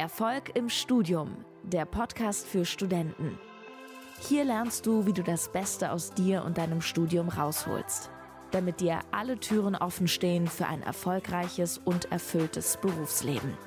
Erfolg 0.00 0.56
im 0.56 0.70
Studium, 0.70 1.44
der 1.62 1.84
Podcast 1.84 2.46
für 2.46 2.64
Studenten. 2.64 3.38
Hier 4.18 4.44
lernst 4.44 4.86
du, 4.86 5.04
wie 5.04 5.12
du 5.12 5.22
das 5.22 5.52
Beste 5.52 5.92
aus 5.92 6.14
dir 6.14 6.42
und 6.42 6.56
deinem 6.56 6.80
Studium 6.80 7.28
rausholst, 7.28 8.10
damit 8.50 8.80
dir 8.80 9.00
alle 9.10 9.38
Türen 9.38 9.76
offen 9.76 10.08
stehen 10.08 10.48
für 10.48 10.66
ein 10.66 10.82
erfolgreiches 10.82 11.76
und 11.76 12.10
erfülltes 12.10 12.78
Berufsleben. 12.78 13.58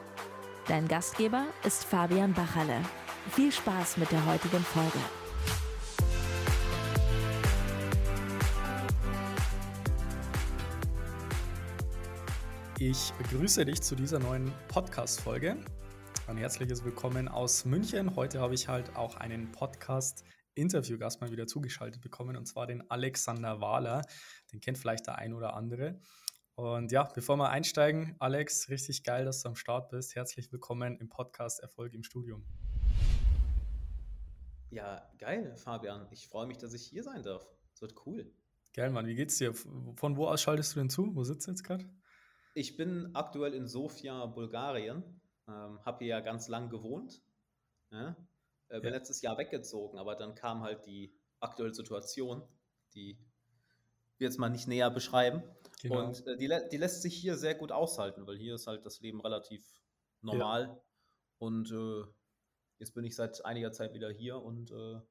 Dein 0.67 0.88
Gastgeber 0.88 1.46
ist 1.63 1.85
Fabian 1.85 2.34
Bachalle. 2.34 2.81
Viel 3.29 3.52
Spaß 3.52 3.97
mit 3.97 4.11
der 4.11 4.25
heutigen 4.25 4.63
Folge. 4.63 4.97
Ich 12.79 13.13
begrüße 13.20 13.65
dich 13.65 13.84
zu 13.84 13.93
dieser 13.93 14.18
neuen 14.18 14.52
Podcast-Folge. 14.68 15.57
Ein 16.26 16.38
herzliches 16.38 16.86
Willkommen 16.86 17.28
aus 17.28 17.66
München. 17.66 18.16
Heute 18.16 18.40
habe 18.40 18.54
ich 18.54 18.70
halt 18.70 18.95
auch 18.95 19.18
einen 19.18 19.52
Podcast-Interviewgast 19.52 21.20
mal 21.20 21.31
wieder 21.31 21.48
zugeschaltet 21.48 22.02
bekommen, 22.02 22.38
und 22.38 22.45
zwar 22.45 22.66
den 22.66 22.90
Alexander 22.90 23.59
Wahler. 23.59 24.04
Den 24.54 24.62
kennt 24.62 24.78
vielleicht 24.78 25.05
der 25.05 25.17
ein 25.17 25.34
oder 25.34 25.54
andere. 25.54 26.00
Und 26.55 26.94
ja, 26.94 27.04
bevor 27.14 27.36
wir 27.36 27.50
einsteigen, 27.50 28.16
Alex, 28.20 28.70
richtig 28.70 29.04
geil, 29.04 29.26
dass 29.26 29.41
du 29.41 29.50
am 29.50 29.58
Start 29.58 29.90
bist. 29.90 30.16
Herzlich 30.16 30.50
willkommen 30.54 30.98
im 30.98 31.09
Podcast 31.09 31.59
Erfolg 31.59 31.94
im 31.94 32.04
Studium. 32.04 32.45
Ja, 34.70 35.05
geil, 35.20 35.58
Fabian. 35.58 36.08
Ich 36.12 36.30
freue 36.30 36.48
mich, 36.48 36.58
dass 36.58 36.73
ich 36.73 36.84
hier 36.84 37.03
sein 37.03 37.22
darf. 37.23 37.45
Es 37.73 37.81
wird 37.81 37.95
cool. 38.05 38.31
Geil, 38.73 38.92
Mann. 38.92 39.08
Wie 39.08 39.16
geht's 39.16 39.40
dir? 39.40 39.53
Von 39.53 40.16
wo 40.16 40.28
aus 40.28 40.42
schaltest 40.42 40.73
du 40.73 40.80
denn 40.80 40.90
zu? 40.90 41.14
Wo 41.16 41.26
sitzt 41.26 41.48
du 41.48 41.52
jetzt 41.52 41.64
gerade? 41.66 41.86
Ich 42.53 42.78
bin 42.78 43.14
aktuell 43.14 43.53
in 43.53 43.67
Sofia, 43.67 44.26
Bulgarien. 44.26 45.20
Ähm, 45.47 45.83
habe 45.85 45.99
hier 45.99 46.07
ja 46.07 46.20
ganz 46.21 46.47
lang 46.47 46.70
gewohnt. 46.70 47.21
Ja? 47.91 48.15
Äh, 48.70 48.79
bin 48.79 48.91
ja. 48.91 48.97
letztes 48.97 49.21
Jahr 49.21 49.38
weggezogen, 49.38 49.97
aber 49.97 50.16
dann 50.16 50.35
kam 50.35 50.61
halt 50.61 50.85
die 50.85 51.13
aktuelle 51.39 51.73
Situation, 51.73 52.47
die 52.94 53.17
wir 54.17 54.27
jetzt 54.27 54.39
mal 54.39 54.50
nicht 54.50 54.67
näher 54.67 54.89
beschreiben. 54.89 55.44
Genau. 55.81 56.05
Und 56.05 56.25
äh, 56.27 56.38
die, 56.38 56.50
die, 56.72 56.77
lässt 56.77 57.02
sich 57.02 57.16
hier 57.16 57.35
sehr 57.35 57.55
gut 57.55 57.72
aushalten, 57.72 58.25
weil 58.25 58.38
hier 58.38 58.55
ist 58.55 58.67
halt 58.67 58.85
das 58.85 59.02
Leben 59.02 59.22
relativ 59.22 59.66
normal. 60.22 60.67
Ja. 60.67 60.81
Und 61.39 61.72
äh, 61.72 62.05
jetzt 62.80 62.94
bin 62.94 63.03
ich 63.03 63.16
seit 63.16 63.44
einiger 63.45 63.72
Zeit 63.72 63.94
wieder 63.94 64.09
hier 64.09 64.41
und 64.41 64.72
äh, 64.72 65.02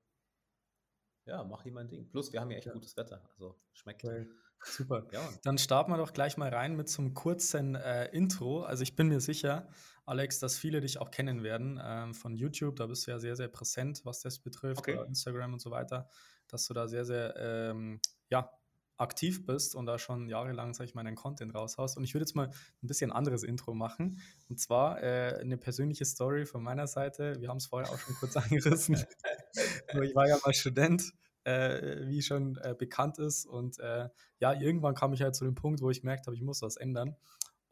ja, 1.26 1.44
mach 1.44 1.62
hier 1.62 1.72
mein 1.72 1.88
Ding. 1.88 2.08
Plus, 2.10 2.32
wir 2.32 2.40
haben 2.40 2.50
ja 2.50 2.56
echt 2.56 2.66
ja. 2.66 2.72
gutes 2.72 2.96
Wetter, 2.96 3.22
also 3.30 3.60
schmeckt. 3.72 4.04
Okay. 4.04 4.26
Super. 4.64 5.06
Ja. 5.12 5.28
Dann 5.42 5.58
starten 5.58 5.90
wir 5.90 5.96
doch 5.96 6.12
gleich 6.12 6.36
mal 6.36 6.48
rein 6.48 6.76
mit 6.76 6.88
so 6.88 7.02
einem 7.02 7.14
kurzen 7.14 7.74
äh, 7.74 8.06
Intro. 8.06 8.62
Also 8.62 8.82
ich 8.82 8.94
bin 8.96 9.08
mir 9.08 9.20
sicher, 9.20 9.68
Alex, 10.04 10.38
dass 10.38 10.58
viele 10.58 10.80
dich 10.80 10.98
auch 10.98 11.10
kennen 11.10 11.42
werden 11.42 11.80
ähm, 11.82 12.14
von 12.14 12.34
YouTube. 12.34 12.76
Da 12.76 12.86
bist 12.86 13.06
du 13.06 13.10
ja 13.10 13.18
sehr, 13.18 13.36
sehr 13.36 13.48
präsent, 13.48 14.02
was 14.04 14.20
das 14.20 14.38
betrifft, 14.38 14.80
okay. 14.80 14.98
Instagram 15.06 15.54
und 15.54 15.60
so 15.60 15.70
weiter, 15.70 16.08
dass 16.48 16.66
du 16.66 16.74
da 16.74 16.88
sehr, 16.88 17.04
sehr 17.04 17.34
ähm, 17.36 18.00
ja, 18.28 18.50
aktiv 18.98 19.44
bist 19.44 19.74
und 19.74 19.86
da 19.86 19.98
schon 19.98 20.28
jahrelang, 20.28 20.74
sag 20.74 20.84
ich 20.84 20.94
mal, 20.94 21.04
deinen 21.04 21.16
Content 21.16 21.54
raushaust. 21.54 21.96
Und 21.96 22.04
ich 22.04 22.14
würde 22.14 22.22
jetzt 22.22 22.36
mal 22.36 22.48
ein 22.48 22.86
bisschen 22.86 23.12
anderes 23.12 23.42
Intro 23.42 23.74
machen. 23.74 24.20
Und 24.48 24.60
zwar 24.60 25.02
äh, 25.02 25.38
eine 25.40 25.56
persönliche 25.56 26.04
Story 26.04 26.46
von 26.46 26.62
meiner 26.62 26.86
Seite. 26.86 27.40
Wir 27.40 27.48
haben 27.48 27.56
es 27.56 27.66
vorher 27.66 27.90
auch 27.90 27.98
schon 27.98 28.14
kurz 28.16 28.36
angerissen. 28.36 28.94
ich 30.02 30.14
war 30.14 30.28
ja 30.28 30.38
mal 30.44 30.54
Student 30.54 31.12
äh, 31.44 32.06
wie 32.06 32.22
schon 32.22 32.56
äh, 32.58 32.74
bekannt 32.76 33.18
ist. 33.18 33.46
Und 33.46 33.78
äh, 33.78 34.08
ja, 34.38 34.52
irgendwann 34.52 34.94
kam 34.94 35.12
ich 35.12 35.22
halt 35.22 35.34
zu 35.34 35.44
dem 35.44 35.54
Punkt, 35.54 35.80
wo 35.80 35.90
ich 35.90 36.00
gemerkt 36.00 36.26
habe, 36.26 36.36
ich 36.36 36.42
muss 36.42 36.62
was 36.62 36.76
ändern. 36.76 37.16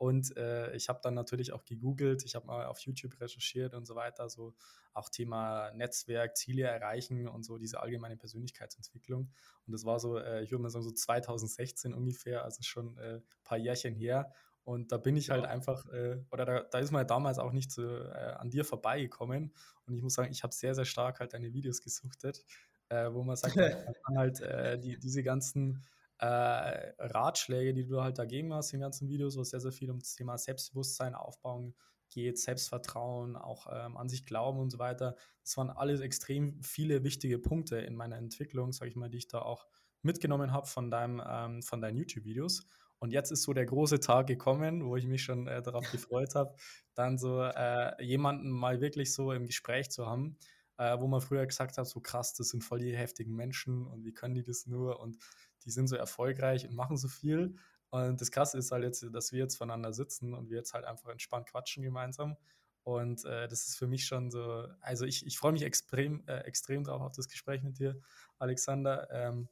Und 0.00 0.34
äh, 0.38 0.74
ich 0.74 0.88
habe 0.88 1.00
dann 1.02 1.12
natürlich 1.12 1.52
auch 1.52 1.62
gegoogelt, 1.66 2.24
ich 2.24 2.34
habe 2.34 2.46
mal 2.46 2.64
auf 2.64 2.78
YouTube 2.78 3.20
recherchiert 3.20 3.74
und 3.74 3.86
so 3.86 3.94
weiter, 3.94 4.30
so 4.30 4.54
auch 4.94 5.10
Thema 5.10 5.72
Netzwerk, 5.72 6.38
Ziele 6.38 6.62
erreichen 6.62 7.28
und 7.28 7.44
so 7.44 7.58
diese 7.58 7.82
allgemeine 7.82 8.16
Persönlichkeitsentwicklung. 8.16 9.30
Und 9.66 9.72
das 9.72 9.84
war 9.84 10.00
so, 10.00 10.16
äh, 10.16 10.42
ich 10.42 10.52
würde 10.52 10.62
mal 10.62 10.70
sagen, 10.70 10.84
so 10.84 10.90
2016 10.90 11.92
ungefähr, 11.92 12.44
also 12.44 12.62
schon 12.62 12.98
ein 12.98 13.16
äh, 13.16 13.20
paar 13.44 13.58
Jährchen 13.58 13.94
her. 13.94 14.32
Und 14.64 14.90
da 14.90 14.96
bin 14.96 15.16
ich 15.16 15.28
halt 15.28 15.44
einfach, 15.44 15.86
äh, 15.88 16.24
oder 16.30 16.46
da, 16.46 16.60
da, 16.62 16.78
ist 16.78 16.92
man 16.92 17.06
damals 17.06 17.38
auch 17.38 17.52
nicht 17.52 17.70
so, 17.70 17.82
äh, 17.82 18.36
an 18.38 18.48
dir 18.48 18.64
vorbeigekommen. 18.64 19.52
Und 19.86 19.94
ich 19.94 20.02
muss 20.02 20.14
sagen, 20.14 20.32
ich 20.32 20.42
habe 20.42 20.54
sehr, 20.54 20.74
sehr 20.74 20.86
stark 20.86 21.20
halt 21.20 21.34
deine 21.34 21.52
Videos 21.52 21.82
gesuchtet 21.82 22.42
äh, 22.90 23.12
wo 23.12 23.22
man 23.22 23.36
sagt, 23.36 23.56
man 23.56 23.94
kann 24.04 24.18
halt 24.18 24.40
äh, 24.40 24.78
die, 24.78 24.98
diese 24.98 25.22
ganzen 25.22 25.82
äh, 26.18 26.92
Ratschläge, 26.98 27.72
die 27.72 27.86
du 27.86 28.02
halt 28.02 28.18
da 28.18 28.26
geben 28.26 28.52
hast 28.52 28.72
in 28.72 28.78
den 28.78 28.82
ganzen 28.82 29.08
Videos, 29.08 29.36
wo 29.36 29.40
es 29.40 29.50
sehr, 29.50 29.60
sehr 29.60 29.72
viel 29.72 29.90
um 29.90 29.98
das 29.98 30.14
Thema 30.14 30.36
Selbstbewusstsein 30.36 31.14
aufbauen 31.14 31.74
geht, 32.10 32.38
Selbstvertrauen, 32.38 33.36
auch 33.36 33.66
ähm, 33.72 33.96
an 33.96 34.08
sich 34.08 34.26
glauben 34.26 34.58
und 34.58 34.70
so 34.70 34.78
weiter. 34.78 35.16
Das 35.42 35.56
waren 35.56 35.70
alles 35.70 36.00
extrem 36.00 36.60
viele 36.62 37.04
wichtige 37.04 37.38
Punkte 37.38 37.78
in 37.78 37.94
meiner 37.94 38.16
Entwicklung, 38.16 38.72
sage 38.72 38.90
ich 38.90 38.96
mal, 38.96 39.08
die 39.08 39.18
ich 39.18 39.28
da 39.28 39.40
auch 39.40 39.66
mitgenommen 40.02 40.52
habe 40.52 40.66
von, 40.66 40.90
deinem, 40.90 41.22
ähm, 41.26 41.62
von 41.62 41.80
deinen 41.80 41.96
YouTube-Videos. 41.96 42.66
Und 42.98 43.12
jetzt 43.12 43.30
ist 43.30 43.44
so 43.44 43.54
der 43.54 43.64
große 43.64 44.00
Tag 44.00 44.26
gekommen, 44.26 44.84
wo 44.84 44.96
ich 44.96 45.06
mich 45.06 45.22
schon 45.22 45.46
äh, 45.46 45.62
darauf 45.62 45.90
gefreut 45.90 46.34
habe, 46.34 46.54
dann 46.94 47.16
so 47.16 47.40
äh, 47.42 48.02
jemanden 48.02 48.50
mal 48.50 48.80
wirklich 48.80 49.14
so 49.14 49.32
im 49.32 49.46
Gespräch 49.46 49.90
zu 49.90 50.06
haben, 50.06 50.36
äh, 50.80 50.98
wo 50.98 51.06
man 51.06 51.20
früher 51.20 51.46
gesagt 51.46 51.76
hat, 51.76 51.86
so 51.86 52.00
krass, 52.00 52.32
das 52.32 52.48
sind 52.48 52.64
voll 52.64 52.78
die 52.78 52.96
heftigen 52.96 53.36
Menschen 53.36 53.86
und 53.86 54.02
wie 54.02 54.14
können 54.14 54.34
die 54.34 54.42
das 54.42 54.66
nur 54.66 54.98
und 54.98 55.18
die 55.66 55.70
sind 55.70 55.88
so 55.88 55.96
erfolgreich 55.96 56.66
und 56.66 56.74
machen 56.74 56.96
so 56.96 57.06
viel. 57.06 57.56
Und 57.90 58.18
das 58.18 58.30
Krasse 58.30 58.56
ist 58.56 58.72
halt 58.72 58.84
jetzt, 58.84 59.06
dass 59.12 59.30
wir 59.30 59.40
jetzt 59.40 59.56
voneinander 59.56 59.92
sitzen 59.92 60.32
und 60.32 60.48
wir 60.48 60.56
jetzt 60.56 60.72
halt 60.72 60.86
einfach 60.86 61.10
entspannt 61.10 61.48
quatschen 61.48 61.82
gemeinsam. 61.82 62.36
Und 62.82 63.26
äh, 63.26 63.46
das 63.46 63.66
ist 63.66 63.76
für 63.76 63.86
mich 63.86 64.06
schon 64.06 64.30
so, 64.30 64.68
also 64.80 65.04
ich, 65.04 65.26
ich 65.26 65.36
freue 65.36 65.52
mich 65.52 65.64
extrem, 65.64 66.26
äh, 66.26 66.38
extrem 66.44 66.82
drauf 66.82 67.02
auf 67.02 67.12
das 67.12 67.28
Gespräch 67.28 67.62
mit 67.62 67.78
dir, 67.78 68.00
Alexander. 68.38 69.06
Ähm, 69.10 69.48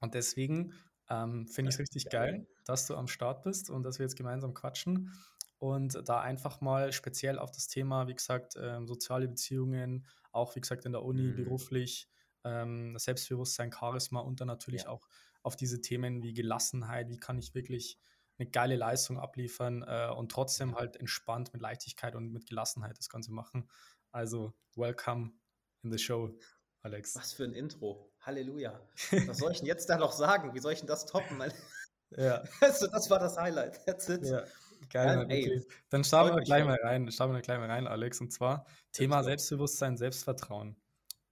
und 0.00 0.12
deswegen 0.12 0.74
ähm, 1.08 1.46
finde 1.46 1.70
ich 1.70 1.76
es 1.76 1.80
richtig 1.80 2.10
geil, 2.10 2.46
dass 2.66 2.86
du 2.86 2.94
am 2.96 3.08
Start 3.08 3.42
bist 3.42 3.70
und 3.70 3.84
dass 3.84 3.98
wir 3.98 4.04
jetzt 4.04 4.16
gemeinsam 4.16 4.52
quatschen 4.52 5.14
und 5.62 6.08
da 6.08 6.20
einfach 6.20 6.60
mal 6.60 6.92
speziell 6.92 7.38
auf 7.38 7.52
das 7.52 7.68
Thema, 7.68 8.08
wie 8.08 8.14
gesagt, 8.14 8.56
ähm, 8.60 8.88
soziale 8.88 9.28
Beziehungen, 9.28 10.08
auch 10.32 10.56
wie 10.56 10.60
gesagt 10.60 10.86
in 10.86 10.90
der 10.90 11.04
Uni, 11.04 11.22
mhm. 11.22 11.36
beruflich, 11.36 12.08
ähm, 12.42 12.98
Selbstbewusstsein, 12.98 13.70
Charisma 13.70 14.18
und 14.18 14.40
dann 14.40 14.48
natürlich 14.48 14.82
ja. 14.82 14.88
auch 14.88 15.06
auf 15.44 15.54
diese 15.54 15.80
Themen 15.80 16.20
wie 16.20 16.34
Gelassenheit, 16.34 17.10
wie 17.10 17.20
kann 17.20 17.38
ich 17.38 17.54
wirklich 17.54 18.00
eine 18.40 18.50
geile 18.50 18.74
Leistung 18.74 19.20
abliefern 19.20 19.84
äh, 19.86 20.08
und 20.10 20.32
trotzdem 20.32 20.74
halt 20.74 20.96
entspannt 20.96 21.52
mit 21.52 21.62
Leichtigkeit 21.62 22.16
und 22.16 22.32
mit 22.32 22.48
Gelassenheit 22.48 22.98
das 22.98 23.08
Ganze 23.08 23.30
machen. 23.30 23.70
Also, 24.10 24.52
welcome 24.74 25.30
in 25.84 25.92
the 25.92 25.98
show. 25.98 26.36
Alex. 26.80 27.14
Was 27.14 27.34
für 27.34 27.44
ein 27.44 27.54
Intro. 27.54 28.10
Halleluja. 28.22 28.80
Was 29.28 29.38
soll 29.38 29.52
ich 29.52 29.58
denn 29.58 29.68
jetzt 29.68 29.88
da 29.88 29.96
noch 29.96 30.10
sagen? 30.10 30.54
Wie 30.54 30.58
soll 30.58 30.72
ich 30.72 30.80
denn 30.80 30.88
das 30.88 31.06
toppen? 31.06 31.40
ja. 32.16 32.42
Also, 32.60 32.88
das 32.88 33.08
war 33.10 33.20
das 33.20 33.36
Highlight. 33.36 33.86
That's 33.86 34.08
it. 34.08 34.24
Ja. 34.24 34.44
Geil, 34.90 35.18
ja, 35.18 35.22
okay. 35.22 35.62
Dann 35.88 36.04
starten 36.04 36.36
wir 36.36 36.42
gleich 36.42 36.64
mal 36.64 36.78
rein. 36.82 37.10
Starten 37.10 37.34
wir 37.34 37.40
gleich 37.40 37.58
mal 37.58 37.70
rein, 37.70 37.86
Alex. 37.86 38.20
Und 38.20 38.32
zwar 38.32 38.66
Thema 38.92 39.22
Selbstbewusstsein, 39.22 39.96
Selbstvertrauen. 39.96 40.76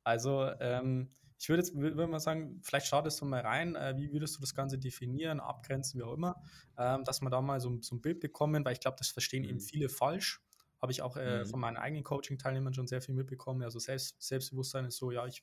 Also, 0.05 0.51
ähm, 0.61 1.11
ich 1.39 1.49
würde 1.49 1.63
jetzt 1.63 1.75
würde 1.75 2.07
mal 2.07 2.21
sagen, 2.21 2.61
vielleicht 2.63 2.87
startest 2.87 3.21
du 3.21 3.25
mal 3.25 3.41
rein. 3.41 3.75
Äh, 3.75 3.95
wie 3.97 4.13
würdest 4.13 4.37
du 4.37 4.41
das 4.41 4.55
Ganze 4.55 4.79
definieren, 4.79 5.41
abgrenzen, 5.41 5.99
wie 5.99 6.05
auch 6.05 6.13
immer, 6.13 6.43
ähm, 6.77 7.05
dass 7.05 7.23
wir 7.23 7.31
da 7.31 7.41
mal 7.41 7.61
so, 7.61 7.81
so 7.81 7.97
ein 7.97 8.03
Bild 8.03 8.21
bekommen, 8.21 8.65
weil 8.65 8.75
ich 8.75 8.81
glaube, 8.81 8.97
das 8.99 9.09
verstehen 9.09 9.45
mhm. 9.45 9.51
eben 9.51 9.61
viele 9.61 9.89
falsch. 9.89 10.43
Habe 10.83 10.93
ich 10.93 11.03
auch 11.03 11.17
äh, 11.17 11.41
mhm. 11.41 11.47
von 11.47 11.61
meinen 11.61 11.77
eigenen 11.77 12.05
Coaching-Teilnehmern 12.05 12.75
schon 12.75 12.87
sehr 12.87 13.01
viel 13.01 13.15
mitbekommen. 13.15 13.63
Also 13.63 13.79
Selbst, 13.79 14.23
Selbstbewusstsein 14.23 14.85
ist 14.85 14.97
so, 14.97 15.11
ja, 15.11 15.27
ich 15.27 15.43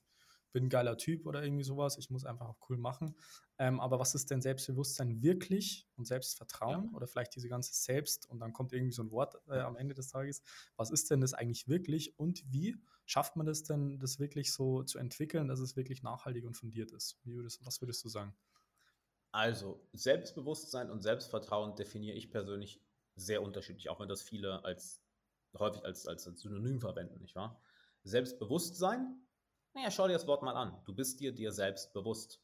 bin 0.58 0.66
ein 0.66 0.70
geiler 0.70 0.98
Typ 0.98 1.28
oder 1.28 1.44
irgendwie 1.44 1.64
sowas, 1.64 2.00
ich 2.00 2.10
muss 2.10 2.26
einfach 2.26 2.48
auch 2.48 2.58
cool 2.68 2.80
machen. 2.80 3.16
Ähm, 3.60 3.80
aber 3.80 4.00
was 4.00 4.16
ist 4.16 4.32
denn 4.32 4.42
Selbstbewusstsein 4.42 5.22
wirklich 5.22 5.88
und 5.96 6.06
Selbstvertrauen 6.06 6.86
ja. 6.86 6.96
oder 6.96 7.06
vielleicht 7.06 7.36
diese 7.36 7.48
ganze 7.48 7.76
Selbst 7.76 8.28
und 8.28 8.40
dann 8.40 8.54
kommt 8.54 8.74
irgendwie 8.74 8.92
so 8.92 9.04
ein 9.04 9.12
Wort 9.12 9.36
äh, 9.50 9.60
am 9.60 9.76
Ende 9.76 9.94
des 9.94 10.08
Tages. 10.08 10.42
Was 10.76 10.90
ist 10.90 11.12
denn 11.12 11.22
das 11.22 11.36
eigentlich 11.36 11.68
wirklich 11.68 12.18
und 12.18 12.44
wie 12.52 12.76
schafft 13.06 13.36
man 13.36 13.46
das 13.46 13.66
denn, 13.66 14.00
das 14.00 14.18
wirklich 14.18 14.52
so 14.52 14.82
zu 14.82 14.98
entwickeln, 14.98 15.48
dass 15.48 15.60
es 15.60 15.76
wirklich 15.76 16.02
nachhaltig 16.02 16.44
und 16.44 16.56
fundiert 16.56 16.92
ist? 16.92 17.20
Würdest, 17.24 17.64
was 17.64 17.80
würdest 17.80 18.04
du 18.04 18.10
sagen? 18.10 18.36
Also, 19.32 19.88
Selbstbewusstsein 19.94 20.90
und 20.90 21.04
Selbstvertrauen 21.04 21.76
definiere 21.76 22.18
ich 22.18 22.32
persönlich 22.32 22.82
sehr 23.16 23.44
unterschiedlich, 23.44 23.90
auch 23.90 24.00
wenn 24.00 24.10
das 24.10 24.24
viele 24.24 24.66
als 24.66 25.04
häufig 25.56 25.86
als, 25.86 26.08
als, 26.08 26.26
als 26.28 26.42
Synonym 26.42 26.82
verwenden, 26.82 27.22
nicht 27.22 27.36
wahr? 27.36 27.62
Selbstbewusstsein 28.04 29.27
naja, 29.78 29.92
schau 29.92 30.08
dir 30.08 30.14
das 30.14 30.26
Wort 30.26 30.42
mal 30.42 30.56
an. 30.56 30.76
Du 30.86 30.94
bist 30.96 31.20
dir 31.20 31.32
dir 31.32 31.52
selbst 31.52 31.94
bewusst. 31.94 32.42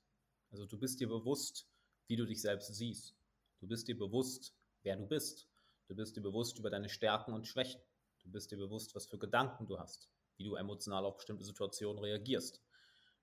Also 0.52 0.68
du 0.68 0.78
bist 0.78 1.00
dir 1.00 1.08
bewusst, 1.08 1.68
wie 2.06 2.16
du 2.16 2.28
dich 2.28 2.40
selbst 2.40 2.76
siehst. 2.76 3.16
Du 3.60 3.68
bist 3.68 3.88
dir 3.88 3.98
bewusst, 3.98 4.56
wer 4.84 4.96
du 4.98 5.08
bist. 5.08 5.50
Du 5.88 5.96
bist 5.96 6.16
dir 6.16 6.22
bewusst 6.22 6.60
über 6.60 6.70
deine 6.70 6.90
Stärken 6.90 7.34
und 7.34 7.48
Schwächen. 7.48 7.82
Du 8.24 8.30
bist 8.30 8.52
dir 8.52 8.58
bewusst, 8.58 8.94
was 8.94 9.08
für 9.08 9.18
Gedanken 9.18 9.66
du 9.66 9.80
hast, 9.80 10.12
wie 10.38 10.44
du 10.44 10.54
emotional 10.54 11.06
auf 11.06 11.18
bestimmte 11.18 11.44
Situationen 11.44 12.04
reagierst. 12.04 12.62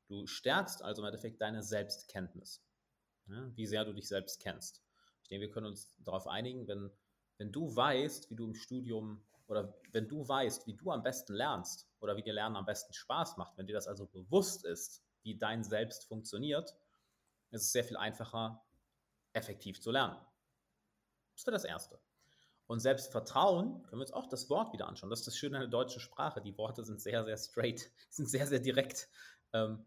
Du 0.09 0.27
stärkst 0.27 0.83
also 0.83 1.03
im 1.03 1.07
Endeffekt 1.07 1.41
deine 1.41 1.63
Selbstkenntnis, 1.63 2.65
ja, 3.29 3.57
wie 3.57 3.67
sehr 3.67 3.85
du 3.85 3.93
dich 3.93 4.09
selbst 4.09 4.41
kennst. 4.41 4.83
Ich 5.23 5.29
denke, 5.29 5.47
wir 5.47 5.53
können 5.53 5.67
uns 5.67 5.97
darauf 6.01 6.27
einigen, 6.27 6.67
wenn, 6.67 6.91
wenn 7.39 7.53
du 7.53 7.77
weißt, 7.77 8.29
wie 8.29 8.35
du 8.35 8.45
im 8.45 8.55
Studium 8.55 9.25
oder 9.47 9.73
wenn 9.93 10.09
du 10.09 10.27
weißt, 10.27 10.67
wie 10.67 10.75
du 10.75 10.91
am 10.91 11.05
besten 11.05 11.35
lernst 11.35 11.90
oder 12.01 12.17
wie 12.17 12.23
dir 12.23 12.33
Lernen 12.33 12.57
am 12.57 12.65
besten 12.65 12.93
Spaß 12.93 13.37
macht, 13.37 13.57
wenn 13.57 13.67
dir 13.67 13.75
das 13.75 13.87
also 13.87 14.07
bewusst 14.07 14.65
ist, 14.65 15.03
wie 15.23 15.37
dein 15.37 15.65
Selbst 15.65 16.07
funktioniert, 16.07 16.75
ist 17.51 17.63
es 17.63 17.73
sehr 17.73 17.85
viel 17.85 17.97
einfacher, 17.97 18.63
effektiv 19.33 19.81
zu 19.81 19.91
lernen. 19.91 20.17
Das 21.35 21.47
wäre 21.47 21.55
das 21.55 21.65
Erste. 21.65 22.01
Und 22.67 22.81
Selbstvertrauen, 22.81 23.83
können 23.83 24.01
wir 24.01 24.07
uns 24.07 24.13
auch 24.13 24.29
das 24.29 24.49
Wort 24.49 24.73
wieder 24.73 24.87
anschauen. 24.87 25.11
Das 25.11 25.21
ist 25.21 25.27
das 25.27 25.37
Schöne 25.37 25.57
an 25.57 25.63
der 25.63 25.71
deutschen 25.71 26.01
Sprache. 26.01 26.41
Die 26.41 26.57
Worte 26.57 26.85
sind 26.85 27.01
sehr, 27.01 27.25
sehr 27.25 27.37
straight, 27.37 27.91
sind 28.11 28.29
sehr, 28.29 28.47
sehr 28.47 28.61
direkt. 28.61 29.09
Ähm, 29.53 29.85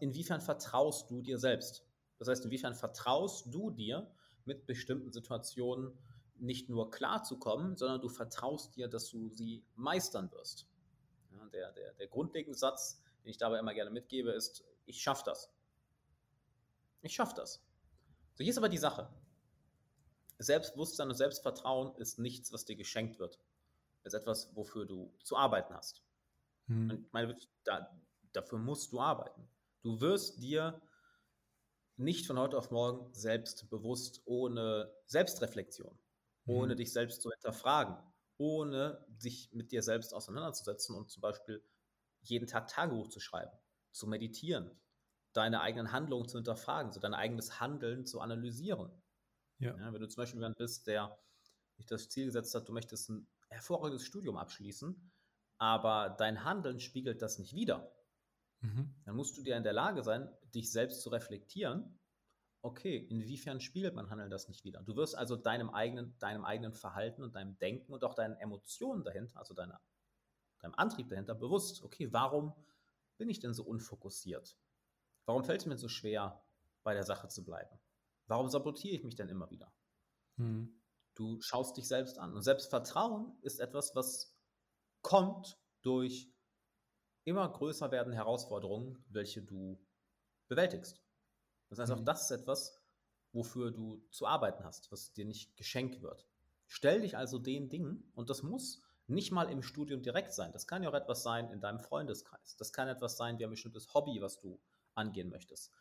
inwiefern 0.00 0.40
vertraust 0.40 1.10
du 1.10 1.22
dir 1.22 1.38
selbst? 1.38 1.86
Das 2.18 2.28
heißt, 2.28 2.44
inwiefern 2.44 2.74
vertraust 2.74 3.46
du 3.52 3.70
dir, 3.70 4.10
mit 4.44 4.66
bestimmten 4.66 5.12
Situationen 5.12 5.92
nicht 6.38 6.68
nur 6.68 6.90
klarzukommen, 6.90 7.76
sondern 7.76 8.00
du 8.00 8.08
vertraust 8.08 8.76
dir, 8.76 8.88
dass 8.88 9.10
du 9.10 9.28
sie 9.30 9.64
meistern 9.74 10.30
wirst. 10.32 10.66
Ja, 11.52 11.70
der, 11.70 11.72
der, 11.72 11.94
der 11.94 12.08
grundlegende 12.08 12.58
Satz, 12.58 13.02
den 13.22 13.30
ich 13.30 13.38
dabei 13.38 13.58
immer 13.58 13.74
gerne 13.74 13.90
mitgebe, 13.90 14.30
ist, 14.30 14.64
ich 14.84 15.02
schaffe 15.02 15.22
das. 15.24 15.52
Ich 17.02 17.14
schaffe 17.14 17.34
das. 17.34 17.62
So, 18.34 18.44
hier 18.44 18.50
ist 18.50 18.58
aber 18.58 18.68
die 18.68 18.78
Sache. 18.78 19.08
Selbstbewusstsein 20.38 21.08
und 21.08 21.14
Selbstvertrauen 21.14 21.96
ist 21.96 22.18
nichts, 22.18 22.52
was 22.52 22.64
dir 22.64 22.76
geschenkt 22.76 23.18
wird. 23.18 23.40
Es 24.02 24.12
ist 24.12 24.20
etwas, 24.20 24.54
wofür 24.54 24.84
du 24.84 25.12
zu 25.22 25.36
arbeiten 25.36 25.74
hast. 25.74 26.02
Hm. 26.66 26.90
Und 26.90 27.12
meine, 27.12 27.36
da, 27.64 27.90
dafür 28.32 28.58
musst 28.58 28.92
du 28.92 29.00
arbeiten. 29.00 29.48
Du 29.82 30.00
wirst 30.00 30.42
dir 30.42 30.80
nicht 31.96 32.26
von 32.26 32.38
heute 32.38 32.58
auf 32.58 32.70
morgen 32.70 33.12
selbstbewusst, 33.14 34.22
ohne 34.26 34.92
Selbstreflexion, 35.06 35.98
ohne 36.46 36.76
dich 36.76 36.92
selbst 36.92 37.22
zu 37.22 37.30
hinterfragen, 37.30 37.96
ohne 38.38 39.06
sich 39.18 39.52
mit 39.52 39.72
dir 39.72 39.82
selbst 39.82 40.14
auseinanderzusetzen 40.14 40.94
und 40.94 41.10
zum 41.10 41.20
Beispiel 41.22 41.64
jeden 42.20 42.46
Tag 42.46 42.68
Tagebuch 42.68 43.08
zu 43.08 43.20
schreiben, 43.20 43.52
zu 43.92 44.06
meditieren, 44.06 44.80
deine 45.32 45.60
eigenen 45.60 45.92
Handlungen 45.92 46.28
zu 46.28 46.38
hinterfragen, 46.38 46.92
so 46.92 47.00
dein 47.00 47.14
eigenes 47.14 47.60
Handeln 47.60 48.06
zu 48.06 48.20
analysieren. 48.20 49.02
Ja. 49.58 49.76
Ja, 49.76 49.92
wenn 49.92 50.00
du 50.00 50.08
zum 50.08 50.22
Beispiel 50.22 50.40
jemand 50.40 50.58
bist, 50.58 50.86
der 50.86 51.18
sich 51.76 51.86
das 51.86 52.08
Ziel 52.08 52.26
gesetzt 52.26 52.54
hat, 52.54 52.68
du 52.68 52.72
möchtest 52.72 53.10
ein 53.10 53.28
hervorragendes 53.50 54.04
Studium 54.04 54.36
abschließen, 54.36 55.12
aber 55.58 56.10
dein 56.18 56.44
Handeln 56.44 56.80
spiegelt 56.80 57.22
das 57.22 57.38
nicht 57.38 57.54
wider, 57.54 57.94
Mhm. 58.62 58.94
Dann 59.04 59.16
musst 59.16 59.38
du 59.38 59.42
dir 59.42 59.56
in 59.56 59.62
der 59.62 59.72
Lage 59.72 60.02
sein, 60.02 60.36
dich 60.54 60.70
selbst 60.70 61.00
zu 61.00 61.08
reflektieren. 61.10 61.98
Okay, 62.66 62.96
inwiefern 62.96 63.60
spiegelt 63.60 63.94
mein 63.94 64.10
Handeln 64.10 64.28
das 64.28 64.48
nicht 64.48 64.64
wieder? 64.64 64.82
Du 64.82 64.96
wirst 64.96 65.14
also 65.14 65.36
deinem 65.36 65.70
eigenen, 65.70 66.18
deinem 66.18 66.44
eigenen 66.44 66.74
Verhalten 66.74 67.22
und 67.22 67.36
deinem 67.36 67.56
Denken 67.60 67.92
und 67.92 68.02
auch 68.02 68.14
deinen 68.14 68.34
Emotionen 68.38 69.04
dahinter, 69.04 69.38
also 69.38 69.54
deiner, 69.54 69.80
deinem 70.58 70.74
Antrieb 70.74 71.08
dahinter 71.08 71.36
bewusst. 71.36 71.84
Okay, 71.84 72.12
warum 72.12 72.52
bin 73.18 73.28
ich 73.28 73.38
denn 73.38 73.54
so 73.54 73.62
unfokussiert? 73.62 74.58
Warum 75.26 75.44
fällt 75.44 75.60
es 75.60 75.66
mir 75.66 75.76
so 75.76 75.86
schwer, 75.86 76.44
bei 76.82 76.92
der 76.92 77.04
Sache 77.04 77.28
zu 77.28 77.44
bleiben? 77.44 77.78
Warum 78.26 78.48
sabotiere 78.48 78.96
ich 78.96 79.04
mich 79.04 79.14
denn 79.14 79.28
immer 79.28 79.48
wieder? 79.48 79.72
Mhm. 80.34 80.82
Du 81.14 81.40
schaust 81.40 81.76
dich 81.76 81.86
selbst 81.86 82.18
an. 82.18 82.34
Und 82.34 82.42
Selbstvertrauen 82.42 83.38
ist 83.42 83.60
etwas, 83.60 83.94
was 83.94 84.36
kommt 85.02 85.56
durch 85.82 86.34
immer 87.22 87.48
größer 87.48 87.92
werden 87.92 88.12
Herausforderungen, 88.12 89.04
welche 89.08 89.40
du 89.40 89.80
bewältigst. 90.48 91.05
Das 91.68 91.78
heißt, 91.78 91.92
auch 91.92 92.00
mhm. 92.00 92.04
das 92.04 92.22
ist 92.22 92.30
etwas, 92.30 92.80
wofür 93.32 93.70
du 93.70 94.02
zu 94.10 94.26
arbeiten 94.26 94.64
hast, 94.64 94.90
was 94.92 95.12
dir 95.12 95.24
nicht 95.24 95.56
geschenkt 95.56 96.02
wird. 96.02 96.26
Stell 96.66 97.02
dich 97.02 97.16
also 97.16 97.38
den 97.38 97.68
Dingen, 97.68 98.10
und 98.14 98.30
das 98.30 98.42
muss 98.42 98.82
nicht 99.06 99.30
mal 99.30 99.48
im 99.50 99.62
Studium 99.62 100.02
direkt 100.02 100.32
sein. 100.32 100.52
Das 100.52 100.66
kann 100.66 100.82
ja 100.82 100.90
auch 100.90 100.94
etwas 100.94 101.22
sein 101.22 101.50
in 101.50 101.60
deinem 101.60 101.78
Freundeskreis. 101.78 102.56
Das 102.56 102.72
kann 102.72 102.88
etwas 102.88 103.16
sein 103.16 103.38
wie 103.38 103.44
ein 103.44 103.50
bestimmtes 103.50 103.94
Hobby, 103.94 104.20
was 104.20 104.40
du 104.40 104.58
angehen 104.94 105.28
möchtest. 105.28 105.72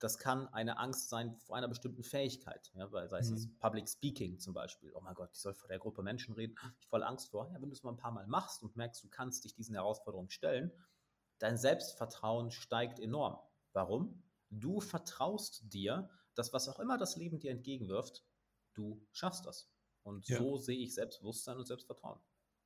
Das 0.00 0.18
kann 0.18 0.48
eine 0.48 0.78
Angst 0.78 1.10
sein 1.10 1.36
vor 1.36 1.54
einer 1.54 1.68
bestimmten 1.68 2.02
Fähigkeit, 2.02 2.72
ja, 2.74 2.88
sei 2.88 3.20
es 3.20 3.30
mhm. 3.30 3.56
Public 3.60 3.88
Speaking 3.88 4.40
zum 4.40 4.52
Beispiel. 4.52 4.90
Oh 4.94 5.00
mein 5.00 5.14
Gott, 5.14 5.30
ich 5.32 5.38
soll 5.38 5.54
vor 5.54 5.68
der 5.68 5.78
Gruppe 5.78 6.02
Menschen 6.02 6.34
reden, 6.34 6.56
ich 6.80 6.88
voll 6.88 7.04
Angst 7.04 7.30
vor. 7.30 7.48
Ja, 7.52 7.62
wenn 7.62 7.68
du 7.68 7.72
es 7.72 7.84
mal 7.84 7.92
ein 7.92 7.96
paar 7.96 8.10
Mal 8.10 8.26
machst 8.26 8.64
und 8.64 8.74
merkst, 8.74 9.04
du 9.04 9.08
kannst 9.08 9.44
dich 9.44 9.54
diesen 9.54 9.76
Herausforderungen 9.76 10.30
stellen, 10.30 10.72
dein 11.38 11.56
Selbstvertrauen 11.56 12.50
steigt 12.50 12.98
enorm. 12.98 13.38
Warum? 13.72 14.24
Du 14.52 14.80
vertraust 14.80 15.72
dir, 15.72 16.10
dass 16.34 16.52
was 16.52 16.68
auch 16.68 16.78
immer 16.78 16.98
das 16.98 17.16
Leben 17.16 17.38
dir 17.38 17.50
entgegenwirft, 17.50 18.24
du 18.74 19.06
schaffst 19.12 19.46
das. 19.46 19.70
Und 20.02 20.28
ja. 20.28 20.38
so 20.38 20.56
sehe 20.58 20.78
ich 20.78 20.94
Selbstbewusstsein 20.94 21.56
und 21.56 21.66
Selbstvertrauen. 21.66 22.20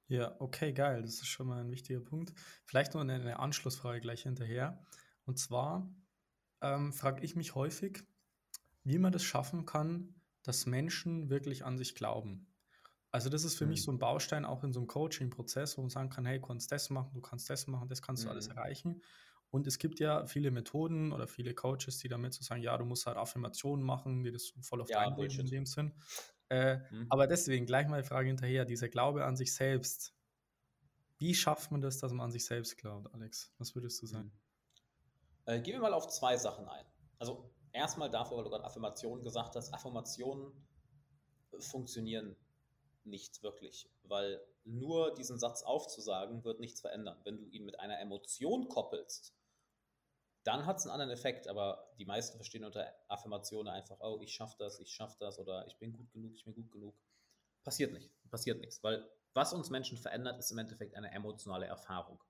Ja, 0.08 0.36
okay, 0.40 0.72
geil. 0.72 1.02
Das 1.02 1.14
ist 1.14 1.26
schon 1.26 1.48
mal 1.48 1.60
ein 1.60 1.70
wichtiger 1.70 2.00
Punkt. 2.00 2.32
Vielleicht 2.64 2.94
noch 2.94 3.00
eine 3.00 3.38
Anschlussfrage 3.38 4.00
gleich 4.00 4.22
hinterher. 4.22 4.84
Und 5.24 5.38
zwar 5.38 5.92
ähm, 6.60 6.92
frage 6.92 7.24
ich 7.24 7.36
mich 7.36 7.54
häufig, 7.54 8.04
wie 8.84 8.98
man 8.98 9.12
das 9.12 9.24
schaffen 9.24 9.66
kann, 9.66 10.14
dass 10.42 10.66
Menschen 10.66 11.28
wirklich 11.28 11.64
an 11.64 11.76
sich 11.76 11.94
glauben. 11.94 12.46
Also 13.10 13.30
das 13.30 13.44
ist 13.44 13.56
für 13.56 13.64
mhm. 13.64 13.70
mich 13.70 13.82
so 13.82 13.90
ein 13.90 13.98
Baustein 13.98 14.44
auch 14.44 14.62
in 14.62 14.72
so 14.72 14.80
einem 14.80 14.86
Coaching-Prozess, 14.86 15.76
wo 15.76 15.82
man 15.82 15.90
sagen 15.90 16.10
kann, 16.10 16.26
hey, 16.26 16.38
du 16.38 16.46
kannst 16.46 16.70
das 16.70 16.90
machen, 16.90 17.14
du 17.14 17.20
kannst 17.20 17.50
das 17.50 17.66
machen, 17.66 17.88
das 17.88 18.02
kannst 18.02 18.22
mhm. 18.22 18.26
du 18.26 18.30
alles 18.32 18.48
erreichen. 18.48 19.02
Und 19.50 19.66
es 19.66 19.78
gibt 19.78 20.00
ja 20.00 20.26
viele 20.26 20.50
Methoden 20.50 21.12
oder 21.12 21.26
viele 21.26 21.54
Coaches, 21.54 21.98
die 21.98 22.08
damit 22.08 22.34
so 22.34 22.42
sagen, 22.42 22.62
ja, 22.62 22.76
du 22.76 22.84
musst 22.84 23.06
halt 23.06 23.16
Affirmationen 23.16 23.84
machen, 23.84 24.22
die 24.24 24.32
das 24.32 24.52
voll 24.60 24.82
auf 24.82 24.90
ja, 24.90 24.98
einreden 24.98 25.40
in 25.40 25.46
dem 25.46 25.66
Sinn. 25.66 25.94
Äh, 26.48 26.78
mhm. 26.90 27.06
Aber 27.08 27.26
deswegen 27.26 27.66
gleich 27.66 27.88
mal 27.88 28.02
die 28.02 28.08
Frage 28.08 28.28
hinterher, 28.28 28.64
dieser 28.64 28.88
Glaube 28.88 29.24
an 29.24 29.36
sich 29.36 29.54
selbst. 29.54 30.14
Wie 31.18 31.34
schafft 31.34 31.70
man 31.70 31.80
das, 31.80 31.98
dass 31.98 32.12
man 32.12 32.26
an 32.26 32.32
sich 32.32 32.44
selbst 32.44 32.76
glaubt, 32.76 33.12
Alex? 33.14 33.52
Was 33.58 33.74
würdest 33.74 34.02
du 34.02 34.06
sagen? 34.06 34.32
Mhm. 35.46 35.52
Äh, 35.52 35.60
gehen 35.60 35.74
wir 35.74 35.80
mal 35.80 35.94
auf 35.94 36.08
zwei 36.08 36.36
Sachen 36.36 36.68
ein. 36.68 36.84
Also 37.18 37.50
erstmal 37.72 38.10
dafür, 38.10 38.36
weil 38.36 38.44
du 38.44 38.50
gerade 38.50 38.64
Affirmationen 38.64 39.24
gesagt 39.24 39.56
hast. 39.56 39.72
Affirmationen 39.72 40.52
funktionieren 41.58 42.36
nicht 43.06 43.42
wirklich, 43.42 43.88
weil 44.02 44.40
nur 44.64 45.14
diesen 45.14 45.38
Satz 45.38 45.62
aufzusagen 45.62 46.44
wird 46.44 46.60
nichts 46.60 46.80
verändern. 46.80 47.20
Wenn 47.24 47.38
du 47.38 47.46
ihn 47.46 47.64
mit 47.64 47.78
einer 47.80 48.00
Emotion 48.00 48.68
koppelst, 48.68 49.34
dann 50.44 50.64
hat 50.64 50.78
es 50.78 50.84
einen 50.84 50.92
anderen 50.92 51.10
Effekt, 51.10 51.48
aber 51.48 51.92
die 51.98 52.04
meisten 52.04 52.36
verstehen 52.36 52.64
unter 52.64 52.94
Affirmationen 53.08 53.72
einfach, 53.72 53.98
oh, 54.00 54.20
ich 54.20 54.32
schaffe 54.32 54.56
das, 54.58 54.78
ich 54.78 54.90
schaffe 54.90 55.16
das 55.18 55.38
oder 55.38 55.66
ich 55.66 55.76
bin 55.78 55.92
gut 55.92 56.10
genug, 56.12 56.34
ich 56.36 56.44
bin 56.44 56.54
gut 56.54 56.70
genug. 56.70 56.94
Passiert 57.64 57.92
nicht, 57.92 58.12
passiert 58.30 58.60
nichts, 58.60 58.82
weil 58.84 59.08
was 59.34 59.52
uns 59.52 59.70
Menschen 59.70 59.98
verändert, 59.98 60.38
ist 60.38 60.50
im 60.52 60.58
Endeffekt 60.58 60.94
eine 60.94 61.10
emotionale 61.10 61.66
Erfahrung. 61.66 62.22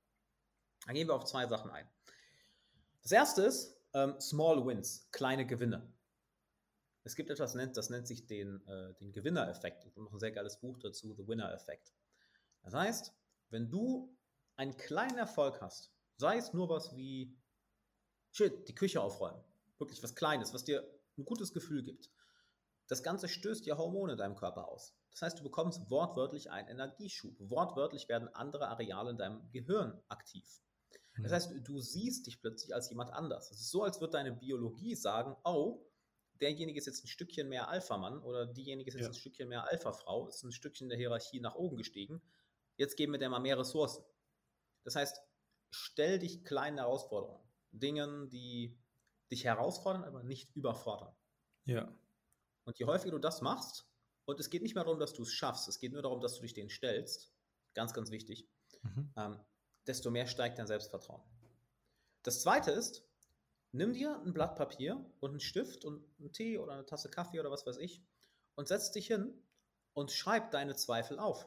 Dann 0.86 0.94
gehen 0.94 1.08
wir 1.08 1.14
auf 1.14 1.24
zwei 1.24 1.46
Sachen 1.46 1.70
ein. 1.70 1.88
Das 3.02 3.12
erste 3.12 3.42
ist 3.42 3.80
ähm, 3.92 4.18
Small 4.20 4.66
Wins, 4.66 5.08
kleine 5.12 5.46
Gewinne. 5.46 5.92
Es 7.06 7.14
gibt 7.14 7.30
etwas, 7.30 7.52
das 7.52 7.88
nennt 7.88 8.08
sich 8.08 8.26
den, 8.26 8.66
äh, 8.66 8.92
den 8.94 9.12
Gewinner-Effekt. 9.12 9.84
Ich 9.84 9.92
habe 9.92 10.02
noch 10.02 10.12
ein 10.12 10.18
sehr 10.18 10.32
geiles 10.32 10.58
Buch 10.58 10.76
dazu, 10.80 11.14
The 11.14 11.28
Winner-Effekt. 11.28 11.92
Das 12.64 12.74
heißt, 12.74 13.14
wenn 13.50 13.70
du 13.70 14.12
einen 14.56 14.76
kleinen 14.76 15.16
Erfolg 15.16 15.60
hast, 15.60 15.92
sei 16.16 16.36
es 16.36 16.52
nur 16.52 16.68
was 16.68 16.96
wie, 16.96 17.38
shit, 18.32 18.66
die 18.66 18.74
Küche 18.74 19.00
aufräumen, 19.00 19.40
wirklich 19.78 20.02
was 20.02 20.16
Kleines, 20.16 20.52
was 20.52 20.64
dir 20.64 20.82
ein 21.16 21.24
gutes 21.24 21.52
Gefühl 21.52 21.84
gibt, 21.84 22.10
das 22.88 23.04
Ganze 23.04 23.28
stößt 23.28 23.64
dir 23.64 23.78
Hormone 23.78 24.14
in 24.14 24.18
deinem 24.18 24.34
Körper 24.34 24.66
aus. 24.66 24.92
Das 25.12 25.22
heißt, 25.22 25.38
du 25.38 25.44
bekommst 25.44 25.88
wortwörtlich 25.88 26.50
einen 26.50 26.66
Energieschub. 26.66 27.36
Wortwörtlich 27.38 28.08
werden 28.08 28.34
andere 28.34 28.66
Areale 28.66 29.10
in 29.10 29.16
deinem 29.16 29.48
Gehirn 29.52 30.02
aktiv. 30.08 30.60
Das 31.18 31.26
hm. 31.26 31.30
heißt, 31.30 31.68
du 31.68 31.78
siehst 31.78 32.26
dich 32.26 32.40
plötzlich 32.40 32.74
als 32.74 32.90
jemand 32.90 33.12
anders. 33.12 33.52
Es 33.52 33.60
ist 33.60 33.70
so, 33.70 33.84
als 33.84 34.00
würde 34.00 34.14
deine 34.14 34.32
Biologie 34.32 34.96
sagen, 34.96 35.36
oh, 35.44 35.86
derjenige 36.40 36.78
ist 36.78 36.86
jetzt 36.86 37.04
ein 37.04 37.08
Stückchen 37.08 37.48
mehr 37.48 37.68
Alpha-Mann 37.68 38.22
oder 38.22 38.46
diejenige 38.46 38.88
ist 38.88 38.94
jetzt 38.94 39.04
ja. 39.04 39.10
ein 39.10 39.14
Stückchen 39.14 39.48
mehr 39.48 39.68
Alpha-Frau, 39.68 40.28
ist 40.28 40.42
ein 40.42 40.52
Stückchen 40.52 40.88
der 40.88 40.98
Hierarchie 40.98 41.40
nach 41.40 41.54
oben 41.54 41.76
gestiegen. 41.76 42.22
Jetzt 42.76 42.96
geben 42.96 43.12
wir 43.12 43.18
der 43.18 43.30
mal 43.30 43.40
mehr 43.40 43.58
Ressourcen. 43.58 44.04
Das 44.84 44.96
heißt, 44.96 45.20
stell 45.70 46.18
dich 46.18 46.44
kleinen 46.44 46.78
Herausforderungen, 46.78 47.42
Dingen, 47.72 48.28
die 48.30 48.78
dich 49.30 49.44
herausfordern, 49.44 50.04
aber 50.04 50.22
nicht 50.22 50.54
überfordern. 50.54 51.14
Ja. 51.64 51.92
Und 52.64 52.78
je 52.78 52.84
häufiger 52.84 53.12
du 53.12 53.18
das 53.18 53.40
machst, 53.40 53.86
und 54.26 54.40
es 54.40 54.50
geht 54.50 54.62
nicht 54.62 54.74
mehr 54.74 54.84
darum, 54.84 54.98
dass 54.98 55.14
du 55.14 55.22
es 55.22 55.32
schaffst, 55.32 55.68
es 55.68 55.78
geht 55.78 55.92
nur 55.92 56.02
darum, 56.02 56.20
dass 56.20 56.34
du 56.34 56.42
dich 56.42 56.52
denen 56.52 56.68
stellst, 56.68 57.32
ganz, 57.74 57.94
ganz 57.94 58.10
wichtig, 58.10 58.48
mhm. 58.82 59.12
ähm, 59.16 59.40
desto 59.86 60.10
mehr 60.10 60.26
steigt 60.26 60.58
dein 60.58 60.66
Selbstvertrauen. 60.66 61.22
Das 62.22 62.40
zweite 62.40 62.72
ist, 62.72 63.05
Nimm 63.72 63.92
dir 63.92 64.20
ein 64.20 64.32
Blatt 64.32 64.56
Papier 64.56 65.04
und 65.20 65.30
einen 65.30 65.40
Stift 65.40 65.84
und 65.84 66.04
einen 66.18 66.32
Tee 66.32 66.58
oder 66.58 66.72
eine 66.72 66.86
Tasse 66.86 67.10
Kaffee 67.10 67.40
oder 67.40 67.50
was 67.50 67.66
weiß 67.66 67.76
ich 67.78 68.02
und 68.54 68.68
setz 68.68 68.90
dich 68.90 69.06
hin 69.06 69.32
und 69.94 70.12
schreib 70.12 70.50
deine 70.50 70.76
Zweifel 70.76 71.18
auf. 71.18 71.46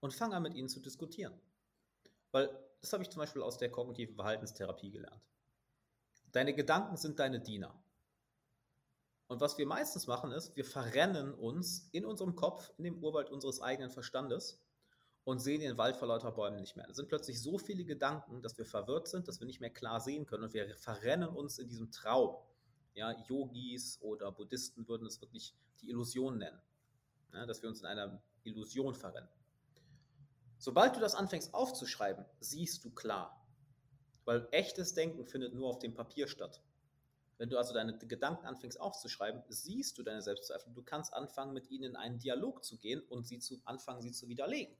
Und 0.00 0.12
fang 0.12 0.32
an 0.32 0.42
mit 0.42 0.54
ihnen 0.54 0.68
zu 0.68 0.80
diskutieren. 0.80 1.38
Weil 2.32 2.50
das 2.80 2.92
habe 2.92 3.02
ich 3.02 3.10
zum 3.10 3.20
Beispiel 3.20 3.42
aus 3.42 3.58
der 3.58 3.70
kognitiven 3.70 4.16
Verhaltenstherapie 4.16 4.90
gelernt. 4.90 5.22
Deine 6.32 6.54
Gedanken 6.54 6.96
sind 6.96 7.18
deine 7.18 7.40
Diener. 7.40 7.80
Und 9.28 9.40
was 9.40 9.56
wir 9.58 9.66
meistens 9.66 10.06
machen 10.06 10.32
ist, 10.32 10.56
wir 10.56 10.64
verrennen 10.64 11.32
uns 11.34 11.88
in 11.92 12.04
unserem 12.04 12.34
Kopf, 12.34 12.72
in 12.78 12.84
dem 12.84 13.02
Urwald 13.02 13.30
unseres 13.30 13.60
eigenen 13.60 13.90
Verstandes 13.90 14.60
und 15.24 15.38
sehen 15.38 15.60
den 15.60 15.78
Wald 15.78 15.96
vor 15.96 16.08
lauter 16.08 16.32
Bäumen 16.32 16.60
nicht 16.60 16.76
mehr. 16.76 16.88
Es 16.88 16.96
sind 16.96 17.08
plötzlich 17.08 17.40
so 17.40 17.58
viele 17.58 17.84
Gedanken, 17.84 18.42
dass 18.42 18.58
wir 18.58 18.64
verwirrt 18.64 19.08
sind, 19.08 19.28
dass 19.28 19.40
wir 19.40 19.46
nicht 19.46 19.60
mehr 19.60 19.70
klar 19.70 20.00
sehen 20.00 20.26
können 20.26 20.44
und 20.44 20.52
wir 20.52 20.74
verrennen 20.76 21.28
uns 21.28 21.58
in 21.58 21.68
diesem 21.68 21.90
Traum. 21.90 22.36
Ja, 22.94 23.12
Yogis 23.28 23.98
oder 24.02 24.32
Buddhisten 24.32 24.86
würden 24.88 25.06
es 25.06 25.20
wirklich 25.20 25.54
die 25.80 25.88
Illusion 25.88 26.38
nennen, 26.38 26.60
ja, 27.32 27.46
dass 27.46 27.62
wir 27.62 27.68
uns 27.68 27.80
in 27.80 27.86
einer 27.86 28.22
Illusion 28.44 28.94
verrennen. 28.94 29.30
Sobald 30.58 30.94
du 30.94 31.00
das 31.00 31.14
anfängst 31.14 31.54
aufzuschreiben, 31.54 32.24
siehst 32.40 32.84
du 32.84 32.90
klar. 32.90 33.38
Weil 34.24 34.46
echtes 34.52 34.94
Denken 34.94 35.26
findet 35.26 35.54
nur 35.54 35.68
auf 35.68 35.78
dem 35.78 35.94
Papier 35.94 36.28
statt. 36.28 36.62
Wenn 37.38 37.50
du 37.50 37.58
also 37.58 37.74
deine 37.74 37.98
Gedanken 37.98 38.46
anfängst 38.46 38.80
aufzuschreiben, 38.80 39.42
siehst 39.48 39.98
du 39.98 40.04
deine 40.04 40.22
Selbstzweifel. 40.22 40.72
Du 40.72 40.82
kannst 40.82 41.12
anfangen, 41.14 41.52
mit 41.52 41.68
ihnen 41.70 41.84
in 41.84 41.96
einen 41.96 42.18
Dialog 42.20 42.62
zu 42.62 42.78
gehen 42.78 43.00
und 43.00 43.26
sie 43.26 43.40
zu 43.40 43.60
anfangen, 43.64 44.02
sie 44.02 44.12
zu 44.12 44.28
widerlegen. 44.28 44.76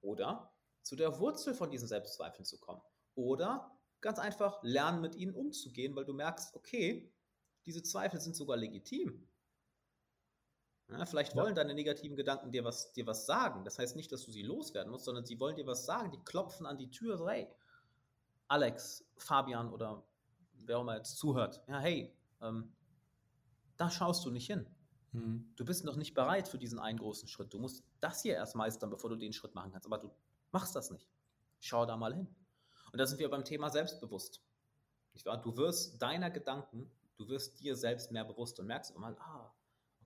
Oder 0.00 0.52
zu 0.82 0.96
der 0.96 1.18
Wurzel 1.18 1.54
von 1.54 1.70
diesen 1.70 1.88
Selbstzweifeln 1.88 2.44
zu 2.44 2.58
kommen. 2.58 2.82
Oder 3.14 3.70
ganz 4.00 4.18
einfach 4.18 4.62
lernen, 4.62 5.00
mit 5.00 5.14
ihnen 5.14 5.34
umzugehen, 5.34 5.94
weil 5.94 6.04
du 6.04 6.12
merkst, 6.12 6.54
okay, 6.54 7.12
diese 7.66 7.82
Zweifel 7.82 8.20
sind 8.20 8.34
sogar 8.34 8.56
legitim. 8.56 9.28
Ja, 10.88 11.06
vielleicht 11.06 11.36
wollen 11.36 11.48
ja. 11.48 11.54
deine 11.54 11.74
negativen 11.74 12.16
Gedanken 12.16 12.50
dir 12.50 12.64
was, 12.64 12.92
dir 12.92 13.06
was 13.06 13.26
sagen. 13.26 13.64
Das 13.64 13.78
heißt 13.78 13.94
nicht, 13.94 14.10
dass 14.10 14.24
du 14.24 14.32
sie 14.32 14.42
loswerden 14.42 14.90
musst, 14.90 15.04
sondern 15.04 15.24
sie 15.24 15.38
wollen 15.38 15.54
dir 15.54 15.66
was 15.66 15.84
sagen. 15.84 16.10
Die 16.10 16.22
klopfen 16.24 16.66
an 16.66 16.78
die 16.78 16.90
Tür, 16.90 17.16
so, 17.16 17.28
hey, 17.28 17.48
Alex, 18.48 19.04
Fabian 19.16 19.72
oder 19.72 20.04
wer 20.54 20.78
auch 20.78 20.82
immer 20.82 20.96
jetzt 20.96 21.16
zuhört. 21.16 21.62
Ja, 21.68 21.78
hey, 21.78 22.12
ähm, 22.40 22.72
da 23.76 23.88
schaust 23.88 24.24
du 24.24 24.30
nicht 24.30 24.46
hin. 24.46 24.66
Mhm. 25.12 25.52
Du 25.56 25.64
bist 25.64 25.84
noch 25.84 25.96
nicht 25.96 26.14
bereit 26.14 26.48
für 26.48 26.58
diesen 26.58 26.78
einen 26.78 26.98
großen 26.98 27.28
Schritt. 27.28 27.52
Du 27.52 27.58
musst 27.58 27.84
das 28.00 28.22
hier 28.22 28.34
erst 28.34 28.54
meistern, 28.54 28.90
bevor 28.90 29.10
du 29.10 29.16
den 29.16 29.32
Schritt 29.32 29.54
machen 29.54 29.72
kannst. 29.72 29.86
Aber 29.86 29.98
du 29.98 30.10
machst 30.52 30.74
das 30.76 30.90
nicht. 30.90 31.08
Schau 31.58 31.86
da 31.86 31.96
mal 31.96 32.14
hin. 32.14 32.28
Und 32.92 32.98
da 32.98 33.06
sind 33.06 33.18
wir 33.18 33.28
beim 33.28 33.44
Thema 33.44 33.70
Selbstbewusst. 33.70 34.42
Du 35.42 35.56
wirst 35.56 36.00
deiner 36.00 36.30
Gedanken, 36.30 36.90
du 37.16 37.28
wirst 37.28 37.60
dir 37.60 37.76
selbst 37.76 38.12
mehr 38.12 38.24
bewusst 38.24 38.58
und 38.60 38.66
merkst 38.66 38.92
immer 38.92 39.10
mal, 39.10 39.16
ah, 39.18 39.52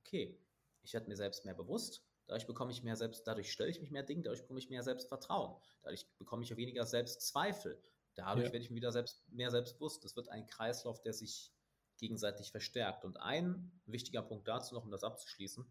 okay, 0.01 0.39
ich 0.83 0.93
werde 0.93 1.09
mir 1.09 1.17
selbst 1.17 1.45
mehr 1.45 1.55
bewusst. 1.55 2.03
Dadurch 2.27 2.47
bekomme 2.47 2.73
ich 2.73 2.83
mehr 2.83 2.97
selbst, 2.97 3.27
dadurch 3.27 3.53
stelle 3.53 3.71
ich 3.71 3.81
mich 3.81 3.91
mehr 3.91 4.03
Dinge, 4.03 4.23
dadurch 4.23 4.43
bekomme 4.43 4.59
ich 4.59 4.71
mehr 4.71 4.83
Selbstvertrauen. 4.83 5.57
Dadurch 5.83 6.07
bekomme 6.19 6.43
ich 6.43 6.57
weniger 6.57 6.87
Selbstzweifel. 6.87 7.81
Dadurch 8.15 8.47
ja. 8.47 8.53
werde 8.53 8.65
ich 8.65 8.71
mir 8.71 8.77
wieder 8.77 8.93
selbst, 8.93 9.23
mehr 9.29 9.51
selbstbewusst. 9.51 10.05
Das 10.05 10.17
wird 10.17 10.29
ein 10.31 10.47
Kreislauf, 10.47 11.01
der 11.03 11.13
sich 11.13 11.53
gegenseitig 11.99 12.51
verstärkt. 12.51 13.05
Und 13.05 13.19
ein 13.19 13.81
wichtiger 13.87 14.23
Punkt 14.23 14.49
dazu 14.49 14.75
noch, 14.75 14.85
um 14.85 14.91
das 14.91 15.05
abzuschließen, 15.05 15.65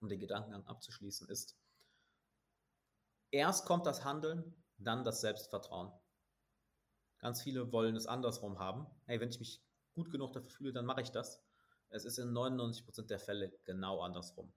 um 0.00 0.08
den 0.08 0.20
Gedankengang 0.20 0.66
abzuschließen, 0.66 1.28
ist, 1.28 1.56
erst 3.30 3.66
kommt 3.66 3.86
das 3.86 4.04
Handeln, 4.04 4.54
dann 4.78 5.04
das 5.04 5.20
Selbstvertrauen. 5.20 5.92
Ganz 7.18 7.42
viele 7.42 7.72
wollen 7.72 7.94
es 7.94 8.06
andersrum 8.06 8.58
haben. 8.58 8.86
Hey, 9.06 9.20
wenn 9.20 9.28
ich 9.28 9.38
mich 9.38 9.62
gut 9.94 10.10
genug 10.10 10.32
dafür 10.32 10.50
fühle, 10.50 10.72
dann 10.72 10.86
mache 10.86 11.02
ich 11.02 11.10
das. 11.10 11.40
Es 11.88 12.04
ist 12.04 12.18
in 12.18 12.32
99% 12.32 13.06
der 13.06 13.18
Fälle 13.18 13.52
genau 13.64 14.00
andersrum. 14.00 14.52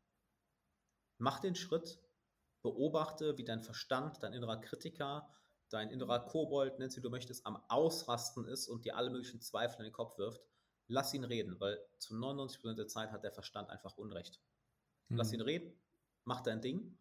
Mach 1.18 1.40
den 1.40 1.56
Schritt, 1.56 2.00
beobachte, 2.62 3.38
wie 3.38 3.44
dein 3.44 3.62
Verstand, 3.62 4.24
dein 4.24 4.34
innerer 4.34 4.60
Kritiker, 4.60 5.30
dein 5.70 5.92
innerer 5.92 6.26
Kobold, 6.26 6.80
nennst 6.80 6.98
wie 6.98 7.02
du 7.02 7.10
möchtest, 7.10 7.46
am 7.46 7.64
Ausrasten 7.68 8.48
ist 8.48 8.68
und 8.68 8.86
dir 8.86 8.96
alle 8.96 9.12
möglichen 9.12 9.42
Zweifel 9.42 9.80
in 9.80 9.84
den 9.86 9.94
Kopf 9.94 10.18
wirft 10.18 10.42
lass 10.88 11.14
ihn 11.14 11.24
reden, 11.24 11.60
weil 11.60 11.80
zu 11.98 12.16
99% 12.16 12.76
der 12.76 12.88
Zeit 12.88 13.12
hat 13.12 13.24
der 13.24 13.32
Verstand 13.32 13.70
einfach 13.70 13.98
Unrecht. 13.98 14.42
Mhm. 15.10 15.18
Lass 15.18 15.34
ihn 15.34 15.42
reden, 15.42 15.74
mach 16.24 16.42
dein 16.42 16.62
Ding 16.62 16.98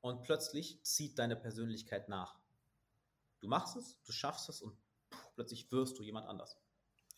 und 0.00 0.22
plötzlich 0.22 0.82
zieht 0.82 1.18
deine 1.18 1.36
Persönlichkeit 1.36 2.08
nach. 2.08 2.38
Du 3.40 3.48
machst 3.48 3.76
es, 3.76 4.00
du 4.04 4.12
schaffst 4.12 4.48
es 4.48 4.62
und 4.62 4.76
plötzlich 5.34 5.70
wirst 5.70 5.98
du 5.98 6.02
jemand 6.02 6.26
anders. 6.26 6.58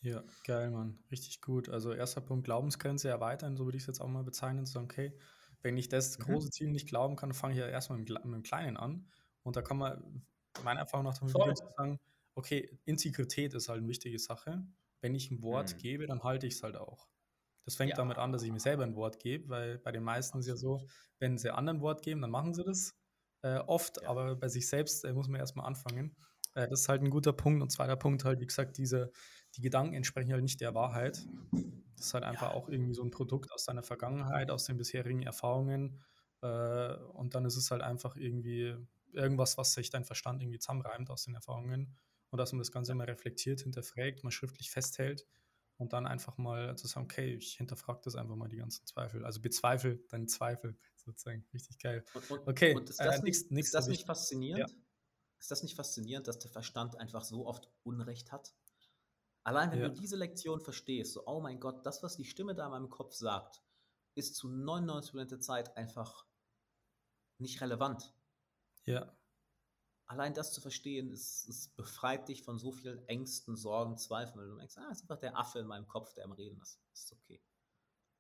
Ja, 0.01 0.23
geil, 0.45 0.71
Mann. 0.71 0.99
Richtig 1.11 1.41
gut. 1.41 1.69
Also 1.69 1.93
erster 1.93 2.21
Punkt, 2.21 2.45
Glaubensgrenze 2.45 3.09
erweitern, 3.09 3.57
so 3.57 3.65
würde 3.65 3.77
ich 3.77 3.83
es 3.83 3.89
jetzt 3.89 4.01
auch 4.01 4.09
mal 4.09 4.23
bezeichnen, 4.23 4.65
zu 4.65 4.75
sagen, 4.75 4.87
okay, 4.87 5.19
wenn 5.63 5.77
ich 5.77 5.89
das 5.89 6.19
mhm. 6.19 6.25
große 6.25 6.51
Ziel 6.51 6.71
nicht 6.71 6.89
glauben 6.89 7.17
kann, 7.17 7.35
fange 7.35 7.55
ich 7.55 7.61
ja 7.61 7.67
erstmal 7.67 7.99
mit, 7.99 8.09
mit 8.09 8.25
dem 8.25 8.43
Kleinen 8.43 8.77
an. 8.77 9.09
Und 9.43 9.57
da 9.57 9.63
kann 9.63 9.79
man 9.79 10.27
meiner 10.63 10.81
Erfahrung 10.81 11.07
nach 11.07 11.19
damit 11.19 11.59
sagen, 11.59 11.99
okay, 12.35 12.79
Integrität 12.85 13.55
ist 13.55 13.69
halt 13.69 13.79
eine 13.79 13.89
wichtige 13.89 14.19
Sache 14.19 14.65
wenn 15.01 15.15
ich 15.15 15.31
ein 15.31 15.43
Wort 15.43 15.75
mhm. 15.75 15.79
gebe, 15.79 16.07
dann 16.07 16.23
halte 16.23 16.47
ich 16.47 16.55
es 16.55 16.63
halt 16.63 16.77
auch. 16.77 17.09
Das 17.65 17.77
fängt 17.77 17.91
ja. 17.91 17.97
damit 17.97 18.19
an, 18.19 18.33
dass 18.33 18.43
ich 18.43 18.51
mir 18.51 18.61
selber 18.61 18.85
ein 18.85 18.97
Wort 18.97 19.19
gebe, 19.19 19.49
weil 19.49 19.79
bei 19.79 19.93
den 19.93 20.03
meisten 20.03 20.39
ist 20.39 20.47
ja 20.47 20.57
so, 20.57 20.87
wenn 21.19 21.37
sie 21.37 21.53
anderen 21.53 21.81
Wort 21.81 22.03
geben, 22.03 22.23
dann 22.23 22.31
machen 22.31 22.55
sie 22.55 22.65
das 22.65 22.95
äh, 23.43 23.59
oft, 23.59 24.01
ja. 24.03 24.09
aber 24.09 24.37
bei 24.37 24.49
sich 24.49 24.69
selbst 24.69 25.05
äh, 25.05 25.13
muss 25.13 25.29
man 25.29 25.39
erstmal 25.39 25.67
anfangen. 25.67 26.17
Äh, 26.55 26.69
das 26.69 26.81
ist 26.81 26.89
halt 26.89 27.03
ein 27.03 27.11
guter 27.11 27.33
Punkt. 27.33 27.63
Und 27.63 27.71
zweiter 27.71 27.97
Punkt 27.97 28.25
halt, 28.25 28.41
wie 28.41 28.47
gesagt, 28.47 28.79
diese, 28.79 29.13
die 29.57 29.61
Gedanken 29.61 29.95
entsprechen 29.95 30.33
halt 30.33 30.43
nicht 30.43 30.61
der 30.61 30.75
Wahrheit. 30.75 31.27
Das 31.97 32.07
ist 32.07 32.15
halt 32.15 32.25
einfach 32.25 32.51
ja. 32.51 32.55
auch 32.55 32.69
irgendwie 32.69 32.95
so 32.95 33.03
ein 33.03 33.11
Produkt 33.11 33.53
aus 33.53 33.65
deiner 33.65 33.83
Vergangenheit, 33.83 34.51
aus 34.51 34.65
den 34.65 34.77
bisherigen 34.77 35.23
Erfahrungen. 35.23 36.01
Äh, 36.43 36.95
und 37.13 37.35
dann 37.35 37.45
ist 37.45 37.57
es 37.57 37.71
halt 37.71 37.83
einfach 37.83 38.17
irgendwie 38.17 38.77
irgendwas, 39.13 39.59
was 39.59 39.73
sich 39.73 39.91
dein 39.91 40.05
Verstand 40.05 40.43
irgendwie 40.43 40.59
zusammenreimt 40.59 41.11
aus 41.11 41.25
den 41.25 41.35
Erfahrungen 41.35 41.97
und 42.31 42.39
dass 42.39 42.53
man 42.53 42.59
das 42.59 42.73
Ganze 42.73 42.95
mal 42.95 43.05
reflektiert, 43.05 43.61
hinterfragt, 43.61 44.25
mal 44.25 44.31
schriftlich 44.31 44.71
festhält 44.71 45.27
und 45.79 45.93
dann 45.93 46.07
einfach 46.07 46.37
mal 46.39 46.77
zu 46.77 46.87
sagen, 46.87 47.05
okay, 47.05 47.35
ich 47.35 47.55
hinterfrage 47.55 48.01
das 48.05 48.17
einfach 48.17 48.37
mal 48.37 48.49
die 48.49 48.57
ganzen 48.57 48.87
Zweifel. 48.87 49.25
Also 49.25 49.41
bezweifel 49.41 50.05
deine 50.09 50.27
Zweifel 50.27 50.77
sozusagen. 50.97 51.47
Richtig 51.55 51.79
geil. 51.79 52.05
Und, 52.29 52.47
okay, 52.47 52.75
und 52.75 52.91
ist 52.91 53.01
das, 53.01 53.21
äh, 53.21 53.23
nicht, 53.23 53.51
nix, 53.51 53.69
ist 53.69 53.75
das 53.75 53.89
nicht 53.89 54.07
faszinierend? 54.07 54.71
Ja. 54.71 54.77
Ist 55.39 55.51
das 55.51 55.63
nicht 55.63 55.77
faszinierend, 55.77 56.27
dass 56.27 56.39
der 56.41 56.51
Verstand 56.51 56.97
einfach 56.97 57.25
so 57.25 57.47
oft 57.47 57.71
Unrecht 57.85 58.33
hat? 58.33 58.55
Allein 59.45 59.71
wenn 59.71 59.81
ja. 59.81 59.89
du 59.89 59.95
diese 59.95 60.17
Lektion 60.17 60.61
verstehst, 60.61 61.13
so, 61.13 61.27
oh 61.27 61.41
mein 61.41 61.61
Gott, 61.61 61.87
das, 61.87 62.03
was 62.03 62.17
die 62.17 62.25
Stimme 62.25 62.55
da 62.55 62.67
in 62.67 62.73
meinem 62.73 62.91
Kopf 62.91 63.15
sagt, 63.15 63.63
ist 64.15 64.35
zu 64.35 64.49
99% 64.49 65.27
der 65.27 65.41
Zeit 65.41 65.77
einfach 65.77 66.27
nicht 67.39 67.61
relevant. 67.61 68.13
Ja 68.85 69.18
allein 70.09 70.35
das 70.35 70.53
zu 70.53 70.61
verstehen, 70.61 71.13
es, 71.13 71.47
es, 71.49 71.69
befreit 71.69 72.29
dich 72.29 72.43
von 72.43 72.59
so 72.59 72.73
vielen 72.73 73.07
Ängsten, 73.07 73.57
Sorgen, 73.57 73.97
Zweifeln, 73.99 74.39
weil 74.41 74.49
du 74.49 74.57
denkst, 74.57 74.77
ah, 74.79 74.89
es 74.91 74.99
ist 74.99 75.03
einfach 75.03 75.19
der 75.19 75.37
Affe 75.37 75.61
in 75.61 75.67
meinem 75.67 75.87
Kopf, 75.87 76.13
der 76.15 76.25
am 76.25 76.33
Reden 76.33 76.61
ist. 76.61 76.81
Das 76.91 77.05
ist 77.05 77.13
okay. 77.13 77.41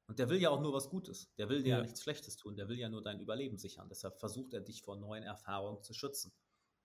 Und 0.06 0.18
der 0.18 0.28
will 0.30 0.40
ja 0.40 0.50
auch 0.50 0.60
nur 0.60 0.72
was 0.72 0.88
Gutes. 0.88 1.34
Der 1.36 1.48
will 1.48 1.62
dir 1.62 1.70
ja. 1.70 1.76
ja 1.76 1.82
nichts 1.82 2.02
Schlechtes 2.02 2.36
tun. 2.36 2.56
Der 2.56 2.68
will 2.68 2.78
ja 2.78 2.88
nur 2.88 3.02
dein 3.02 3.20
Überleben 3.20 3.58
sichern. 3.58 3.88
Deshalb 3.88 4.18
versucht 4.18 4.54
er 4.54 4.60
dich 4.60 4.82
vor 4.82 4.96
neuen 4.96 5.22
Erfahrungen 5.22 5.82
zu 5.82 5.92
schützen. 5.92 6.32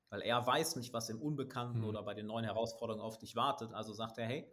Weil 0.09 0.21
er 0.21 0.45
weiß 0.45 0.75
nicht, 0.75 0.91
was 0.91 1.09
im 1.09 1.21
Unbekannten 1.21 1.79
mhm. 1.79 1.85
oder 1.85 2.03
bei 2.03 2.13
den 2.13 2.25
neuen 2.25 2.43
Herausforderungen 2.43 3.03
auf 3.03 3.17
dich 3.17 3.35
wartet. 3.35 3.71
Also 3.73 3.93
sagt 3.93 4.17
er, 4.17 4.25
hey, 4.25 4.51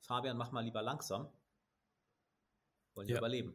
Fabian, 0.00 0.36
mach 0.36 0.52
mal 0.52 0.62
lieber 0.62 0.82
langsam. 0.82 1.32
Wollen 2.94 3.08
ja. 3.08 3.18
überleben. 3.18 3.54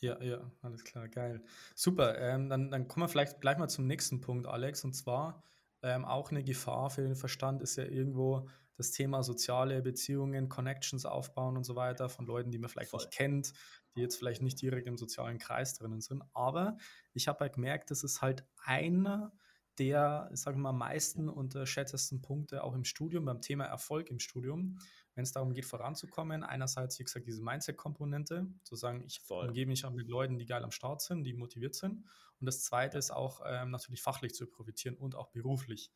Ja, 0.00 0.22
ja, 0.22 0.50
alles 0.62 0.84
klar, 0.84 1.08
geil. 1.08 1.42
Super, 1.74 2.18
ähm, 2.18 2.48
dann, 2.48 2.70
dann 2.70 2.86
kommen 2.86 3.04
wir 3.04 3.08
vielleicht 3.08 3.40
gleich 3.40 3.58
mal 3.58 3.68
zum 3.68 3.86
nächsten 3.86 4.20
Punkt, 4.20 4.46
Alex. 4.46 4.84
Und 4.84 4.94
zwar 4.94 5.42
ähm, 5.82 6.04
auch 6.04 6.30
eine 6.30 6.44
Gefahr 6.44 6.90
für 6.90 7.02
den 7.02 7.16
Verstand 7.16 7.62
ist 7.62 7.76
ja 7.76 7.84
irgendwo 7.84 8.48
das 8.76 8.92
Thema 8.92 9.24
soziale 9.24 9.82
Beziehungen, 9.82 10.48
Connections 10.48 11.04
aufbauen 11.04 11.56
und 11.56 11.64
so 11.64 11.74
weiter 11.74 12.08
von 12.08 12.26
Leuten, 12.26 12.52
die 12.52 12.58
man 12.58 12.70
vielleicht 12.70 12.92
Voll. 12.92 13.00
nicht 13.00 13.10
kennt, 13.10 13.52
die 13.96 14.00
jetzt 14.00 14.16
vielleicht 14.16 14.40
nicht 14.40 14.62
direkt 14.62 14.86
im 14.86 14.96
sozialen 14.96 15.38
Kreis 15.38 15.74
drinnen 15.74 16.00
sind. 16.00 16.22
Aber 16.32 16.76
ich 17.12 17.26
habe 17.26 17.40
halt 17.40 17.54
gemerkt, 17.54 17.90
das 17.90 18.04
ist 18.04 18.22
halt 18.22 18.46
einer 18.64 19.32
der, 19.78 20.30
sagen 20.32 20.58
wir 20.58 20.72
mal, 20.72 20.78
meisten 20.78 21.28
unterschätztesten 21.28 22.22
Punkte 22.22 22.62
auch 22.62 22.74
im 22.74 22.84
Studium, 22.84 23.24
beim 23.24 23.40
Thema 23.40 23.64
Erfolg 23.64 24.10
im 24.10 24.20
Studium, 24.20 24.78
wenn 25.18 25.24
es 25.24 25.32
darum 25.32 25.52
geht, 25.52 25.64
voranzukommen. 25.64 26.44
Einerseits, 26.44 26.96
wie 27.00 27.02
gesagt, 27.02 27.26
diese 27.26 27.42
Mindset-Komponente, 27.42 28.46
zu 28.62 28.76
sagen, 28.76 29.02
ich 29.04 29.18
Voll. 29.18 29.48
umgebe 29.48 29.68
mich 29.68 29.84
auch 29.84 29.90
mit 29.90 30.06
Leuten, 30.06 30.38
die 30.38 30.46
geil 30.46 30.62
am 30.62 30.70
Start 30.70 31.02
sind, 31.02 31.24
die 31.24 31.34
motiviert 31.34 31.74
sind. 31.74 32.04
Und 32.38 32.46
das 32.46 32.62
Zweite 32.62 32.98
ist 32.98 33.10
auch 33.10 33.40
ähm, 33.44 33.72
natürlich 33.72 34.00
fachlich 34.00 34.32
zu 34.32 34.46
profitieren 34.46 34.96
und 34.96 35.16
auch 35.16 35.32
beruflich. 35.32 35.90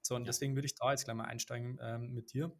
So, 0.00 0.14
und 0.14 0.22
ja. 0.22 0.26
deswegen 0.26 0.54
würde 0.54 0.66
ich 0.66 0.76
da 0.76 0.92
jetzt 0.92 1.06
gleich 1.06 1.16
mal 1.16 1.24
einsteigen 1.24 1.76
ähm, 1.82 2.14
mit 2.14 2.32
dir. 2.32 2.52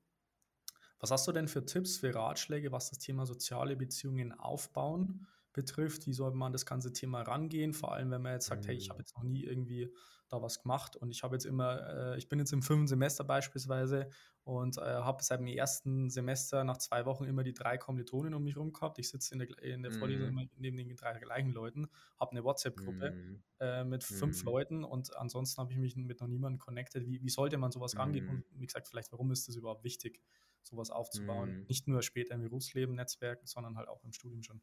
Was 0.99 1.13
hast 1.13 1.29
du 1.29 1.31
denn 1.31 1.47
für 1.47 1.65
Tipps, 1.65 1.99
für 1.99 2.13
Ratschläge, 2.13 2.73
was 2.73 2.91
das 2.91 2.99
Thema 2.99 3.25
soziale 3.25 3.77
Beziehungen 3.77 4.33
aufbauen 4.33 5.29
betrifft? 5.53 6.07
Wie 6.07 6.13
soll 6.13 6.33
man 6.33 6.53
das 6.53 6.67
ganze 6.67 6.93
Thema 6.93 7.23
rangehen? 7.23 7.73
Vor 7.73 7.93
allem, 7.93 8.11
wenn 8.11 8.23
man 8.23 8.33
jetzt 8.33 8.47
sagt, 8.47 8.65
mhm. 8.65 8.69
hey, 8.69 8.77
ich 8.77 8.91
habe 8.91 8.99
mhm. 8.99 9.03
jetzt 9.03 9.17
noch 9.17 9.25
nie 9.25 9.45
irgendwie 9.45 9.93
da 10.29 10.43
was 10.43 10.63
gemacht 10.63 10.95
und 10.95 11.11
ich 11.11 11.23
habe 11.23 11.35
jetzt 11.35 11.47
immer, 11.47 12.13
äh, 12.13 12.19
ich 12.19 12.29
bin 12.29 12.39
jetzt 12.39 12.53
im 12.53 12.63
fünften 12.63 12.87
Semester 12.87 13.25
beispielsweise 13.25 14.11
und 14.45 14.77
äh, 14.77 14.81
habe 14.81 15.23
seit 15.23 15.41
dem 15.41 15.47
ersten 15.47 16.11
Semester 16.11 16.65
nach 16.65 16.77
zwei 16.77 17.07
Wochen 17.07 17.25
immer 17.25 17.43
die 17.43 17.55
drei 17.55 17.79
Kommilitonen 17.79 18.35
um 18.35 18.45
mich 18.45 18.57
herum 18.57 18.73
gehabt. 18.73 18.99
Ich 18.99 19.09
sitze 19.09 19.35
in 19.35 19.39
der, 19.41 19.63
in 19.63 19.83
der 19.83 19.93
Vorlesung 19.93 20.35
mm. 20.35 20.51
neben 20.57 20.77
den 20.77 20.97
drei 20.97 21.19
gleichen 21.19 21.53
Leuten, 21.53 21.89
habe 22.21 22.33
eine 22.33 22.45
WhatsApp-Gruppe 22.45 23.13
mm. 23.13 23.43
äh, 23.61 23.85
mit 23.85 24.05
fünf 24.05 24.43
mm. 24.43 24.47
Leuten 24.47 24.85
und 24.85 25.17
ansonsten 25.17 25.63
habe 25.63 25.73
ich 25.73 25.79
mich 25.79 25.97
mit 25.97 26.21
noch 26.21 26.29
niemandem 26.29 26.59
connected. 26.59 27.07
Wie, 27.07 27.23
wie 27.23 27.31
sollte 27.31 27.57
man 27.57 27.73
sowas 27.73 27.97
rangehen 27.97 28.29
und 28.29 28.45
wie 28.53 28.67
gesagt, 28.67 28.89
vielleicht, 28.89 29.13
warum 29.13 29.31
ist 29.33 29.49
das 29.49 29.57
überhaupt 29.57 29.85
wichtig? 29.85 30.21
sowas 30.63 30.91
aufzubauen. 30.91 31.61
Mhm. 31.61 31.67
Nicht 31.69 31.89
nur 31.89 32.03
später 32.03 32.35
im 32.35 32.43
Berufsleben 32.43 32.95
Netzwerken, 32.95 33.47
sondern 33.47 33.77
halt 33.77 33.89
auch 33.89 34.05
im 34.05 34.13
Studium 34.13 34.43
schon. 34.43 34.61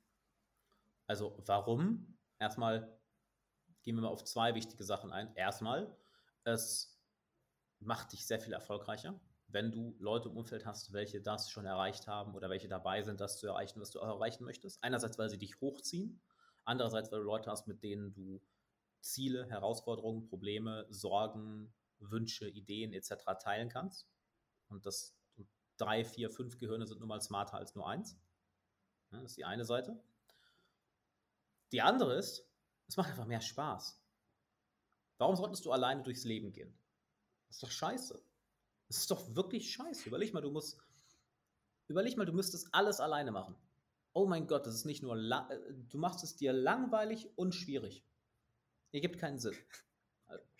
Also 1.08 1.38
warum? 1.46 2.18
Erstmal 2.40 3.00
gehen 3.84 3.96
wir 3.96 4.02
mal 4.02 4.10
auf 4.10 4.24
zwei 4.24 4.56
wichtige 4.56 4.84
Sachen 4.84 5.12
ein. 5.12 5.34
Erstmal, 5.36 5.96
es 6.44 7.00
macht 7.80 8.14
dich 8.14 8.26
sehr 8.26 8.40
viel 8.40 8.54
erfolgreicher, 8.54 9.20
wenn 9.48 9.72
du 9.72 9.96
Leute 10.00 10.30
im 10.30 10.38
Umfeld 10.38 10.66
hast, 10.66 10.92
welche 10.94 11.22
das 11.22 11.50
schon 11.52 11.66
erreicht 11.66 12.08
haben 12.08 12.34
oder 12.34 12.50
welche 12.50 12.68
dabei 12.68 13.04
sind, 13.04 13.22
das 13.22 13.38
zu 13.38 13.48
erreichen, 13.48 13.80
was 13.80 13.92
du 13.92 14.00
erreichen 14.00 14.44
möchtest. 14.44 14.84
Einerseits, 14.84 15.18
weil 15.18 15.30
sie 15.30 15.38
dich 15.38 15.62
hochziehen, 15.62 16.20
andererseits, 16.64 17.12
weil 17.12 17.20
du 17.20 17.26
Leute 17.26 17.52
hast, 17.52 17.68
mit 17.68 17.84
denen 17.84 18.14
du 18.14 18.42
Ziele, 19.02 19.46
Herausforderungen, 19.48 20.26
Probleme, 20.26 20.88
Sorgen, 20.90 21.74
Wünsche, 22.00 22.50
Ideen 22.50 22.92
etc. 22.92 23.14
teilen 23.40 23.70
kannst. 23.70 24.08
Und 24.68 24.86
das 24.86 25.16
drei, 25.78 26.04
vier, 26.04 26.32
fünf 26.32 26.58
Gehirne 26.58 26.88
sind 26.88 27.00
nun 27.00 27.10
mal 27.10 27.22
smarter 27.22 27.58
als 27.58 27.76
nur 27.76 27.88
eins. 27.88 28.18
das 29.12 29.24
ist 29.24 29.38
die 29.38 29.46
eine 29.46 29.66
Seite. 29.66 30.02
Die 31.72 31.82
andere 31.82 32.16
ist, 32.16 32.48
es 32.88 32.98
macht 32.98 33.10
einfach 33.10 33.26
mehr 33.26 33.42
Spaß. 33.42 34.02
Warum 35.18 35.36
solltest 35.36 35.66
du 35.66 35.72
alleine 35.72 36.04
durchs 36.04 36.24
Leben 36.24 36.52
gehen? 36.52 36.78
Das 37.48 37.58
ist 37.58 37.64
doch 37.64 37.72
scheiße. 37.72 38.22
Das 38.88 38.98
ist 38.98 39.12
doch 39.12 39.36
wirklich 39.36 39.72
scheiße. 39.72 40.08
Überleg 40.08 40.34
mal, 40.34 40.42
du 40.42 40.52
musst, 40.52 40.78
überleg 41.88 42.18
mal, 42.18 42.26
du 42.26 42.34
müsstest 42.34 42.70
alles 42.74 43.00
alleine 43.00 43.32
machen. 43.32 43.56
Oh 44.14 44.26
mein 44.28 44.48
Gott, 44.48 44.66
das 44.66 44.76
ist 44.76 44.86
nicht 44.86 45.04
nur, 45.04 45.18
äh, 45.18 45.74
du 45.90 45.98
machst 45.98 46.24
es 46.24 46.36
dir 46.36 46.54
langweilig 46.54 47.30
und 47.38 47.54
schwierig. 47.54 48.06
Ihr 48.92 49.02
gibt 49.02 49.18
keinen 49.18 49.40
Sinn. 49.40 49.56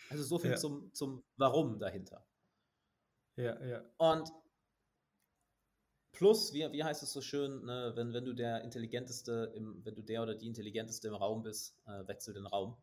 Also 0.10 0.24
so 0.24 0.40
viel 0.40 0.52
ja. 0.52 0.58
zum, 0.58 0.94
zum 0.94 1.24
Warum 1.38 1.80
dahinter. 1.80 2.26
Ja, 3.38 3.64
ja. 3.64 3.84
Und 3.98 4.32
plus, 6.16 6.54
wie, 6.54 6.72
wie 6.72 6.84
heißt 6.84 7.04
es 7.04 7.12
so 7.12 7.22
schön, 7.22 7.66
ne, 7.66 7.92
wenn, 7.96 8.14
wenn 8.14 8.26
du 8.26 8.34
der 8.34 8.64
Intelligenteste, 8.64 9.52
im, 9.56 9.84
wenn 9.86 9.96
du 9.96 10.02
der 10.02 10.24
oder 10.24 10.34
die 10.34 10.48
Intelligenteste 10.48 11.10
im 11.10 11.14
Raum 11.14 11.44
bist, 11.44 11.78
äh, 11.86 12.08
wechsel 12.08 12.34
den 12.34 12.48
Raum. 12.48 12.76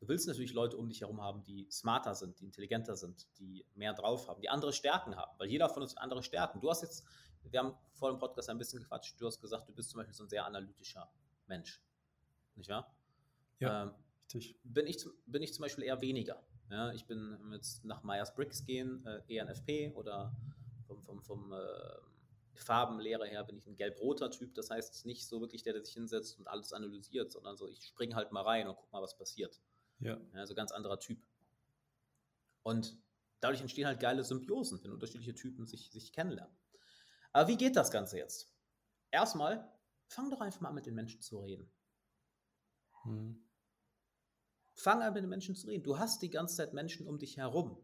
Du 0.00 0.08
willst 0.08 0.26
natürlich 0.26 0.52
Leute 0.52 0.76
um 0.76 0.88
dich 0.88 1.00
herum 1.02 1.20
haben, 1.20 1.44
die 1.44 1.68
smarter 1.70 2.14
sind, 2.14 2.40
die 2.40 2.44
intelligenter 2.44 2.96
sind, 2.96 3.26
die 3.38 3.64
mehr 3.74 3.92
drauf 3.92 4.28
haben, 4.28 4.40
die 4.40 4.48
andere 4.48 4.72
Stärken 4.72 5.16
haben, 5.16 5.38
weil 5.38 5.48
jeder 5.48 5.68
von 5.68 5.82
uns 5.82 5.94
hat 5.94 6.02
andere 6.02 6.22
Stärken. 6.22 6.60
Du 6.60 6.70
hast 6.70 6.82
jetzt, 6.82 7.04
wir 7.42 7.60
haben 7.60 7.74
vor 7.92 8.10
dem 8.10 8.18
Podcast 8.18 8.48
ein 8.48 8.58
bisschen 8.58 8.80
gequatscht, 8.80 9.20
du 9.20 9.26
hast 9.26 9.40
gesagt, 9.40 9.68
du 9.68 9.74
bist 9.74 9.90
zum 9.90 9.98
Beispiel 9.98 10.14
so 10.14 10.24
ein 10.24 10.28
sehr 10.28 10.46
analytischer 10.46 11.08
Mensch. 11.46 11.82
Nicht 12.56 12.70
wahr? 12.70 12.94
Ja, 13.58 13.84
ähm, 13.84 13.94
richtig. 14.34 14.56
Bin 14.64 14.86
ich, 14.86 15.04
bin 15.26 15.42
ich 15.42 15.52
zum 15.52 15.62
Beispiel 15.62 15.84
eher 15.84 16.00
weniger. 16.00 16.42
Ja, 16.70 16.92
ich 16.92 17.06
bin 17.06 17.38
jetzt 17.52 17.84
nach 17.84 18.02
Myers-Briggs 18.02 18.64
gehen, 18.64 19.04
äh, 19.06 19.36
ENFP 19.36 19.92
oder 19.94 20.34
vom, 20.86 21.02
vom, 21.02 21.22
vom 21.22 21.52
äh, 21.52 21.56
Farbenlehre 22.54 23.26
her 23.26 23.44
bin 23.44 23.56
ich 23.56 23.66
ein 23.66 23.76
gelb-roter 23.76 24.30
Typ. 24.30 24.54
Das 24.54 24.70
heißt 24.70 25.06
nicht 25.06 25.26
so 25.26 25.40
wirklich 25.40 25.62
der, 25.62 25.72
der 25.72 25.84
sich 25.84 25.94
hinsetzt 25.94 26.38
und 26.38 26.46
alles 26.48 26.72
analysiert, 26.72 27.30
sondern 27.32 27.56
so, 27.56 27.68
ich 27.68 27.84
springe 27.84 28.14
halt 28.14 28.32
mal 28.32 28.42
rein 28.42 28.68
und 28.68 28.76
guck 28.76 28.92
mal, 28.92 29.02
was 29.02 29.16
passiert. 29.16 29.60
Ja. 30.00 30.20
Also 30.34 30.54
ganz 30.54 30.72
anderer 30.72 30.98
Typ. 30.98 31.22
Und 32.62 32.96
dadurch 33.40 33.60
entstehen 33.60 33.86
halt 33.86 34.00
geile 34.00 34.24
Symbiosen, 34.24 34.82
wenn 34.82 34.92
unterschiedliche 34.92 35.34
Typen 35.34 35.66
sich, 35.66 35.90
sich 35.90 36.12
kennenlernen. 36.12 36.54
Aber 37.32 37.48
wie 37.48 37.56
geht 37.56 37.76
das 37.76 37.90
Ganze 37.90 38.18
jetzt? 38.18 38.52
Erstmal, 39.10 39.70
fang 40.06 40.30
doch 40.30 40.40
einfach 40.40 40.60
mal 40.60 40.68
an, 40.68 40.74
mit 40.74 40.86
den 40.86 40.94
Menschen 40.94 41.20
zu 41.20 41.40
reden. 41.40 41.70
Hm. 43.02 43.42
Fang 44.74 45.02
an, 45.02 45.14
mit 45.14 45.22
den 45.22 45.30
Menschen 45.30 45.54
zu 45.54 45.66
reden. 45.66 45.82
Du 45.82 45.98
hast 45.98 46.22
die 46.22 46.30
ganze 46.30 46.56
Zeit 46.56 46.72
Menschen 46.72 47.06
um 47.06 47.18
dich 47.18 47.36
herum. 47.36 47.78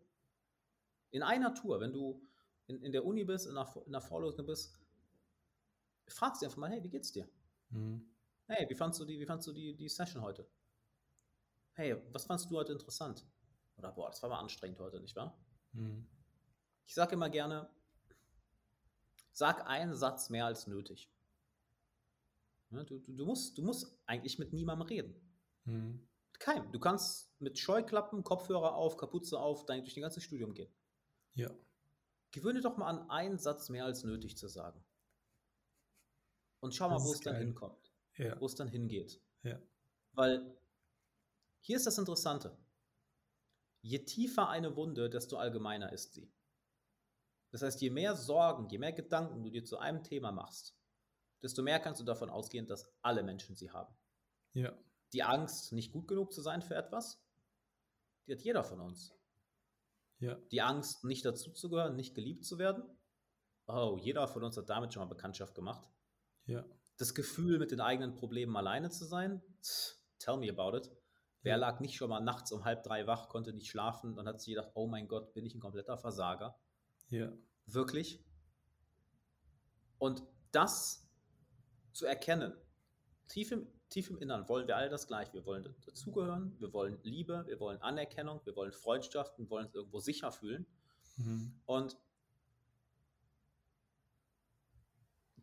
In 1.10 1.22
einer 1.22 1.54
Tour, 1.54 1.80
wenn 1.80 1.92
du 1.92 2.22
in, 2.68 2.80
in 2.82 2.92
der 2.92 3.04
Uni 3.04 3.25
bist, 3.25 3.46
in 3.46 3.56
einer, 3.56 3.76
in 3.87 3.94
einer 3.94 4.00
Vorlesung 4.00 4.46
bist, 4.46 4.78
fragst 6.06 6.40
du 6.40 6.46
einfach 6.46 6.58
mal, 6.58 6.70
hey, 6.70 6.82
wie 6.82 6.88
geht's 6.88 7.12
dir? 7.12 7.28
Hm. 7.70 8.08
Hey, 8.46 8.68
wie 8.70 8.75
fandst 8.75 9.00
du 9.00 9.04
die, 9.04 9.18
wie 9.18 9.26
fandst 9.26 9.46
du 9.48 9.52
die, 9.52 9.75
die 9.75 9.88
Session 9.88 10.22
heute? 10.22 10.48
hey, 11.78 11.96
was 12.12 12.25
fandest 12.25 12.50
du 12.50 12.56
heute 12.56 12.72
interessant? 12.72 13.25
Oder 13.76 13.92
boah, 13.92 14.08
das 14.08 14.20
war 14.22 14.28
mal 14.28 14.40
anstrengend 14.40 14.80
heute, 14.80 15.00
nicht 15.00 15.14
wahr? 15.14 15.38
Mhm. 15.72 16.06
Ich 16.84 16.95
sage 16.95 17.12
immer 17.12 17.30
gerne, 17.30 17.71
sag 19.32 19.66
einen 19.69 19.95
Satz 19.95 20.28
mehr 20.28 20.47
als 20.47 20.66
nötig. 20.66 21.08
Ja, 22.71 22.82
du, 22.82 22.99
du, 22.99 23.12
du, 23.14 23.25
musst, 23.25 23.56
du 23.56 23.62
musst 23.62 23.97
eigentlich 24.06 24.40
mit 24.40 24.52
niemandem 24.52 24.88
reden. 24.88 25.14
Mhm. 25.64 26.08
Mit 26.32 26.40
keinem. 26.40 26.73
Du 26.73 26.80
kannst 26.80 27.40
mit 27.40 27.58
Scheuklappen, 27.58 28.25
Kopfhörer 28.25 28.75
auf, 28.75 28.97
Kapuze 28.97 29.38
auf, 29.38 29.64
dein, 29.64 29.84
durch 29.84 29.95
den 29.95 30.02
ganzen 30.02 30.21
Studium 30.21 30.54
gehen. 30.54 30.73
Ja. 31.34 31.50
Gewöhne 32.30 32.60
doch 32.60 32.76
mal 32.76 32.86
an, 32.86 33.10
einen 33.10 33.38
Satz 33.38 33.69
mehr 33.69 33.84
als 33.84 34.04
nötig 34.04 34.36
zu 34.36 34.49
sagen. 34.49 34.84
Und 36.60 36.75
schau 36.75 36.88
mal, 36.88 37.02
wo 37.02 37.12
es 37.12 37.21
dann 37.21 37.36
hinkommt. 37.36 37.93
Ja. 38.17 38.38
Wo 38.41 38.47
es 38.47 38.54
dann 38.54 38.69
hingeht. 38.69 39.23
Ja. 39.43 39.60
Weil 40.12 40.58
hier 41.60 41.76
ist 41.76 41.86
das 41.86 41.99
Interessante. 41.99 42.56
Je 43.80 44.04
tiefer 44.04 44.49
eine 44.49 44.75
Wunde, 44.76 45.08
desto 45.08 45.36
allgemeiner 45.36 45.93
ist 45.93 46.14
sie. 46.14 46.32
Das 47.50 47.62
heißt, 47.62 47.80
je 47.80 47.91
mehr 47.91 48.14
Sorgen, 48.17 48.69
je 48.69 48.78
mehr 48.78 48.93
Gedanken 48.93 49.43
du 49.43 49.50
dir 49.50 49.64
zu 49.64 49.78
einem 49.78 50.02
Thema 50.02 50.32
machst, 50.32 50.76
desto 51.43 51.62
mehr 51.62 51.80
kannst 51.80 52.00
du 52.00 52.04
davon 52.04 52.28
ausgehen, 52.28 52.67
dass 52.67 52.93
alle 53.00 53.23
Menschen 53.23 53.56
sie 53.56 53.71
haben. 53.71 53.95
Ja. 54.52 54.76
Die 55.12 55.23
Angst, 55.23 55.73
nicht 55.73 55.93
gut 55.93 56.08
genug 56.08 56.32
zu 56.32 56.43
sein 56.43 56.60
für 56.60 56.75
etwas, 56.75 57.25
die 58.26 58.32
hat 58.32 58.43
jeder 58.43 58.64
von 58.64 58.80
uns. 58.80 59.14
Ja. 60.21 60.37
Die 60.50 60.63
Angst, 60.63 61.04
nicht 61.04 61.25
dazuzugehören, 61.25 61.97
nicht 61.97 62.15
geliebt 62.15 62.45
zu 62.45 62.59
werden. 62.59 62.83
Oh, 63.67 63.99
jeder 64.00 64.26
von 64.26 64.43
uns 64.43 64.57
hat 64.57 64.69
damit 64.69 64.93
schon 64.93 65.02
mal 65.02 65.09
Bekanntschaft 65.09 65.54
gemacht. 65.54 65.89
Ja. 66.47 66.65
Das 66.97 67.15
Gefühl, 67.15 67.59
mit 67.59 67.71
den 67.71 67.81
eigenen 67.81 68.15
Problemen 68.15 68.57
alleine 68.57 68.91
zu 68.91 69.04
sein. 69.04 69.43
Tell 70.19 70.39
me 70.39 70.50
about 70.50 70.76
it. 70.76 70.91
Wer 71.43 71.57
lag 71.57 71.78
nicht 71.81 71.95
schon 71.95 72.11
mal 72.11 72.21
nachts 72.21 72.50
um 72.50 72.65
halb 72.65 72.83
drei 72.83 73.07
wach, 73.07 73.28
konnte 73.28 73.52
nicht 73.52 73.71
schlafen 73.71 74.19
und 74.19 74.26
hat 74.26 74.41
sich 74.41 74.54
gedacht, 74.54 74.73
oh 74.75 74.89
mein 74.89 75.07
Gott, 75.07 75.35
bin 75.35 75.47
ich 75.47 75.54
ein 75.54 75.61
kompletter 75.61 75.97
Versager? 75.97 76.59
Ja. 77.11 77.33
Wirklich? 77.67 78.25
Und 79.99 80.23
das 80.50 81.09
zu 81.93 82.07
erkennen, 82.07 82.54
tief 83.28 83.52
im, 83.52 83.67
tief 83.88 84.10
im 84.10 84.18
Innern 84.18 84.48
wollen 84.48 84.66
wir 84.66 84.76
alle 84.76 84.88
das 84.88 85.06
gleich. 85.06 85.32
Wir 85.32 85.44
wollen 85.44 85.74
dazugehören, 85.84 86.54
wir 86.58 86.72
wollen 86.72 86.98
Liebe, 87.02 87.44
wir 87.46 87.58
wollen 87.60 87.80
Anerkennung, 87.80 88.40
wir 88.44 88.54
wollen 88.56 88.72
Freundschaft, 88.72 89.38
wir 89.38 89.48
wollen 89.50 89.66
uns 89.66 89.74
irgendwo 89.74 90.00
sicher 90.00 90.30
fühlen. 90.30 90.66
Mhm. 91.16 91.52
Und 91.66 91.96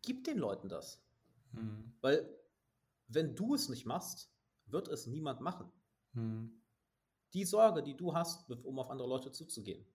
gib 0.01 0.23
den 0.23 0.37
Leuten 0.37 0.69
das. 0.69 1.01
Mhm. 1.51 1.93
Weil 2.01 2.29
wenn 3.07 3.35
du 3.35 3.55
es 3.55 3.69
nicht 3.69 3.85
machst, 3.85 4.31
wird 4.67 4.87
es 4.87 5.07
niemand 5.07 5.41
machen. 5.41 5.71
Mhm. 6.13 6.61
Die 7.33 7.45
Sorge, 7.45 7.83
die 7.83 7.97
du 7.97 8.13
hast, 8.13 8.49
um 8.49 8.79
auf 8.79 8.89
andere 8.89 9.07
Leute 9.07 9.31
zuzugehen, 9.31 9.85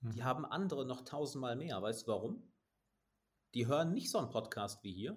mhm. 0.00 0.10
die 0.10 0.24
haben 0.24 0.44
andere 0.44 0.84
noch 0.84 1.02
tausendmal 1.02 1.56
mehr. 1.56 1.80
Weißt 1.80 2.06
du 2.06 2.12
warum? 2.12 2.42
Die 3.54 3.66
hören 3.66 3.94
nicht 3.94 4.10
so 4.10 4.18
einen 4.18 4.30
Podcast 4.30 4.82
wie 4.82 4.92
hier. 4.92 5.16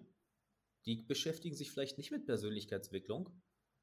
Die 0.85 1.03
beschäftigen 1.03 1.55
sich 1.55 1.71
vielleicht 1.71 1.97
nicht 1.97 2.11
mit 2.11 2.25
Persönlichkeitsentwicklung. 2.25 3.29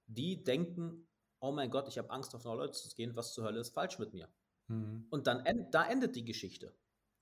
Die 0.07 0.43
denken, 0.43 1.07
oh 1.41 1.53
mein 1.53 1.71
Gott, 1.71 1.89
ich 1.89 1.99
habe 1.99 2.11
Angst, 2.11 2.35
auf 2.35 2.45
neue 2.45 2.59
Leute 2.59 2.73
zu 2.73 2.95
gehen. 2.95 3.15
Was 3.15 3.35
zur 3.35 3.45
Hölle 3.45 3.61
ist 3.61 3.75
falsch 3.75 3.99
mit 3.99 4.13
mir? 4.13 4.29
Mhm. 4.69 5.07
Und 5.11 5.27
dann 5.27 5.45
da 5.71 5.89
endet 5.89 6.17
die 6.17 6.25
Geschichte. 6.25 6.75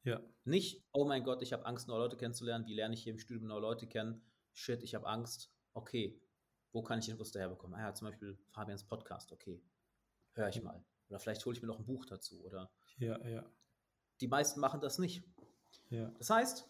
Ja. 0.04 0.20
Nicht, 0.44 0.84
oh 0.92 1.04
mein 1.04 1.24
Gott, 1.24 1.42
ich 1.42 1.52
habe 1.52 1.66
Angst, 1.66 1.88
neue 1.88 1.98
Leute 1.98 2.16
kennenzulernen. 2.16 2.66
Wie 2.66 2.74
lerne 2.74 2.94
ich 2.94 3.02
hier 3.02 3.12
im 3.12 3.18
Studium 3.18 3.48
neue 3.48 3.60
Leute 3.60 3.86
kennen? 3.86 4.22
Shit, 4.54 4.82
ich 4.82 4.94
habe 4.94 5.06
Angst. 5.06 5.50
Okay, 5.74 6.20
wo 6.72 6.82
kann 6.82 6.98
ich 6.98 7.08
Infos 7.08 7.32
daherbekommen? 7.32 7.78
Ah 7.78 7.86
ja, 7.88 7.94
zum 7.94 8.08
Beispiel 8.08 8.38
Fabians 8.46 8.84
Podcast, 8.84 9.32
okay. 9.32 9.62
Höre 10.32 10.48
ich 10.48 10.62
mal. 10.62 10.84
Oder 11.08 11.18
vielleicht 11.18 11.44
hole 11.44 11.56
ich 11.56 11.62
mir 11.62 11.68
noch 11.68 11.78
ein 11.78 11.86
Buch 11.86 12.06
dazu. 12.06 12.42
Oder 12.44 12.70
ja, 12.98 13.18
ja. 13.26 13.44
Die 14.20 14.28
meisten 14.28 14.60
machen 14.60 14.80
das 14.80 14.98
nicht. 14.98 15.24
Ja. 15.90 16.10
Das 16.18 16.30
heißt, 16.30 16.68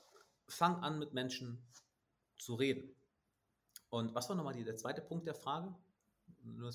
fang 0.49 0.83
an 0.83 0.99
mit 0.99 1.12
Menschen 1.12 1.62
zu 2.38 2.55
reden. 2.55 2.94
Und 3.90 4.14
was 4.14 4.29
war 4.29 4.37
nochmal 4.37 4.55
die, 4.55 4.64
der 4.64 4.77
zweite 4.77 5.01
Punkt 5.01 5.27
der 5.27 5.35
Frage? 5.35 5.75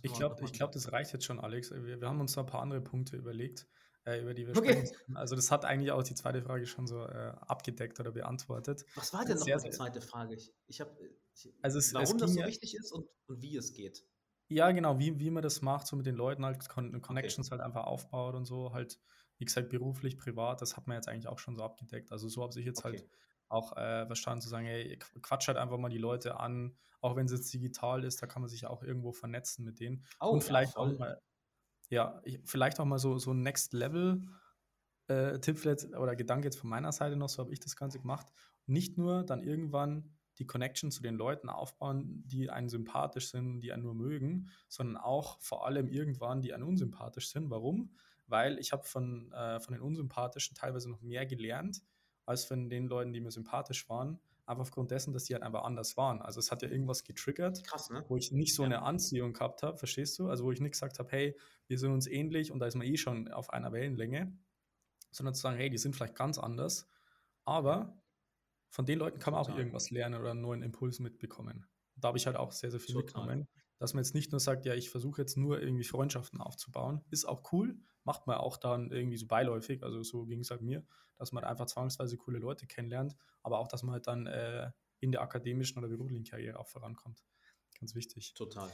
Ich 0.02 0.13
glaube, 0.13 0.43
glaub, 0.52 0.71
das 0.71 0.91
reicht 0.91 1.13
jetzt 1.13 1.26
schon, 1.26 1.39
Alex. 1.39 1.71
Wir, 1.71 2.00
wir 2.00 2.08
haben 2.08 2.19
uns 2.19 2.36
noch 2.36 2.43
ein 2.43 2.50
paar 2.50 2.62
andere 2.62 2.82
Punkte 2.82 3.17
überlegt 3.17 3.67
äh, 4.06 4.21
über 4.21 4.34
die 4.34 4.47
wir 4.47 4.58
okay. 4.58 4.86
sprechen. 4.86 5.15
Also 5.15 5.36
das 5.36 5.52
hat 5.52 5.65
eigentlich 5.65 5.91
auch 5.91 6.04
die 6.04 6.15
zweite 6.15 6.41
Frage 6.41 6.65
schon 6.65 6.88
so 6.88 7.06
äh, 7.06 7.34
abgedeckt 7.41 8.00
oder 8.00 8.12
beantwortet. 8.12 8.86
Was 8.95 9.13
war 9.13 9.26
denn 9.26 9.38
noch 9.38 9.45
die 9.45 9.69
zweite 9.69 10.02
Frage? 10.02 10.36
Ich, 10.36 10.54
ich 10.67 10.82
habe, 10.82 10.91
also 11.62 11.80
es, 11.80 11.93
warum 11.93 12.15
es 12.15 12.21
das 12.21 12.34
so 12.34 12.39
ja, 12.39 12.47
wichtig 12.47 12.76
ist 12.76 12.91
und, 12.91 13.08
und 13.28 13.41
wie 13.41 13.56
es 13.56 13.74
geht. 13.74 14.04
Ja, 14.47 14.71
genau, 14.71 15.00
wie, 15.00 15.17
wie 15.19 15.32
man 15.32 15.43
das 15.43 15.62
macht, 15.62 15.88
so 15.88 15.95
mit 15.95 16.06
den 16.06 16.15
Leuten 16.15 16.45
halt 16.45 16.67
Connections 16.67 17.47
okay. 17.47 17.52
halt 17.52 17.62
einfach 17.62 17.86
aufbaut 17.86 18.36
und 18.36 18.45
so, 18.45 18.74
halt, 18.74 19.00
wie 19.38 19.45
gesagt, 19.45 19.69
beruflich, 19.69 20.17
privat, 20.17 20.62
das 20.62 20.76
hat 20.76 20.88
man 20.88 20.95
jetzt 20.95 21.08
eigentlich 21.08 21.28
auch 21.28 21.39
schon 21.39 21.56
so 21.56 21.63
abgedeckt. 21.63 22.12
Also 22.12 22.28
so 22.28 22.43
habe 22.43 22.60
ich 22.60 22.65
jetzt 22.65 22.84
halt 22.84 22.95
okay. 22.95 23.04
halt 23.04 23.12
auch 23.52 23.76
äh, 23.78 24.06
verstanden 24.06 24.42
zu 24.42 24.50
sagen, 24.50 24.66
hey, 24.66 24.98
quatsch 25.22 25.48
halt 25.48 25.58
einfach 25.58 25.78
mal 25.78 25.90
die 25.90 25.98
Leute 25.98 26.40
an, 26.40 26.76
auch 27.02 27.16
wenn 27.16 27.26
es 27.26 27.32
jetzt 27.32 27.54
digital 27.54 28.04
ist, 28.04 28.22
da 28.22 28.28
kann 28.28 28.42
man 28.42 28.50
sich 28.50 28.66
auch 28.66 28.84
irgendwo 28.84 29.12
vernetzen 29.12 29.66
mit 29.66 29.80
denen. 29.80 30.06
Oh, 30.20 30.30
und 30.30 30.44
vielleicht 30.44 30.76
ja, 30.76 30.78
auch 30.78 30.98
mal 30.98 31.22
ja, 31.92 32.22
vielleicht 32.46 32.80
auch 32.80 32.86
mal 32.86 33.00
so, 33.00 33.20
so 33.20 33.34
Next 33.34 33.74
Level 33.74 34.22
äh, 35.08 35.40
Tipp 35.40 35.64
jetzt, 35.66 35.94
oder 35.94 36.16
Gedanke 36.16 36.48
jetzt 36.48 36.58
von 36.58 36.70
meiner 36.70 36.92
Seite 36.92 37.18
noch, 37.18 37.30
so 37.30 37.44
habe 37.44 37.54
ich 37.54 37.60
das 37.60 37.76
Ganze 37.76 38.00
gemacht. 38.00 38.28
Nicht 38.66 38.98
nur 38.98 39.24
dann 39.24 39.44
irgendwann 39.44 40.10
die 40.40 40.48
Connection 40.48 40.90
zu 40.90 41.04
den 41.04 41.16
Leuten 41.16 41.50
aufbauen, 41.50 42.24
die 42.26 42.50
einen 42.50 42.70
sympathisch 42.70 43.30
sind, 43.30 43.60
die 43.60 43.74
einen 43.74 43.84
nur 43.84 43.94
mögen, 43.94 44.50
sondern 44.70 44.98
auch 44.98 45.40
vor 45.42 45.68
allem 45.68 45.90
irgendwann, 45.90 46.42
die 46.42 46.54
einen 46.54 46.64
unsympathisch 46.64 47.30
sind. 47.30 47.50
Warum? 47.50 47.94
Weil 48.28 48.58
ich 48.58 48.72
habe 48.72 48.84
von, 48.84 49.32
äh, 49.34 49.60
von 49.60 49.74
den 49.74 49.82
Unsympathischen 49.82 50.56
teilweise 50.56 50.90
noch 50.90 51.02
mehr 51.02 51.26
gelernt, 51.26 51.82
als 52.32 52.46
von 52.46 52.70
den 52.70 52.88
Leuten, 52.88 53.13
die 53.13 53.22
mir 53.22 53.32
sympathisch 53.32 53.88
waren. 53.89 54.20
Einfach 54.46 54.63
aufgrund 54.63 54.91
dessen, 54.91 55.13
dass 55.13 55.26
die 55.26 55.34
halt 55.34 55.44
einfach 55.44 55.63
anders 55.63 55.96
waren. 55.98 56.22
Also 56.22 56.39
es 56.39 56.52
hat 56.52 56.62
ja 56.63 56.70
irgendwas 56.70 57.04
getriggert, 57.04 57.63
Krass, 57.63 57.89
ne? 57.89 58.04
wo 58.10 58.17
ich 58.17 58.32
nicht 58.32 58.56
so 58.56 58.63
Ja. 58.63 58.67
eine 58.67 58.82
Anziehung 58.82 59.34
gehabt 59.34 59.63
habe, 59.63 59.78
verstehst 59.78 60.17
du? 60.20 60.30
Also 60.30 60.44
wo 60.46 60.52
ich 60.52 60.60
nicht 60.60 60.72
gesagt 60.74 61.00
habe, 61.00 61.10
hey, 61.12 61.38
wir 61.67 61.78
sind 61.78 61.91
uns 61.94 62.08
ähnlich 62.08 62.52
und 62.52 62.60
da 62.60 62.65
ist 62.65 62.76
man 62.76 62.88
eh 62.88 62.98
schon 62.98 63.28
auf 63.32 63.52
einer 63.52 63.72
Wellenlänge, 63.72 64.36
sondern 65.12 65.36
zu 65.36 65.41
sagen, 65.41 65.58
hey, 65.58 65.70
die 65.70 65.78
sind 65.78 65.96
vielleicht 65.96 66.15
ganz 66.15 66.38
anders, 66.38 66.88
aber 67.46 68.02
von 68.70 68.86
den 68.86 69.00
Leuten 69.00 69.20
kann 69.20 69.34
man 69.34 69.41
auch 69.41 69.48
Total. 69.48 69.60
irgendwas 69.60 69.89
lernen 69.91 70.20
oder 70.20 70.32
einen 70.32 70.41
neuen 70.41 70.63
Impuls 70.63 71.00
mitbekommen. 71.00 71.65
Da 71.96 72.08
habe 72.10 72.17
ich 72.17 72.26
halt 72.26 72.36
auch 72.38 72.52
sehr, 72.52 72.72
sehr 72.72 72.80
viel 72.80 72.96
Total. 72.96 73.26
mitgenommen, 73.28 73.48
dass 73.82 73.96
man 73.96 74.04
jetzt 74.04 74.13
nicht 74.13 74.32
nur 74.32 74.39
sagt, 74.39 74.63
ja, 74.67 74.76
ich 74.76 74.91
versuche 74.91 75.24
jetzt 75.24 75.38
nur 75.38 75.60
irgendwie 75.60 75.84
Freundschaften 75.84 76.39
aufzubauen. 76.39 77.04
Ist 77.10 77.26
auch 77.26 77.52
cool, 77.52 77.80
macht 78.04 78.28
man 78.28 78.38
auch 78.38 78.58
dann 78.58 78.91
irgendwie 78.91 79.17
so 79.17 79.26
beiläufig, 79.26 79.82
also 79.82 80.04
so 80.04 80.28
ging 80.28 80.41
es 80.41 80.52
halt 80.52 80.62
mir, 80.62 80.86
dass 81.17 81.32
man 81.32 81.44
einfach 81.44 81.65
zwangsweise 81.65 82.15
coole 82.15 82.38
Leute 82.38 82.67
kennenlernt, 82.67 83.15
aber 83.41 83.58
auch, 83.58 83.67
dass 83.67 83.82
man 83.82 83.94
halt 83.94 84.06
dann 84.06 84.28
äh, 84.28 84.70
in 85.00 85.12
der 85.12 85.22
akademischen 85.22 85.80
oder 85.80 85.88
beruflichen 85.88 86.26
Karriere 86.26 86.60
auch 86.60 86.67
vorankommt. 86.67 87.24
Ganz 87.80 87.96
wichtig. 87.96 88.36
Total. 88.36 88.70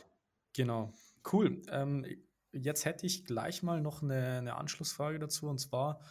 Genau, 0.52 0.91
cool. 1.32 1.62
Ähm, 1.70 2.06
jetzt 2.52 2.84
hätte 2.84 3.06
ich 3.06 3.24
gleich 3.24 3.63
mal 3.63 3.80
noch 3.80 4.04
eine, 4.04 4.39
eine 4.39 4.56
Anschlussfrage 4.58 5.20
dazu 5.20 5.48
und 5.48 5.60
zwar 5.60 6.02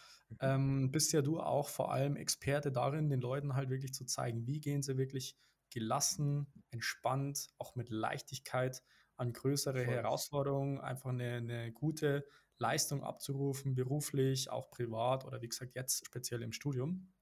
ähm, 0.41 0.91
bist 0.91 1.13
ja 1.13 1.21
du 1.21 1.39
auch 1.39 1.69
vor 1.69 1.93
allem 1.93 2.17
Experte 2.17 2.73
darin, 2.73 3.11
den 3.11 3.21
Leuten 3.21 3.57
halt 3.57 3.69
wirklich 3.69 3.93
zu 3.93 4.07
zeigen, 4.07 4.47
wie 4.47 4.59
gehen 4.59 4.83
sie 4.83 4.97
wirklich 4.97 5.37
gelassen, 5.71 6.53
entspannt, 6.71 7.49
auch 7.59 7.75
mit 7.75 7.91
Leichtigkeit 7.91 8.83
an 9.17 9.33
größere 9.33 9.85
Voll. 9.85 9.95
Herausforderungen, 9.95 10.81
einfach 10.81 11.11
eine, 11.11 11.37
eine 11.37 11.73
gute 11.73 12.27
Leistung 12.59 13.03
abzurufen, 13.03 13.75
beruflich, 13.75 14.51
auch 14.51 14.71
privat 14.71 15.25
oder 15.25 15.43
wie 15.43 15.49
gesagt 15.49 15.75
jetzt 15.75 16.07
speziell 16.07 16.43
im 16.43 16.53
Studium. 16.53 17.13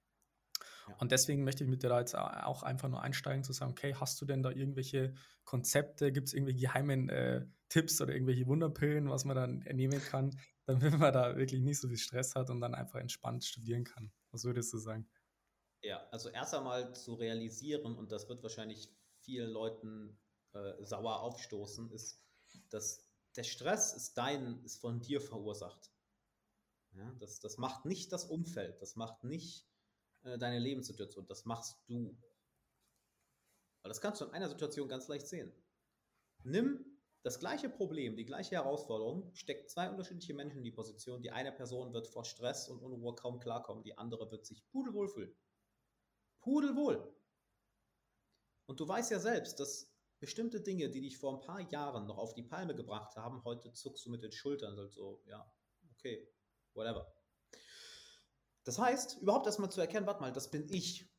Ja. 0.89 0.95
Und 0.97 1.13
deswegen 1.13 1.45
möchte 1.45 1.65
ich 1.65 1.71
mit 1.71 1.83
dir 1.83 1.89
da 1.89 2.01
jetzt 2.01 2.15
auch 2.15 2.63
einfach 2.63 2.89
nur 2.89 3.03
einsteigen, 3.03 3.43
zu 3.43 3.53
sagen, 3.53 3.73
okay, 3.73 3.95
hast 3.95 4.21
du 4.21 4.27
denn 4.27 4.43
da 4.43 4.51
irgendwelche 4.51 5.15
Konzepte, 5.45 6.13
gibt 6.13 6.29
es 6.29 6.35
irgendwelche 6.35 6.61
geheimen 6.61 7.09
äh, 7.09 7.47
Tipps 7.69 8.01
oder 8.01 8.13
irgendwelche 8.13 8.47
Wunderpillen, 8.47 9.09
was 9.09 9.25
man 9.25 9.37
dann 9.37 9.59
nehmen 9.73 10.01
kann, 10.01 10.39
damit 10.67 10.99
man 10.99 11.13
da 11.13 11.37
wirklich 11.37 11.63
nicht 11.63 11.81
so 11.81 11.89
viel 11.89 11.99
Stress 11.99 12.35
hat 12.35 12.51
und 12.51 12.61
dann 12.61 12.75
einfach 12.75 13.01
entspannt 13.01 13.45
studieren 13.45 13.85
kann? 13.85 14.13
Was 14.31 14.45
würdest 14.45 14.73
du 14.73 14.79
sagen? 14.79 15.09
Ja, 15.85 16.03
also 16.11 16.31
erst 16.31 16.55
einmal 16.55 16.95
zu 16.95 17.13
realisieren, 17.13 17.95
und 17.95 18.11
das 18.11 18.27
wird 18.31 18.43
wahrscheinlich 18.43 18.89
vielen 19.21 19.51
Leuten 19.51 20.19
äh, 20.55 20.83
sauer 20.83 21.21
aufstoßen, 21.21 21.91
ist, 21.91 22.25
dass 22.71 23.07
der 23.37 23.45
Stress 23.45 23.93
ist 23.93 24.15
dein, 24.15 24.65
ist 24.65 24.81
von 24.81 25.03
dir 25.03 25.21
verursacht. 25.21 25.93
Ja, 26.93 27.13
das, 27.21 27.39
das 27.41 27.59
macht 27.59 27.85
nicht 27.85 28.13
das 28.13 28.25
Umfeld, 28.25 28.81
das 28.81 28.97
macht 28.97 29.25
nicht 29.25 29.69
äh, 30.23 30.39
deine 30.39 30.59
Lebenssituation, 30.59 31.27
das 31.27 31.45
machst 31.45 31.77
du. 31.87 32.17
Weil 33.83 33.91
das 33.91 34.01
kannst 34.01 34.23
du 34.23 34.25
in 34.25 34.31
einer 34.31 34.49
Situation 34.49 34.89
ganz 34.89 35.07
leicht 35.09 35.27
sehen. 35.27 35.53
Nimm 36.45 36.99
das 37.23 37.41
gleiche 37.41 37.69
Problem, 37.69 38.17
die 38.17 38.25
gleiche 38.25 38.55
Herausforderung, 38.55 39.35
steckt 39.35 39.71
zwei 39.71 39.91
unterschiedliche 39.91 40.33
Menschen 40.33 40.59
in 40.59 40.65
die 40.65 40.71
Position. 40.71 41.21
Die 41.21 41.31
eine 41.31 41.53
Person 41.53 41.93
wird 41.93 42.07
vor 42.07 42.25
Stress 42.25 42.71
und 42.71 42.81
Unruhe 42.81 43.15
kaum 43.15 43.39
klarkommen, 43.39 43.85
die 43.85 43.99
andere 43.99 44.31
wird 44.31 44.47
sich 44.47 44.67
pudelwohl 44.69 45.09
fühlen. 45.09 45.37
Pudelwohl. 46.45 47.15
Und 48.67 48.81
du 48.81 48.87
weißt 48.87 49.11
ja 49.11 49.19
selbst, 49.19 49.59
dass 49.61 49.91
bestimmte 50.21 50.61
Dinge, 50.61 50.89
die 50.91 51.01
dich 51.01 51.19
vor 51.19 51.35
ein 51.35 51.41
paar 51.41 51.61
Jahren 51.71 52.07
noch 52.07 52.19
auf 52.19 52.35
die 52.35 52.43
Palme 52.43 52.75
gebracht 52.75 53.17
haben, 53.17 53.43
heute 53.45 53.73
zuckst 53.73 54.07
du 54.07 54.11
mit 54.11 54.23
den 54.23 54.33
Schultern, 54.33 54.77
halt 54.77 54.93
so, 54.93 55.23
ja, 55.27 55.53
okay, 55.93 56.31
whatever. 56.75 57.13
Das 58.65 58.79
heißt, 58.79 59.21
überhaupt 59.21 59.47
erstmal 59.47 59.71
zu 59.71 59.81
erkennen, 59.81 60.07
warte 60.07 60.21
mal, 60.21 60.33
das 60.33 60.51
bin 60.51 60.69
ich. 60.71 61.11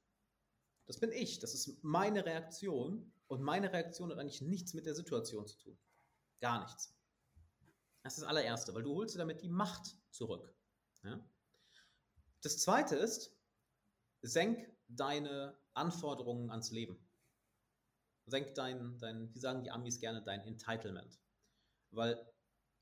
Das 0.86 1.00
bin 1.00 1.12
ich. 1.12 1.40
Das 1.40 1.54
ist 1.54 1.84
meine 1.84 2.26
Reaktion. 2.26 3.12
Und 3.28 3.42
meine 3.42 3.72
Reaktion 3.74 4.12
hat 4.12 4.20
eigentlich 4.20 4.42
nichts 4.42 4.74
mit 4.74 4.86
der 4.86 4.96
Situation 4.96 5.48
zu 5.48 5.58
tun. 5.58 5.80
Gar 6.40 6.64
nichts. 6.64 6.96
Das 8.04 8.14
ist 8.14 8.22
das 8.22 8.30
allererste, 8.30 8.74
weil 8.74 8.84
du 8.84 8.94
holst 8.94 9.16
dir 9.16 9.20
damit 9.20 9.42
die 9.42 9.50
Macht 9.50 9.98
zurück. 10.12 10.56
Ja? 11.04 11.28
Das 12.42 12.60
zweite 12.60 12.96
ist, 12.96 13.36
senk 14.22 14.75
deine 14.88 15.58
Anforderungen 15.74 16.50
ans 16.52 16.72
Leben. 16.72 16.98
Senk 18.28 18.56
dein, 18.56 18.98
dein, 18.98 19.34
wie 19.34 19.40
sagen 19.40 19.64
die 19.64 19.72
Amis 19.72 20.00
gerne, 20.00 20.22
dein 20.22 20.42
Entitlement. 20.42 21.20
Weil 21.92 22.34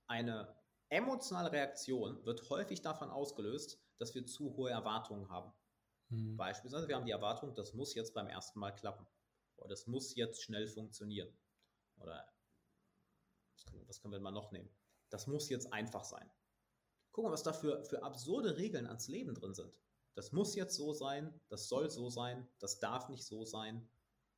eine 0.07 0.55
emotionale 0.89 1.51
Reaktion 1.51 2.23
wird 2.25 2.49
häufig 2.49 2.81
davon 2.81 3.09
ausgelöst, 3.09 3.81
dass 3.97 4.15
wir 4.15 4.25
zu 4.25 4.55
hohe 4.55 4.69
Erwartungen 4.69 5.29
haben. 5.29 5.53
Hm. 6.09 6.37
Beispielsweise, 6.37 6.87
wir 6.87 6.95
haben 6.95 7.05
die 7.05 7.11
Erwartung, 7.11 7.53
das 7.55 7.73
muss 7.73 7.95
jetzt 7.95 8.13
beim 8.13 8.27
ersten 8.27 8.59
Mal 8.59 8.71
klappen. 8.71 9.05
Oder 9.57 9.69
das 9.69 9.87
muss 9.87 10.15
jetzt 10.15 10.41
schnell 10.41 10.67
funktionieren. 10.67 11.35
Oder 11.97 12.27
was 13.87 14.01
können, 14.01 14.13
wir 14.13 14.19
mal 14.19 14.31
noch 14.31 14.51
nehmen? 14.51 14.69
Das 15.09 15.27
muss 15.27 15.49
jetzt 15.49 15.71
einfach 15.71 16.03
sein. 16.03 16.29
Guck 17.11 17.25
mal, 17.25 17.31
was 17.31 17.43
da 17.43 17.53
für, 17.53 17.83
für 17.85 18.03
absurde 18.03 18.57
Regeln 18.57 18.87
ans 18.87 19.07
Leben 19.07 19.33
drin 19.35 19.53
sind. 19.53 19.73
Das 20.15 20.31
muss 20.31 20.55
jetzt 20.55 20.75
so 20.75 20.93
sein, 20.93 21.33
das 21.49 21.67
soll 21.67 21.89
so 21.89 22.09
sein, 22.09 22.47
das 22.59 22.79
darf 22.79 23.09
nicht 23.09 23.25
so 23.25 23.45
sein. 23.45 23.87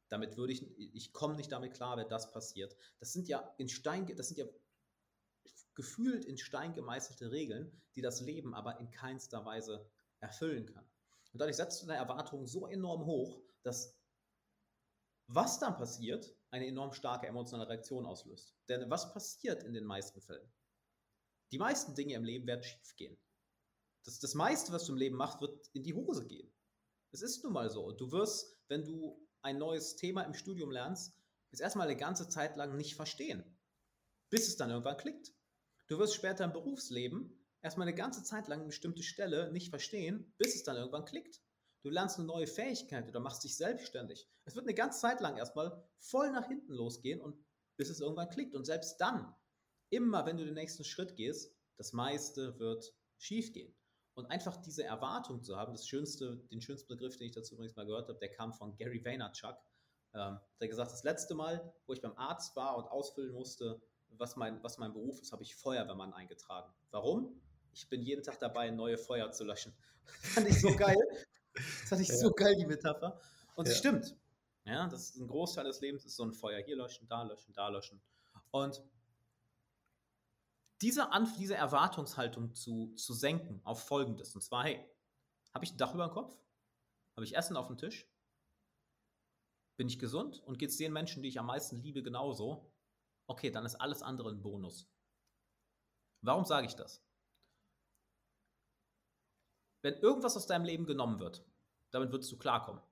Damit 0.10 0.38
würde 0.38 0.54
ich, 0.54 0.78
ich 0.78 1.14
komme 1.14 1.36
nicht 1.36 1.52
damit 1.52 1.74
klar, 1.74 1.98
wenn 1.98 2.08
das 2.08 2.32
passiert. 2.32 2.76
Das 3.00 3.12
sind 3.12 3.28
ja 3.28 3.54
in 3.58 3.68
Stein, 3.68 4.06
das 4.16 4.30
sind 4.30 4.38
ja 4.38 4.46
gefühlt 5.74 6.26
in 6.26 6.38
Stein 6.38 6.74
gemeißelte 6.74 7.32
Regeln, 7.32 7.82
die 7.96 8.02
das 8.02 8.22
Leben 8.22 8.54
aber 8.54 8.80
in 8.80 8.90
keinster 8.92 9.44
Weise 9.46 9.90
erfüllen 10.20 10.66
kann. 10.66 10.86
Und 11.34 11.42
dadurch 11.42 11.58
setzt 11.58 11.82
du 11.82 11.88
deine 11.88 12.00
Erwartungen 12.00 12.48
so 12.48 12.68
enorm 12.68 13.06
hoch, 13.06 13.42
dass 13.64 13.98
was 15.28 15.60
dann 15.60 15.76
passiert, 15.76 16.34
eine 16.52 16.68
enorm 16.68 16.94
starke 16.94 17.28
emotionale 17.28 17.68
Reaktion 17.68 18.06
auslöst. 18.06 18.56
Denn 18.70 18.90
was 18.90 19.12
passiert 19.12 19.64
in 19.64 19.74
den 19.74 19.84
meisten 19.84 20.22
Fällen? 20.22 20.50
Die 21.52 21.58
meisten 21.58 21.96
Dinge 21.96 22.14
im 22.14 22.24
Leben 22.24 22.48
werden 22.48 22.64
schief 22.64 22.96
gehen. 22.96 23.18
Das, 24.06 24.20
das 24.20 24.36
meiste, 24.36 24.72
was 24.72 24.86
du 24.86 24.94
im 24.94 24.98
Leben 24.98 25.16
machst, 25.16 25.42
wird 25.42 25.68
in 25.74 25.84
die 25.84 25.94
Hose 25.94 26.26
gehen. 26.28 26.54
Es 27.12 27.22
ist 27.22 27.44
nun 27.44 27.54
mal 27.54 27.70
so. 27.70 27.92
Du 27.92 28.12
wirst, 28.12 28.60
wenn 28.68 28.84
du 28.84 29.26
ein 29.42 29.58
neues 29.58 29.96
Thema 29.96 30.24
im 30.24 30.34
Studium 30.34 30.72
lernst, 30.72 31.14
es 31.52 31.60
erstmal 31.60 31.88
eine 31.88 31.98
ganze 31.98 32.28
Zeit 32.30 32.56
lang 32.56 32.76
nicht 32.78 32.96
verstehen, 32.96 33.58
bis 34.30 34.48
es 34.48 34.58
dann 34.58 34.70
irgendwann 34.70 34.98
klickt. 34.98 35.34
Du 35.88 35.98
wirst 36.00 36.16
später 36.16 36.44
im 36.44 36.54
Berufsleben 36.54 37.48
erstmal 37.62 37.88
eine 37.88 37.96
ganze 37.96 38.24
Zeit 38.24 38.48
lang 38.48 38.60
eine 38.60 38.68
bestimmte 38.68 39.04
Stelle 39.04 39.52
nicht 39.52 39.70
verstehen, 39.70 40.34
bis 40.38 40.56
es 40.56 40.64
dann 40.64 40.78
irgendwann 40.78 41.06
klickt. 41.06 41.42
Du 41.84 41.90
lernst 41.90 42.18
eine 42.18 42.28
neue 42.28 42.48
Fähigkeit 42.48 43.08
oder 43.08 43.20
machst 43.20 43.44
dich 43.44 43.56
selbstständig. 43.56 44.28
Es 44.46 44.56
wird 44.56 44.66
eine 44.66 44.74
ganze 44.74 45.00
Zeit 45.00 45.22
lang 45.22 45.38
erstmal 45.38 45.88
voll 46.00 46.32
nach 46.32 46.48
hinten 46.48 46.74
losgehen 46.74 47.22
und 47.22 47.44
bis 47.78 47.90
es 47.90 48.00
irgendwann 48.00 48.30
klickt. 48.30 48.56
Und 48.56 48.66
selbst 48.66 48.98
dann, 48.98 49.36
immer 49.90 50.26
wenn 50.26 50.38
du 50.38 50.46
den 50.46 50.56
nächsten 50.56 50.84
Schritt 50.84 51.16
gehst, 51.16 51.56
das 51.78 51.94
meiste 51.94 52.58
wird 52.60 52.94
schief 53.18 53.54
gehen. 53.54 53.76
Und 54.16 54.28
einfach 54.28 54.58
diese 54.58 54.84
Erwartung 54.84 55.44
zu 55.44 55.58
haben, 55.58 55.74
das 55.74 55.88
schönste, 55.88 56.38
den 56.50 56.62
schönsten 56.62 56.88
Begriff, 56.88 57.18
den 57.18 57.28
ich 57.28 57.34
dazu 57.34 57.56
übrigens 57.56 57.76
mal 57.76 57.86
gehört 57.86 58.08
habe, 58.08 58.18
der 58.18 58.30
kam 58.30 58.54
von 58.54 58.76
Gary 58.78 59.04
Vaynerchuk. 59.04 59.58
Ähm, 60.14 60.40
der 60.62 60.68
gesagt, 60.70 60.92
das 60.92 61.04
letzte 61.04 61.36
Mal, 61.36 61.74
wo 61.86 61.94
ich 61.94 62.02
beim 62.02 62.18
Arzt 62.18 62.56
war 62.56 62.78
und 62.78 62.86
ausfüllen 62.86 63.34
musste, 63.34 63.82
was 64.18 64.38
mein, 64.38 64.64
was 64.64 64.78
mein 64.78 64.94
Beruf 64.94 65.22
ist, 65.22 65.34
habe 65.34 65.44
ich 65.44 65.56
Feuerwehrmann 65.56 66.14
eingetragen. 66.14 66.74
Warum? 66.92 67.42
Ich 67.74 67.90
bin 67.90 68.02
jeden 68.02 68.24
Tag 68.24 68.40
dabei, 68.40 68.72
neue 68.72 68.98
Feuer 68.98 69.32
zu 69.32 69.44
löschen. 69.44 69.74
Das 70.22 70.34
fand 70.34 70.48
ich 70.48 70.62
so 70.62 70.76
geil. 70.78 70.98
Das 71.54 71.90
fand 71.90 72.02
ich 72.02 72.08
ja. 72.08 72.16
so 72.16 72.32
geil, 72.32 72.56
die 72.56 72.66
Metapher. 72.66 73.20
Und 73.56 73.68
es 73.68 73.74
ja. 73.74 73.80
stimmt. 73.80 74.16
Ja, 74.66 74.88
das 74.88 75.10
ist 75.10 75.18
ein 75.18 75.28
Großteil 75.28 75.66
des 75.66 75.82
Lebens, 75.82 76.06
ist 76.06 76.16
so 76.16 76.24
ein 76.24 76.32
Feuer. 76.32 76.60
Hier 76.64 76.76
löschen, 76.76 77.08
da 77.08 77.24
löschen, 77.24 77.54
da 77.54 77.70
löschen. 77.70 78.02
Und 78.52 78.82
diese, 80.86 81.12
Anf 81.12 81.36
diese 81.36 81.56
Erwartungshaltung 81.56 82.54
zu, 82.54 82.94
zu 82.94 83.16
senken 83.16 83.60
auf 83.64 83.88
Folgendes. 83.88 84.36
Und 84.36 84.42
zwar, 84.42 84.66
hey, 84.66 84.88
habe 85.52 85.66
ich 85.66 85.74
ein 85.74 85.78
Dach 85.78 85.96
über 85.96 86.08
dem 86.08 86.14
Kopf? 86.14 86.38
Habe 87.16 87.26
ich 87.26 87.36
Essen 87.36 87.58
auf 87.58 87.66
dem 87.66 87.80
Tisch? 87.80 88.08
Bin 89.78 89.88
ich 89.88 89.98
gesund? 89.98 90.42
Und 90.42 90.60
geht 90.60 90.70
es 90.70 90.78
den 90.78 90.94
Menschen, 90.94 91.24
die 91.24 91.30
ich 91.30 91.40
am 91.40 91.48
meisten 91.48 91.78
liebe, 91.78 92.04
genauso? 92.04 92.72
Okay, 93.26 93.50
dann 93.50 93.66
ist 93.66 93.74
alles 93.82 94.04
andere 94.04 94.30
ein 94.30 94.44
Bonus. 94.44 94.88
Warum 96.22 96.46
sage 96.46 96.68
ich 96.68 96.76
das? 96.76 97.04
Wenn 99.82 99.96
irgendwas 99.96 100.38
aus 100.38 100.46
deinem 100.46 100.66
Leben 100.66 100.86
genommen 100.86 101.20
wird, 101.20 101.44
damit 101.90 102.12
würdest 102.12 102.32
du 102.32 102.38
klarkommen. 102.38 102.84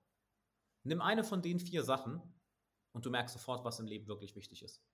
Nimm 0.82 1.00
eine 1.00 1.22
von 1.22 1.42
den 1.42 1.60
vier 1.60 1.84
Sachen 1.84 2.20
und 2.90 3.06
du 3.06 3.10
merkst 3.10 3.34
sofort, 3.34 3.64
was 3.64 3.78
im 3.78 3.86
Leben 3.86 4.08
wirklich 4.08 4.34
wichtig 4.34 4.64
ist. 4.64 4.84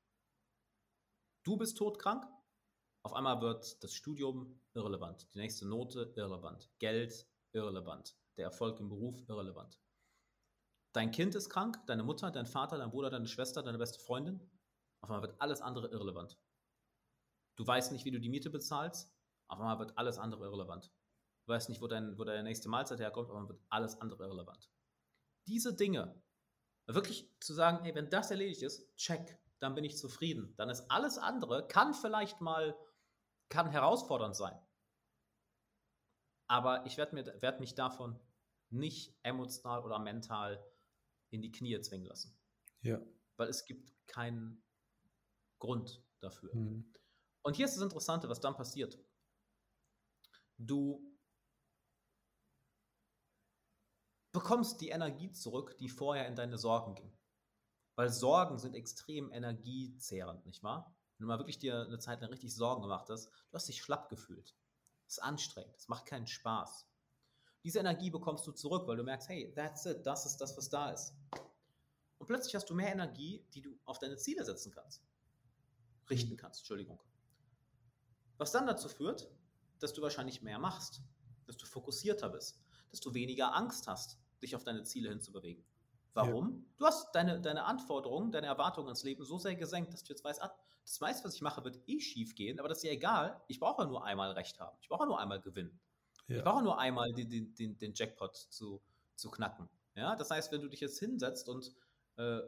Du 1.45 1.57
bist 1.57 1.79
todkrank, 1.79 2.27
Auf 3.03 3.15
einmal 3.15 3.41
wird 3.41 3.83
das 3.83 3.95
Studium 3.95 4.61
irrelevant, 4.75 5.27
die 5.35 5.39
nächste 5.39 5.67
Note 5.67 6.13
irrelevant, 6.17 6.71
Geld 6.79 7.27
irrelevant, 7.53 8.17
der 8.37 8.47
Erfolg 8.47 8.79
im 8.81 8.89
Beruf 8.89 9.23
irrelevant. 9.29 9.81
Dein 10.93 11.11
Kind 11.11 11.35
ist 11.35 11.49
krank, 11.49 11.79
deine 11.87 12.03
Mutter, 12.03 12.31
dein 12.31 12.47
Vater, 12.47 12.77
dein 12.77 12.91
Bruder, 12.91 13.11
deine 13.11 13.29
Schwester, 13.29 13.63
deine 13.63 13.79
beste 13.79 14.01
Freundin. 14.01 14.41
Auf 15.01 15.11
einmal 15.11 15.23
wird 15.23 15.41
alles 15.41 15.61
andere 15.61 15.89
irrelevant. 15.89 16.37
Du 17.57 17.67
weißt 17.67 17.93
nicht, 17.93 18.05
wie 18.05 18.11
du 18.11 18.21
die 18.21 18.29
Miete 18.29 18.51
bezahlst. 18.51 19.15
Auf 19.49 19.61
einmal 19.61 19.79
wird 19.79 19.97
alles 19.97 20.19
andere 20.19 20.45
irrelevant. 20.45 20.93
Du 21.47 21.53
weißt 21.53 21.69
nicht, 21.69 21.81
wo, 21.81 21.87
dein, 21.87 22.19
wo 22.19 22.25
deine 22.25 22.43
nächste 22.43 22.69
Mahlzeit 22.69 23.01
herkommt. 23.01 23.29
Auf 23.29 23.37
einmal 23.37 23.49
wird 23.49 23.63
alles 23.69 24.01
andere 24.01 24.25
irrelevant. 24.25 24.71
Diese 25.47 25.75
Dinge, 25.75 26.23
wirklich 26.87 27.31
zu 27.41 27.55
sagen, 27.55 27.85
hey, 27.85 27.95
wenn 27.95 28.11
das 28.11 28.31
erledigt 28.31 28.63
ist, 28.63 28.95
check, 28.97 29.39
dann 29.61 29.75
bin 29.75 29.85
ich 29.85 29.97
zufrieden. 29.97 30.55
Dann 30.57 30.71
ist 30.71 30.91
alles 30.91 31.19
andere, 31.19 31.67
kann 31.67 31.95
vielleicht 31.95 32.41
mal, 32.41 32.77
kann 33.51 33.71
herausfordernd 33.71 34.35
sein. 34.35 34.59
Aber 36.49 36.87
ich 36.87 36.97
werde 36.97 37.41
werd 37.43 37.61
mich 37.61 37.75
davon 37.75 38.19
nicht 38.71 39.15
emotional 39.23 39.85
oder 39.85 39.99
mental 39.99 40.65
in 41.31 41.43
die 41.43 41.53
Knie 41.53 41.79
zwingen 41.81 42.07
lassen. 42.07 42.37
Ja. 42.81 43.01
Weil 43.37 43.49
es 43.49 43.67
gibt 43.67 43.93
keinen 44.07 44.65
Grund 45.59 46.03
dafür. 46.21 46.55
Mhm. 46.55 46.93
Und 47.43 47.57
hier 47.57 47.67
ist 47.67 47.75
das 47.75 47.83
Interessante, 47.83 48.29
was 48.29 48.41
dann 48.41 48.57
passiert. 48.57 48.99
Du 50.59 51.17
bekommst 54.33 54.81
die 54.81 54.91
Energie 54.91 55.31
zurück, 55.33 55.77
die 55.79 55.89
vorher 55.89 56.27
in 56.27 56.37
deine 56.37 56.59
Sorgen 56.59 56.95
ging. 56.95 57.17
Weil 57.97 58.11
Sorgen 58.11 58.59
sind 58.59 58.75
extrem 58.75 59.33
energiezehrend, 59.33 60.47
nicht 60.47 60.63
wahr? 60.63 60.97
Wenn 61.21 61.27
du 61.27 61.35
mal 61.35 61.39
wirklich 61.39 61.59
dir 61.59 61.83
eine 61.83 61.99
Zeit 61.99 62.23
lang 62.23 62.31
richtig 62.31 62.55
Sorgen 62.55 62.81
gemacht 62.81 63.11
hast, 63.11 63.27
du 63.27 63.53
hast 63.53 63.69
dich 63.69 63.83
schlapp 63.83 64.09
gefühlt. 64.09 64.57
Es 65.07 65.19
ist 65.19 65.23
anstrengend, 65.23 65.77
es 65.77 65.87
macht 65.87 66.07
keinen 66.07 66.27
Spaß. 66.27 66.87
Diese 67.63 67.79
Energie 67.79 68.09
bekommst 68.09 68.47
du 68.47 68.53
zurück, 68.53 68.89
weil 68.89 68.97
du 68.97 69.03
merkst, 69.03 69.29
hey, 69.29 69.53
that's 69.55 69.85
it, 69.85 70.07
das 70.07 70.25
ist 70.25 70.39
das, 70.39 70.57
was 70.57 70.71
da 70.71 70.93
ist. 70.93 71.13
Und 72.17 72.27
plötzlich 72.27 72.55
hast 72.55 72.71
du 72.71 72.75
mehr 72.75 72.91
Energie, 72.91 73.45
die 73.53 73.61
du 73.61 73.79
auf 73.85 73.99
deine 73.99 74.17
Ziele 74.17 74.47
setzen 74.47 74.73
kannst. 74.73 75.05
Richten 76.09 76.39
kannst, 76.39 76.61
Entschuldigung. 76.61 76.99
Was 78.39 78.53
dann 78.53 78.67
dazu 78.67 78.89
führt, 78.89 79.31
dass 79.79 79.93
du 79.93 80.01
wahrscheinlich 80.01 80.41
mehr 80.41 80.59
machst, 80.59 81.03
dass 81.45 81.59
du 81.59 81.67
fokussierter 81.67 82.31
bist, 82.31 82.63
dass 82.91 83.01
du 83.01 83.13
weniger 83.13 83.55
Angst 83.55 83.89
hast, 83.89 84.19
dich 84.41 84.57
auf 84.57 84.65
deine 84.65 84.85
Ziele 84.85 85.11
hinzubewegen. 85.11 85.63
Warum? 86.15 86.51
Ja. 86.51 86.75
Du 86.79 86.87
hast 86.87 87.15
deine, 87.15 87.41
deine 87.41 87.65
Anforderungen, 87.65 88.33
deine 88.33 88.47
Erwartungen 88.47 88.89
ans 88.89 89.03
Leben 89.05 89.25
so 89.25 89.39
sehr 89.39 89.55
gesenkt, 89.55 89.93
dass 89.93 90.03
du 90.03 90.13
jetzt 90.13 90.25
weißt, 90.25 90.43
ah, 90.43 90.53
das 90.85 91.01
meiste, 91.01 91.25
was 91.25 91.35
ich 91.35 91.43
mache, 91.43 91.63
wird 91.65 91.79
eh 91.87 92.01
schief 92.01 92.35
gehen, 92.35 92.59
aber 92.59 92.69
das 92.69 92.79
ist 92.79 92.85
ja 92.85 92.93
egal. 92.93 93.41
Ich 93.49 93.61
brauche 93.61 93.87
nur 93.87 94.05
einmal 94.05 94.33
Recht 94.33 94.59
haben. 94.59 94.77
Ich 94.81 94.89
brauche 94.89 95.07
nur 95.07 95.21
einmal 95.21 95.41
gewinnen. 95.41 95.79
Ja. 96.27 96.39
Ich 96.39 96.45
brauche 96.45 96.63
nur 96.63 96.79
einmal 96.79 97.13
den, 97.13 97.55
den, 97.55 97.79
den, 97.79 97.95
Jackpot 97.95 98.37
zu, 98.37 98.81
zu 99.15 99.31
knacken. 99.31 99.69
Ja? 99.95 100.17
Das 100.17 100.31
heißt, 100.31 100.51
wenn 100.53 100.63
du 100.63 100.69
dich 100.69 100.81
jetzt 100.81 100.99
hinsetzt 100.99 101.49
und 101.49 101.73
äh, 102.17 102.41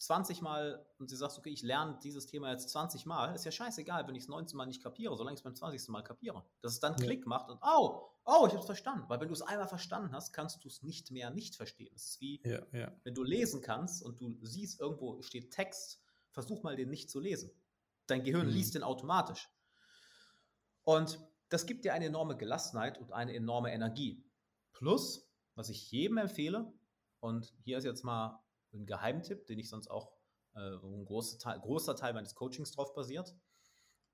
20 0.00 0.40
Mal 0.40 0.84
und 0.98 1.10
sie 1.10 1.16
sagst, 1.16 1.38
okay, 1.38 1.50
ich 1.50 1.62
lerne 1.62 1.98
dieses 2.02 2.26
Thema 2.26 2.50
jetzt 2.50 2.70
20 2.70 3.04
Mal, 3.04 3.34
ist 3.34 3.44
ja 3.44 3.52
scheißegal, 3.52 4.08
wenn 4.08 4.14
ich 4.14 4.22
es 4.22 4.28
19 4.28 4.56
Mal 4.56 4.64
nicht 4.64 4.82
kapiere, 4.82 5.14
solange 5.14 5.34
ich 5.34 5.40
es 5.40 5.44
beim 5.44 5.54
20. 5.54 5.88
Mal 5.88 6.02
kapiere. 6.02 6.42
Dass 6.62 6.72
es 6.72 6.80
dann 6.80 6.96
ja. 6.98 7.04
Klick 7.04 7.26
macht 7.26 7.50
und, 7.50 7.58
oh, 7.62 8.08
oh, 8.24 8.46
ich 8.46 8.52
habe 8.52 8.60
es 8.60 8.66
verstanden. 8.66 9.04
Weil 9.08 9.20
wenn 9.20 9.28
du 9.28 9.34
es 9.34 9.42
einmal 9.42 9.68
verstanden 9.68 10.14
hast, 10.14 10.32
kannst 10.32 10.64
du 10.64 10.68
es 10.68 10.82
nicht 10.82 11.10
mehr 11.10 11.28
nicht 11.30 11.54
verstehen. 11.54 11.92
Es 11.94 12.06
ist 12.06 12.20
wie, 12.22 12.40
ja, 12.44 12.62
ja. 12.72 12.96
wenn 13.04 13.14
du 13.14 13.22
lesen 13.22 13.60
kannst 13.60 14.02
und 14.02 14.20
du 14.20 14.38
siehst, 14.40 14.80
irgendwo 14.80 15.20
steht 15.20 15.52
Text, 15.52 16.02
versuch 16.30 16.62
mal 16.62 16.76
den 16.76 16.88
nicht 16.88 17.10
zu 17.10 17.20
lesen. 17.20 17.50
Dein 18.06 18.24
Gehirn 18.24 18.46
mhm. 18.46 18.54
liest 18.54 18.74
den 18.74 18.82
automatisch. 18.82 19.50
Und 20.82 21.20
das 21.50 21.66
gibt 21.66 21.84
dir 21.84 21.92
eine 21.92 22.06
enorme 22.06 22.38
Gelassenheit 22.38 22.98
und 22.98 23.12
eine 23.12 23.34
enorme 23.34 23.70
Energie. 23.70 24.24
Plus, 24.72 25.30
was 25.56 25.68
ich 25.68 25.90
jedem 25.90 26.16
empfehle, 26.16 26.72
und 27.20 27.52
hier 27.64 27.76
ist 27.76 27.84
jetzt 27.84 28.02
mal 28.02 28.42
ein 28.72 28.86
Geheimtipp, 28.86 29.46
den 29.46 29.58
ich 29.58 29.68
sonst 29.68 29.88
auch 29.88 30.12
äh, 30.54 30.76
ein 30.76 31.04
großer 31.04 31.38
Teil, 31.38 31.60
großer 31.60 31.96
Teil 31.96 32.14
meines 32.14 32.34
Coachings 32.34 32.72
drauf 32.72 32.94
basiert. 32.94 33.34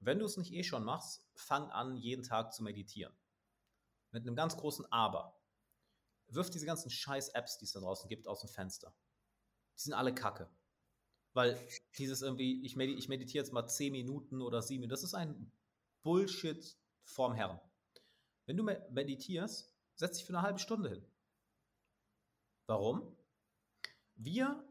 Wenn 0.01 0.19
du 0.19 0.27
es 0.27 0.37
nicht 0.37 0.53
eh 0.53 0.63
schon 0.63 0.85
machst, 0.85 1.27
fang 1.35 1.71
an, 1.71 1.97
jeden 1.97 2.23
Tag 2.23 2.53
zu 2.53 2.63
meditieren. 2.63 3.15
Mit 4.11 4.27
einem 4.27 4.37
ganz 4.37 4.57
großen 4.57 4.91
Aber. 4.93 5.41
Wirf 6.29 6.51
diese 6.51 6.67
ganzen 6.67 6.91
scheiß 6.91 7.31
Apps, 7.31 7.59
die 7.59 7.65
es 7.65 7.73
da 7.73 7.81
draußen 7.81 8.09
gibt, 8.09 8.29
aus 8.29 8.41
dem 8.41 8.49
Fenster. 8.49 8.95
Die 9.77 9.83
sind 9.83 9.95
alle 9.95 10.15
kacke. 10.15 10.51
Weil 11.33 11.59
dieses 11.99 12.23
irgendwie, 12.23 12.65
ich, 12.65 12.77
meditiere, 12.77 12.99
ich 12.99 13.09
meditiere 13.09 13.45
jetzt 13.45 13.53
mal 13.53 13.67
10 13.67 13.93
Minuten 13.93 14.41
oder 14.41 14.63
7 14.63 14.81
Minuten, 14.81 14.91
das 14.91 15.03
ist 15.03 15.15
ein 15.15 15.53
Bullshit 16.03 16.77
vorm 17.05 17.35
Herrn. 17.35 17.61
Wenn 18.47 18.57
du 18.57 18.63
meditierst, 18.63 19.73
setz 19.95 20.19
dich 20.19 20.27
für 20.27 20.33
eine 20.33 20.43
halbe 20.43 20.59
Stunde 20.59 20.91
hin. 20.91 21.05
Warum? 22.67 23.16
Wir 24.17 24.65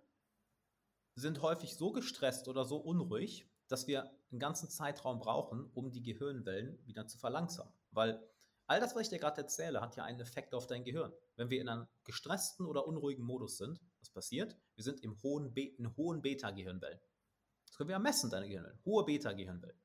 sind 1.15 1.41
häufig 1.41 1.75
so 1.75 1.91
gestresst 1.91 2.47
oder 2.47 2.65
so 2.65 2.77
unruhig, 2.77 3.47
dass 3.67 3.87
wir 3.87 4.11
einen 4.31 4.39
ganzen 4.39 4.69
Zeitraum 4.69 5.19
brauchen, 5.19 5.69
um 5.73 5.91
die 5.91 6.03
Gehirnwellen 6.03 6.77
wieder 6.85 7.07
zu 7.07 7.17
verlangsamen. 7.17 7.73
Weil 7.91 8.21
all 8.67 8.79
das, 8.79 8.95
was 8.95 9.03
ich 9.03 9.09
dir 9.09 9.19
gerade 9.19 9.41
erzähle, 9.41 9.81
hat 9.81 9.95
ja 9.95 10.03
einen 10.03 10.19
Effekt 10.19 10.53
auf 10.53 10.67
dein 10.67 10.83
Gehirn. 10.83 11.13
Wenn 11.35 11.49
wir 11.49 11.61
in 11.61 11.69
einem 11.69 11.87
gestressten 12.03 12.65
oder 12.65 12.87
unruhigen 12.87 13.23
Modus 13.23 13.57
sind, 13.57 13.79
was 13.99 14.09
passiert? 14.09 14.57
Wir 14.75 14.83
sind 14.83 15.01
im 15.01 15.21
hohen 15.23 15.53
Be 15.53 15.61
in 15.61 15.95
hohen 15.95 16.21
Beta-Gehirnwellen. 16.21 16.99
Das 17.65 17.77
können 17.77 17.89
wir 17.89 17.95
ja 17.95 17.99
messen, 17.99 18.29
deine 18.29 18.47
Gehirnwellen. 18.47 18.79
Hohe 18.83 19.05
Beta-Gehirnwellen. 19.05 19.79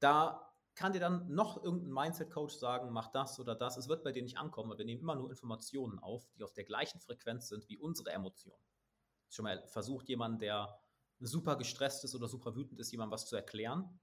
Da 0.00 0.47
kann 0.78 0.92
dir 0.92 1.00
dann 1.00 1.28
noch 1.28 1.62
irgendein 1.64 1.92
Mindset-Coach 1.92 2.54
sagen, 2.54 2.90
mach 2.92 3.08
das 3.08 3.40
oder 3.40 3.56
das. 3.56 3.76
Es 3.76 3.88
wird 3.88 4.04
bei 4.04 4.12
dir 4.12 4.22
nicht 4.22 4.38
ankommen, 4.38 4.70
weil 4.70 4.78
wir 4.78 4.84
nehmen 4.84 5.00
immer 5.00 5.16
nur 5.16 5.28
Informationen 5.28 5.98
auf, 5.98 6.30
die 6.36 6.44
auf 6.44 6.52
der 6.52 6.62
gleichen 6.62 7.00
Frequenz 7.00 7.48
sind 7.48 7.68
wie 7.68 7.76
unsere 7.76 8.10
Emotionen. 8.10 8.62
Schon 9.28 9.42
mal 9.42 9.66
versucht 9.66 10.08
jemand, 10.08 10.40
der 10.40 10.80
super 11.18 11.56
gestresst 11.56 12.04
ist 12.04 12.14
oder 12.14 12.28
super 12.28 12.54
wütend 12.54 12.78
ist, 12.78 12.92
jemandem 12.92 13.10
was 13.10 13.26
zu 13.26 13.34
erklären, 13.34 13.98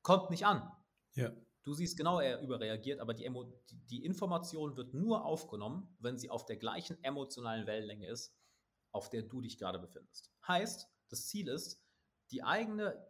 kommt 0.00 0.30
nicht 0.30 0.46
an. 0.46 0.72
Ja. 1.12 1.30
Du 1.62 1.74
siehst 1.74 1.98
genau, 1.98 2.20
er 2.20 2.40
überreagiert, 2.40 3.00
aber 3.00 3.12
die, 3.12 3.26
Emo 3.26 3.52
die 3.70 4.02
Information 4.02 4.78
wird 4.78 4.94
nur 4.94 5.26
aufgenommen, 5.26 5.94
wenn 5.98 6.16
sie 6.16 6.30
auf 6.30 6.46
der 6.46 6.56
gleichen 6.56 7.02
emotionalen 7.04 7.66
Wellenlänge 7.66 8.08
ist, 8.08 8.34
auf 8.92 9.10
der 9.10 9.24
du 9.24 9.42
dich 9.42 9.58
gerade 9.58 9.78
befindest. 9.78 10.32
Heißt, 10.48 10.88
das 11.10 11.26
Ziel 11.26 11.48
ist, 11.48 11.84
die, 12.30 12.42
eigene, 12.42 13.06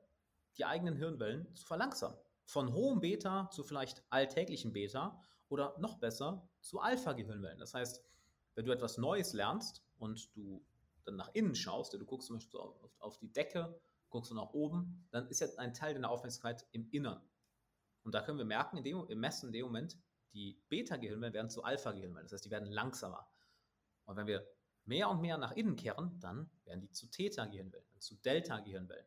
die 0.59 0.65
eigenen 0.65 0.97
Hirnwellen 0.97 1.55
zu 1.55 1.65
verlangsamen 1.65 2.19
von 2.45 2.73
hohem 2.73 3.01
Beta 3.01 3.51
zu 3.51 3.63
vielleicht 3.63 4.05
alltäglichen 4.11 4.73
Beta 4.73 5.21
oder 5.49 5.77
noch 5.79 5.99
besser 5.99 6.49
zu 6.61 6.81
Alpha-Gehirnwellen. 6.81 7.59
Das 7.59 7.75
heißt, 7.75 8.03
wenn 8.55 8.67
du 8.67 8.73
etwas 8.73 8.99
Neues 8.99 9.33
lernst 9.33 9.85
und 9.99 10.35
du 10.37 10.65
dann 11.05 11.17
nach 11.17 11.31
innen 11.35 11.55
schaust, 11.55 11.93
du 11.93 12.05
guckst 12.05 12.29
zum 12.29 12.37
Beispiel 12.37 12.61
auf, 12.99 13.19
die 13.19 13.33
Decke, 13.33 13.79
guckst 14.11 14.31
du 14.31 14.35
nach 14.35 14.53
oben, 14.53 15.07
dann 15.11 15.29
ist 15.29 15.41
ja 15.41 15.49
ein 15.59 15.75
Teil 15.75 15.95
deiner 15.95 16.11
Aufmerksamkeit 16.11 16.67
im 16.73 16.89
Innern. 16.91 17.23
Und 18.05 18.15
da 18.15 18.23
können 18.23 18.39
wir 18.39 18.45
merken, 18.45 18.77
in 18.77 18.85
dem, 18.85 19.07
im 19.09 19.21
Messen 19.21 19.49
in 19.49 19.53
dem 19.53 19.67
Moment, 19.67 19.99
die 20.33 20.61
Beta-Gehirnwellen 20.69 21.35
werden 21.35 21.51
zu 21.51 21.63
Alpha-Gehirnwellen. 21.63 22.27
Das 22.27 22.33
heißt, 22.33 22.45
die 22.45 22.51
werden 22.51 22.71
langsamer. 22.71 23.27
Und 24.05 24.17
wenn 24.17 24.27
wir 24.27 24.47
mehr 24.85 25.09
und 25.09 25.21
mehr 25.21 25.39
nach 25.39 25.53
innen 25.53 25.77
kehren, 25.77 26.19
dann 26.21 26.51
werden 26.65 26.81
die 26.81 26.91
zu 26.91 27.07
Theta-Gehirnwellen, 27.07 27.87
zu 27.99 28.17
Delta-Gehirnwellen. 28.17 29.07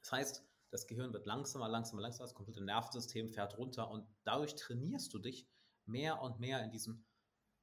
Das 0.00 0.12
heißt, 0.12 0.44
das 0.76 0.86
Gehirn 0.86 1.14
wird 1.14 1.24
langsamer, 1.24 1.68
langsamer, 1.68 2.02
langsamer, 2.02 2.26
das 2.26 2.34
komplette 2.34 2.62
Nervensystem 2.62 3.30
fährt 3.30 3.56
runter 3.56 3.90
und 3.90 4.06
dadurch 4.24 4.54
trainierst 4.56 5.12
du 5.14 5.18
dich 5.18 5.48
mehr 5.86 6.20
und 6.20 6.38
mehr 6.38 6.62
in 6.62 6.70
diesem 6.70 7.06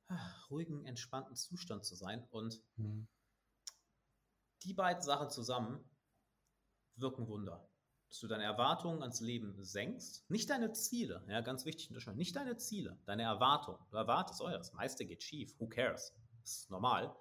ah, 0.08 0.32
ruhigen, 0.50 0.84
entspannten 0.86 1.36
Zustand 1.36 1.86
zu 1.86 1.96
sein 1.96 2.28
und 2.32 2.60
mhm. 2.76 3.08
die 4.64 4.74
beiden 4.74 5.04
Sachen 5.04 5.30
zusammen 5.30 5.88
wirken 6.96 7.28
Wunder. 7.28 7.70
Dass 8.10 8.20
du 8.20 8.28
deine 8.28 8.44
Erwartungen 8.44 9.02
ans 9.02 9.22
Leben 9.22 9.56
senkst, 9.64 10.30
nicht 10.30 10.50
deine 10.50 10.72
Ziele, 10.72 11.24
ja, 11.28 11.42
ganz 11.42 11.66
wichtig 11.66 11.92
nicht 12.16 12.36
deine 12.36 12.58
Ziele, 12.58 13.00
deine 13.06 13.24
Erwartungen. 13.24 13.80
Du 13.90 13.98
erwartest, 13.98 14.42
oh 14.42 14.50
ja, 14.50 14.58
das 14.58 14.74
meiste 14.74 15.06
geht 15.06 15.22
schief, 15.22 15.60
who 15.60 15.68
cares? 15.68 16.16
Das 16.42 16.58
ist 16.58 16.72
normal 16.72 17.16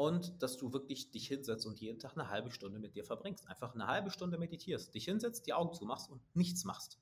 und 0.00 0.42
dass 0.42 0.56
du 0.56 0.72
wirklich 0.72 1.10
dich 1.10 1.28
hinsetzt 1.28 1.66
und 1.66 1.78
jeden 1.78 1.98
Tag 1.98 2.12
eine 2.16 2.30
halbe 2.30 2.50
Stunde 2.50 2.78
mit 2.78 2.94
dir 2.94 3.04
verbringst. 3.04 3.46
Einfach 3.46 3.74
eine 3.74 3.86
halbe 3.86 4.10
Stunde 4.10 4.38
meditierst, 4.38 4.94
dich 4.94 5.04
hinsetzt, 5.04 5.46
die 5.46 5.52
Augen 5.52 5.74
zumachst 5.74 6.10
und 6.10 6.22
nichts 6.34 6.64
machst. 6.64 6.98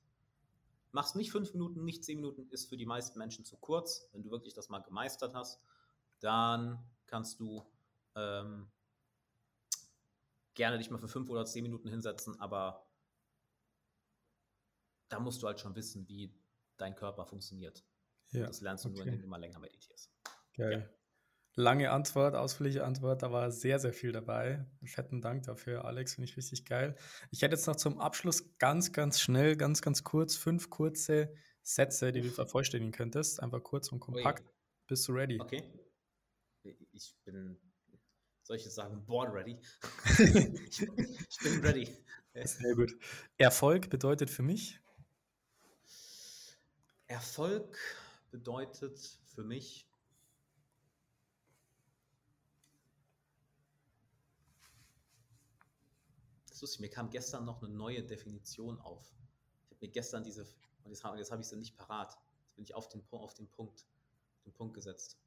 Machst 0.91 1.15
nicht 1.15 1.31
fünf 1.31 1.53
Minuten, 1.53 1.85
nicht 1.85 2.03
zehn 2.03 2.17
Minuten, 2.17 2.49
ist 2.49 2.67
für 2.67 2.75
die 2.75 2.85
meisten 2.85 3.17
Menschen 3.17 3.45
zu 3.45 3.55
kurz. 3.55 4.09
Wenn 4.11 4.21
du 4.21 4.31
wirklich 4.31 4.53
das 4.53 4.67
mal 4.67 4.79
gemeistert 4.79 5.33
hast, 5.33 5.61
dann 6.19 6.77
kannst 7.05 7.39
du 7.39 7.65
ähm, 8.15 8.69
gerne 10.53 10.77
dich 10.77 10.91
mal 10.91 10.97
für 10.97 11.07
fünf 11.07 11.29
oder 11.29 11.45
zehn 11.45 11.63
Minuten 11.63 11.87
hinsetzen, 11.87 12.37
aber 12.41 12.85
da 15.07 15.21
musst 15.21 15.41
du 15.41 15.47
halt 15.47 15.61
schon 15.61 15.73
wissen, 15.73 16.05
wie 16.09 16.33
dein 16.75 16.95
Körper 16.95 17.25
funktioniert. 17.25 17.81
Ja, 18.31 18.47
das 18.47 18.59
lernst 18.59 18.83
du 18.83 18.89
okay. 18.89 18.97
nur, 18.97 19.05
indem 19.07 19.21
du 19.21 19.27
mal 19.29 19.37
länger 19.37 19.59
meditierst. 19.59 20.11
Geil. 20.53 20.81
Ja. 20.91 20.98
Lange 21.59 21.91
Antwort, 21.91 22.35
ausführliche 22.35 22.85
Antwort. 22.85 23.21
Da 23.21 23.31
war 23.31 23.51
sehr, 23.51 23.79
sehr 23.79 23.93
viel 23.93 24.11
dabei. 24.11 24.65
Fetten 24.85 25.21
Dank 25.21 25.43
dafür, 25.43 25.85
Alex. 25.85 26.15
Finde 26.15 26.29
ich 26.29 26.37
richtig 26.37 26.65
geil. 26.65 26.95
Ich 27.31 27.41
hätte 27.41 27.55
jetzt 27.55 27.67
noch 27.67 27.75
zum 27.75 27.99
Abschluss 27.99 28.57
ganz, 28.57 28.93
ganz 28.93 29.19
schnell, 29.19 29.57
ganz, 29.57 29.81
ganz 29.81 30.03
kurz 30.03 30.35
fünf 30.35 30.69
kurze 30.69 31.33
Sätze, 31.61 32.11
die 32.11 32.21
du 32.21 32.29
vervollständigen 32.29 32.93
könntest. 32.93 33.43
Einfach 33.43 33.61
kurz 33.61 33.91
und 33.91 33.99
kompakt. 33.99 34.47
Ui. 34.47 34.53
Bist 34.87 35.07
du 35.07 35.11
ready? 35.11 35.39
Okay. 35.39 35.63
Ich 36.93 37.15
bin, 37.25 37.59
soll 38.43 38.55
ich 38.55 38.63
jetzt 38.63 38.75
sagen, 38.75 39.05
born 39.05 39.31
ready? 39.31 39.59
ich, 40.17 40.81
ich 40.81 41.37
bin 41.43 41.59
ready. 41.61 41.89
Sehr 42.45 42.75
gut. 42.75 42.95
Erfolg 43.37 43.89
bedeutet 43.89 44.29
für 44.29 44.43
mich? 44.43 44.79
Erfolg 47.07 47.77
bedeutet 48.31 48.99
für 49.25 49.43
mich 49.43 49.88
das 56.59 56.71
lustig, 56.71 56.81
mir 56.81 56.89
kam 56.89 57.09
gestern 57.09 57.45
noch 57.45 57.63
eine 57.63 57.73
neue 57.73 58.03
Definition 58.03 58.79
auf. 58.79 59.13
Ich 59.63 59.71
habe 59.71 59.85
mir 59.85 59.91
gestern 59.91 60.23
diese, 60.23 60.43
und 60.83 60.91
jetzt, 60.91 61.03
habe 61.05 61.41
ich 61.41 61.47
sie 61.47 61.55
nicht 61.55 61.77
parat. 61.77 62.17
Jetzt 62.41 62.55
bin 62.55 62.63
ich 62.63 62.75
auf 62.75 62.89
den, 62.89 63.01
auf 63.11 63.33
den 63.33 63.49
Punkt, 63.49 63.85
den 64.45 64.53
Punkt 64.53 64.73
gesetzt. 64.73 65.17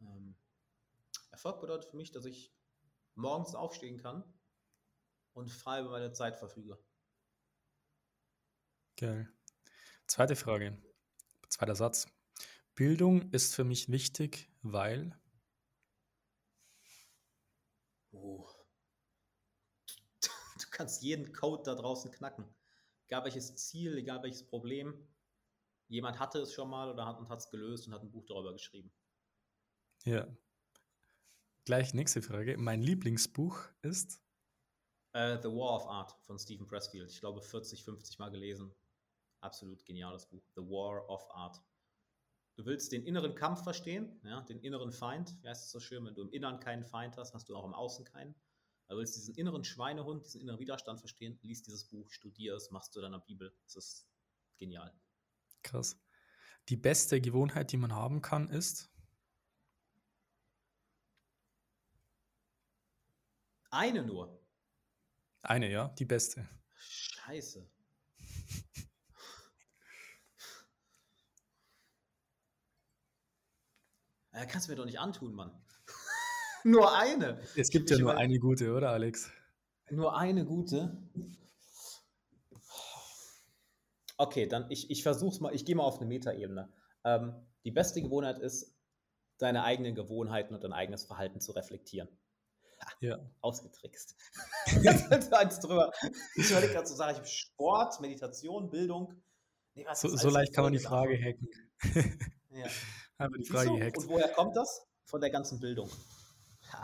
Ähm, 0.00 0.36
Erfolg 1.30 1.60
bedeutet 1.60 1.90
für 1.90 1.96
mich, 1.96 2.10
dass 2.10 2.26
ich 2.26 2.52
morgens 3.14 3.54
aufstehen 3.54 3.96
kann 3.96 4.22
und 5.32 5.50
frei 5.50 5.80
über 5.80 5.90
meine 5.90 6.12
Zeit 6.12 6.36
verfüge. 6.36 6.78
Geil. 8.96 9.32
Zweite 10.06 10.36
Frage, 10.36 10.76
zweiter 11.48 11.74
Satz. 11.74 12.06
Bildung 12.74 13.30
ist 13.30 13.54
für 13.54 13.64
mich 13.64 13.88
wichtig, 13.88 14.50
weil. 14.62 15.18
Oh. 18.12 18.53
Kannst 20.74 21.02
jeden 21.02 21.32
Code 21.32 21.62
da 21.62 21.76
draußen 21.76 22.10
knacken. 22.10 22.44
Egal 23.06 23.22
welches 23.22 23.54
Ziel, 23.54 23.96
egal 23.96 24.22
welches 24.24 24.44
Problem. 24.44 25.06
Jemand 25.86 26.18
hatte 26.18 26.40
es 26.40 26.52
schon 26.52 26.68
mal 26.68 26.90
oder 26.90 27.06
hat 27.06 27.38
es 27.38 27.48
gelöst 27.48 27.86
und 27.86 27.94
hat 27.94 28.02
ein 28.02 28.10
Buch 28.10 28.26
darüber 28.26 28.52
geschrieben. 28.52 28.92
Ja. 30.04 30.26
Gleich 31.64 31.94
nächste 31.94 32.22
Frage. 32.22 32.58
Mein 32.58 32.82
Lieblingsbuch 32.82 33.68
ist? 33.82 34.20
Uh, 35.16 35.38
The 35.40 35.48
War 35.48 35.76
of 35.76 35.86
Art 35.86 36.16
von 36.22 36.40
Stephen 36.40 36.66
Pressfield. 36.66 37.08
Ich 37.08 37.20
glaube 37.20 37.40
40, 37.40 37.84
50 37.84 38.18
Mal 38.18 38.30
gelesen. 38.32 38.74
Absolut 39.40 39.84
geniales 39.84 40.26
Buch. 40.26 40.42
The 40.56 40.62
War 40.62 41.08
of 41.08 41.24
Art. 41.30 41.62
Du 42.56 42.66
willst 42.66 42.90
den 42.90 43.04
inneren 43.04 43.36
Kampf 43.36 43.62
verstehen, 43.62 44.20
ja, 44.24 44.40
den 44.40 44.58
inneren 44.58 44.90
Feind. 44.90 45.36
Wie 45.40 45.48
heißt 45.48 45.66
es 45.66 45.70
so 45.70 45.78
schön? 45.78 46.04
Wenn 46.04 46.14
du 46.14 46.22
im 46.22 46.32
Inneren 46.32 46.58
keinen 46.58 46.84
Feind 46.84 47.16
hast, 47.16 47.32
hast 47.32 47.48
du 47.48 47.54
auch 47.54 47.64
im 47.64 47.74
Außen 47.74 48.04
keinen. 48.04 48.34
Du 48.88 48.96
willst 48.96 49.16
diesen 49.16 49.34
inneren 49.34 49.64
Schweinehund, 49.64 50.24
diesen 50.24 50.42
inneren 50.42 50.60
Widerstand 50.60 51.00
verstehen, 51.00 51.38
liest 51.42 51.66
dieses 51.66 51.84
Buch, 51.84 52.10
studier 52.10 52.54
es, 52.54 52.70
machst 52.70 52.94
du 52.94 53.00
deiner 53.00 53.18
Bibel. 53.18 53.56
Das 53.64 53.76
ist 53.76 54.06
genial. 54.56 54.92
Krass. 55.62 55.98
Die 56.68 56.76
beste 56.76 57.20
Gewohnheit, 57.20 57.72
die 57.72 57.76
man 57.76 57.92
haben 57.92 58.20
kann, 58.20 58.48
ist? 58.48 58.90
Eine 63.70 64.04
nur. 64.04 64.40
Eine, 65.42 65.70
ja, 65.70 65.88
die 65.88 66.04
beste. 66.04 66.48
Scheiße. 66.76 67.68
Ja, 74.32 74.46
kannst 74.46 74.68
du 74.68 74.72
mir 74.72 74.76
doch 74.76 74.84
nicht 74.84 75.00
antun, 75.00 75.34
Mann. 75.34 75.63
Nur 76.64 76.96
eine. 76.96 77.40
Es 77.56 77.70
gibt 77.70 77.90
ja 77.90 77.98
nur 77.98 78.16
eine 78.16 78.38
gute, 78.38 78.72
oder, 78.72 78.90
Alex? 78.90 79.30
Nur 79.90 80.16
eine 80.16 80.44
gute. 80.44 80.96
Okay, 84.16 84.46
dann 84.46 84.70
ich, 84.70 84.90
ich 84.90 85.02
versuch's 85.02 85.40
mal, 85.40 85.54
ich 85.54 85.64
gehe 85.64 85.74
mal 85.74 85.84
auf 85.84 85.98
eine 85.98 86.06
Metaebene. 86.06 86.72
Ähm, 87.04 87.34
die 87.64 87.70
beste 87.70 88.00
Gewohnheit 88.00 88.38
ist, 88.38 88.74
deine 89.38 89.64
eigenen 89.64 89.94
Gewohnheiten 89.94 90.54
und 90.54 90.62
dein 90.64 90.72
eigenes 90.72 91.04
Verhalten 91.04 91.40
zu 91.40 91.52
reflektieren. 91.52 92.08
Ha, 92.80 92.92
ja. 93.00 93.18
Ausgetrickst. 93.40 94.16
eins 95.32 95.60
drüber. 95.60 95.92
Ich 96.36 96.50
überlege 96.50 96.72
gerade 96.72 96.86
zu 96.86 96.94
sagen, 96.94 97.12
ich 97.12 97.18
habe 97.18 97.28
Sport, 97.28 98.00
Meditation, 98.00 98.70
Bildung. 98.70 99.22
Nee, 99.74 99.86
so, 99.94 100.08
so 100.16 100.30
leicht 100.30 100.54
kann 100.54 100.64
man 100.64 100.72
die 100.72 100.78
Frage 100.78 101.18
hacken. 101.18 101.48
ja. 102.50 102.66
Haben 103.18 103.34
die 103.34 103.44
Frage 103.44 103.76
gehackt. 103.76 103.98
Und 103.98 104.08
woher 104.08 104.28
kommt 104.28 104.56
das? 104.56 104.86
Von 105.06 105.20
der 105.20 105.30
ganzen 105.30 105.60
Bildung. 105.60 105.90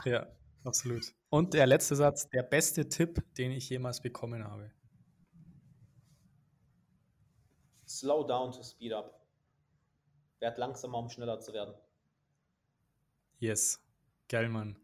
Ja, 0.05 0.27
absolut. 0.63 1.13
Und 1.29 1.53
der 1.53 1.67
letzte 1.67 1.95
Satz, 1.95 2.29
der 2.29 2.43
beste 2.43 2.87
Tipp, 2.89 3.23
den 3.37 3.51
ich 3.51 3.69
jemals 3.69 4.01
bekommen 4.01 4.43
habe. 4.43 4.71
Slow 7.87 8.25
down 8.25 8.51
to 8.51 8.63
speed 8.63 8.93
up. 8.93 9.21
Werd 10.39 10.57
langsamer, 10.57 10.97
um 10.97 11.09
schneller 11.09 11.39
zu 11.39 11.53
werden. 11.53 11.75
Yes. 13.39 13.79
Geil, 14.31 14.47
Mann. 14.47 14.77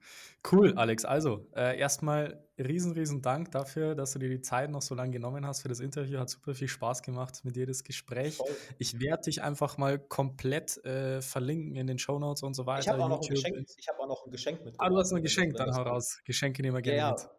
Cool, 0.51 0.73
Alex. 0.75 1.05
Also, 1.05 1.47
äh, 1.55 1.79
erstmal 1.79 2.45
riesen, 2.57 2.91
riesen 2.91 3.21
Dank 3.21 3.49
dafür, 3.51 3.95
dass 3.95 4.11
du 4.11 4.19
dir 4.19 4.27
die 4.27 4.41
Zeit 4.41 4.69
noch 4.69 4.81
so 4.81 4.93
lange 4.93 5.11
genommen 5.11 5.47
hast 5.47 5.61
für 5.61 5.69
das 5.69 5.79
Interview. 5.79 6.19
Hat 6.19 6.29
super 6.29 6.53
viel 6.53 6.67
Spaß 6.67 7.01
gemacht 7.01 7.45
mit 7.45 7.55
dir, 7.55 7.65
das 7.65 7.85
Gespräch. 7.85 8.35
Voll. 8.35 8.53
Ich 8.77 8.99
werde 8.99 9.23
dich 9.23 9.41
einfach 9.41 9.77
mal 9.77 9.99
komplett 9.99 10.83
äh, 10.83 11.21
verlinken 11.21 11.77
in 11.77 11.87
den 11.87 11.97
Show 11.97 12.19
Notes 12.19 12.43
und 12.43 12.55
so 12.55 12.65
weiter. 12.65 12.81
Ich 12.81 12.87
habe 12.89 13.05
auch, 13.05 13.07
noch 13.07 13.21
ein 13.21 13.29
Geschenk, 13.29 13.69
hab 13.87 13.99
auch 14.01 14.07
noch 14.07 14.25
ein 14.25 14.31
Geschenk 14.31 14.65
mit. 14.65 14.75
Ah, 14.79 14.89
du 14.89 14.97
hast 14.97 15.13
ein 15.13 15.23
Geschenk, 15.23 15.55
dann 15.55 15.73
hau 15.73 15.83
raus. 15.83 16.19
Geschenke 16.25 16.61
nehmen 16.61 16.75
wir 16.75 16.81
gerne 16.81 16.97
ja, 16.97 17.11
mit. 17.11 17.29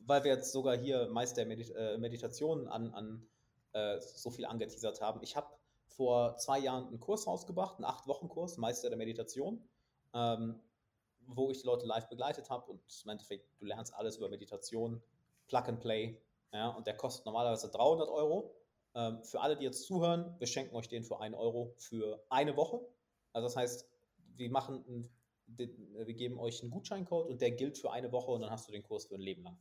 Weil 0.00 0.24
wir 0.24 0.32
jetzt 0.32 0.50
sogar 0.50 0.76
hier 0.76 1.06
Meister 1.12 1.44
Medit 1.44 1.70
äh, 1.76 1.98
Meditationen 1.98 2.66
an, 2.66 2.92
an 2.94 3.28
äh, 3.74 4.00
so 4.00 4.30
viel 4.30 4.44
angeteasert 4.44 5.00
haben. 5.00 5.20
Ich 5.22 5.36
habe 5.36 5.46
vor 5.86 6.36
zwei 6.36 6.58
Jahren 6.58 6.88
einen 6.88 6.98
Kurs 6.98 7.28
rausgebracht, 7.28 7.76
einen 7.76 7.84
Acht-Wochen-Kurs, 7.84 8.56
Meister 8.56 8.88
der 8.88 8.98
Meditation. 8.98 9.62
Ähm, 10.14 10.60
wo 11.26 11.50
ich 11.50 11.60
die 11.60 11.66
Leute 11.66 11.86
live 11.86 12.08
begleitet 12.08 12.50
habe 12.50 12.70
und 12.70 12.80
im 13.04 13.10
Endeffekt, 13.10 13.48
du 13.58 13.66
lernst 13.66 13.94
alles 13.94 14.16
über 14.16 14.28
Meditation, 14.28 15.02
Plug 15.46 15.64
and 15.66 15.80
Play, 15.80 16.20
ja, 16.52 16.68
und 16.68 16.86
der 16.86 16.96
kostet 16.96 17.26
normalerweise 17.26 17.70
300 17.70 18.08
Euro. 18.08 18.54
Ähm, 18.94 19.24
für 19.24 19.40
alle, 19.40 19.56
die 19.56 19.64
jetzt 19.64 19.82
zuhören, 19.82 20.36
wir 20.38 20.46
schenken 20.46 20.74
euch 20.76 20.88
den 20.88 21.04
für 21.04 21.20
1 21.20 21.36
Euro 21.36 21.74
für 21.78 22.24
eine 22.30 22.56
Woche. 22.56 22.80
Also 23.32 23.46
das 23.46 23.56
heißt, 23.56 23.88
wir 24.36 24.50
machen, 24.50 25.10
wir 25.46 26.14
geben 26.14 26.38
euch 26.38 26.62
einen 26.62 26.70
Gutscheincode 26.70 27.28
und 27.28 27.40
der 27.40 27.50
gilt 27.50 27.76
für 27.76 27.90
eine 27.90 28.12
Woche 28.12 28.30
und 28.30 28.40
dann 28.40 28.50
hast 28.50 28.68
du 28.68 28.72
den 28.72 28.84
Kurs 28.84 29.06
für 29.06 29.16
ein 29.16 29.20
Leben 29.20 29.42
lang. 29.42 29.58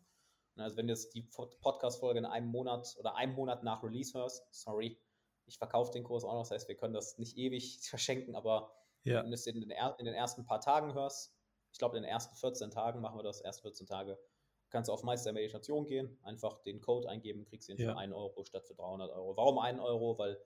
Also 0.56 0.78
wenn 0.78 0.86
du 0.86 0.93
jetzt 0.93 1.15
die 1.15 1.23
Podcast-Folge 1.23 2.19
in 2.19 2.26
einem 2.26 2.47
Monat 2.47 2.95
oder 2.99 3.15
einem 3.15 3.34
Monat 3.34 3.63
nach 3.63 3.84
Release 3.84 4.15
hörst, 4.17 4.45
sorry, 4.52 4.99
ich 5.45 5.58
verkaufe 5.58 5.91
den 5.91 6.04
Kurs 6.04 6.23
auch 6.23 6.34
noch, 6.34 6.41
das 6.41 6.52
heißt, 6.52 6.67
wir 6.67 6.76
können 6.76 6.93
das 6.93 7.17
nicht 7.17 7.38
ewig 7.38 7.80
verschenken, 7.89 8.36
aber 8.36 8.71
ja. 9.04 9.23
wenn 9.23 9.32
du 9.32 9.34
es 9.34 9.47
in 9.47 9.60
den, 9.60 9.71
in 9.71 10.06
den 10.06 10.13
ersten 10.13 10.45
paar 10.45 10.62
Tagen 10.62 10.93
hörst, 10.93 11.34
ich 11.73 11.79
glaube, 11.79 11.97
in 11.97 12.03
den 12.03 12.09
ersten 12.09 12.36
14 12.36 12.69
Tagen 12.71 13.01
machen 13.01 13.17
wir 13.17 13.23
das, 13.23 13.41
erst 13.41 13.62
14 13.62 13.88
Tage. 13.88 14.17
Kannst 14.69 14.89
du 14.89 14.93
auf 14.93 15.03
Meister 15.03 15.33
Meditation 15.33 15.86
gehen, 15.86 16.17
einfach 16.21 16.59
den 16.59 16.79
Code 16.81 17.09
eingeben, 17.09 17.45
kriegst 17.45 17.67
ihn 17.67 17.77
ja. 17.77 17.91
für 17.91 17.97
1 17.97 18.13
Euro 18.13 18.43
statt 18.45 18.65
für 18.65 18.75
300 18.75 19.12
Euro. 19.12 19.36
Warum 19.36 19.59
1 19.59 19.79
Euro? 19.79 20.17
Weil 20.17 20.39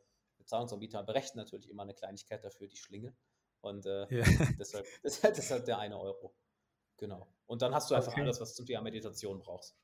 Zahlungsanbieter 0.45 1.03
berechnen 1.03 1.43
natürlich 1.43 1.69
immer 1.69 1.83
eine 1.83 1.93
Kleinigkeit 1.93 2.43
dafür, 2.43 2.67
die 2.67 2.77
Schlinge. 2.77 3.15
Und 3.59 3.85
äh, 3.85 4.07
ja. 4.09 4.23
deshalb, 4.59 4.85
deshalb, 5.03 5.35
deshalb 5.35 5.65
der 5.65 5.79
1 5.79 5.93
Euro. 5.95 6.33
Genau. 6.95 7.27
Und 7.45 7.61
dann 7.61 7.75
hast 7.75 7.91
du 7.91 7.95
einfach 7.95 8.13
okay. 8.13 8.21
alles, 8.21 8.39
was 8.39 8.51
du 8.51 8.57
zum 8.57 8.65
Thema 8.65 8.81
Meditation 8.81 9.39
brauchst. 9.39 9.77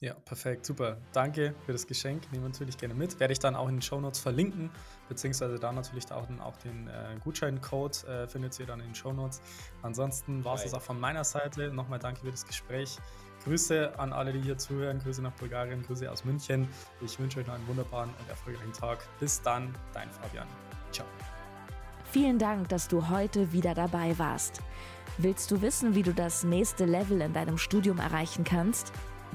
Ja, 0.00 0.14
perfekt, 0.14 0.64
super. 0.64 0.98
Danke 1.12 1.54
für 1.66 1.72
das 1.72 1.84
Geschenk. 1.84 2.22
Nehmen 2.30 2.44
wir 2.44 2.50
natürlich 2.50 2.78
gerne 2.78 2.94
mit. 2.94 3.18
Werde 3.18 3.32
ich 3.32 3.40
dann 3.40 3.56
auch 3.56 3.68
in 3.68 3.76
den 3.76 3.82
Show 3.82 4.00
Notes 4.00 4.20
verlinken, 4.20 4.70
beziehungsweise 5.08 5.58
da 5.58 5.72
natürlich 5.72 6.10
auch 6.12 6.26
den, 6.26 6.40
auch 6.40 6.56
den 6.58 6.86
äh, 6.86 7.16
Gutscheincode 7.18 8.04
äh, 8.04 8.28
findet 8.28 8.58
ihr 8.60 8.66
dann 8.66 8.78
in 8.78 8.86
den 8.86 8.94
Show 8.94 9.12
Notes. 9.12 9.40
Ansonsten 9.82 10.44
war 10.44 10.54
es 10.54 10.62
das 10.62 10.74
auch 10.74 10.82
von 10.82 11.00
meiner 11.00 11.24
Seite. 11.24 11.72
Nochmal 11.72 11.98
danke 11.98 12.20
für 12.20 12.30
das 12.30 12.46
Gespräch. 12.46 12.96
Grüße 13.42 13.98
an 13.98 14.12
alle, 14.12 14.32
die 14.32 14.40
hier 14.40 14.56
zuhören. 14.56 15.00
Grüße 15.00 15.20
nach 15.20 15.32
Bulgarien, 15.32 15.82
Grüße 15.82 16.08
aus 16.10 16.24
München. 16.24 16.68
Ich 17.00 17.18
wünsche 17.18 17.40
euch 17.40 17.48
noch 17.48 17.54
einen 17.54 17.66
wunderbaren 17.66 18.10
und 18.20 18.28
erfolgreichen 18.28 18.72
Tag. 18.72 19.00
Bis 19.18 19.42
dann, 19.42 19.74
dein 19.92 20.08
Fabian. 20.10 20.46
Ciao. 20.92 21.06
Vielen 22.04 22.38
Dank, 22.38 22.68
dass 22.68 22.86
du 22.86 23.08
heute 23.08 23.52
wieder 23.52 23.74
dabei 23.74 24.16
warst. 24.16 24.62
Willst 25.18 25.50
du 25.50 25.60
wissen, 25.60 25.96
wie 25.96 26.04
du 26.04 26.14
das 26.14 26.44
nächste 26.44 26.84
Level 26.84 27.20
in 27.20 27.32
deinem 27.32 27.58
Studium 27.58 27.98
erreichen 27.98 28.44
kannst? 28.44 28.92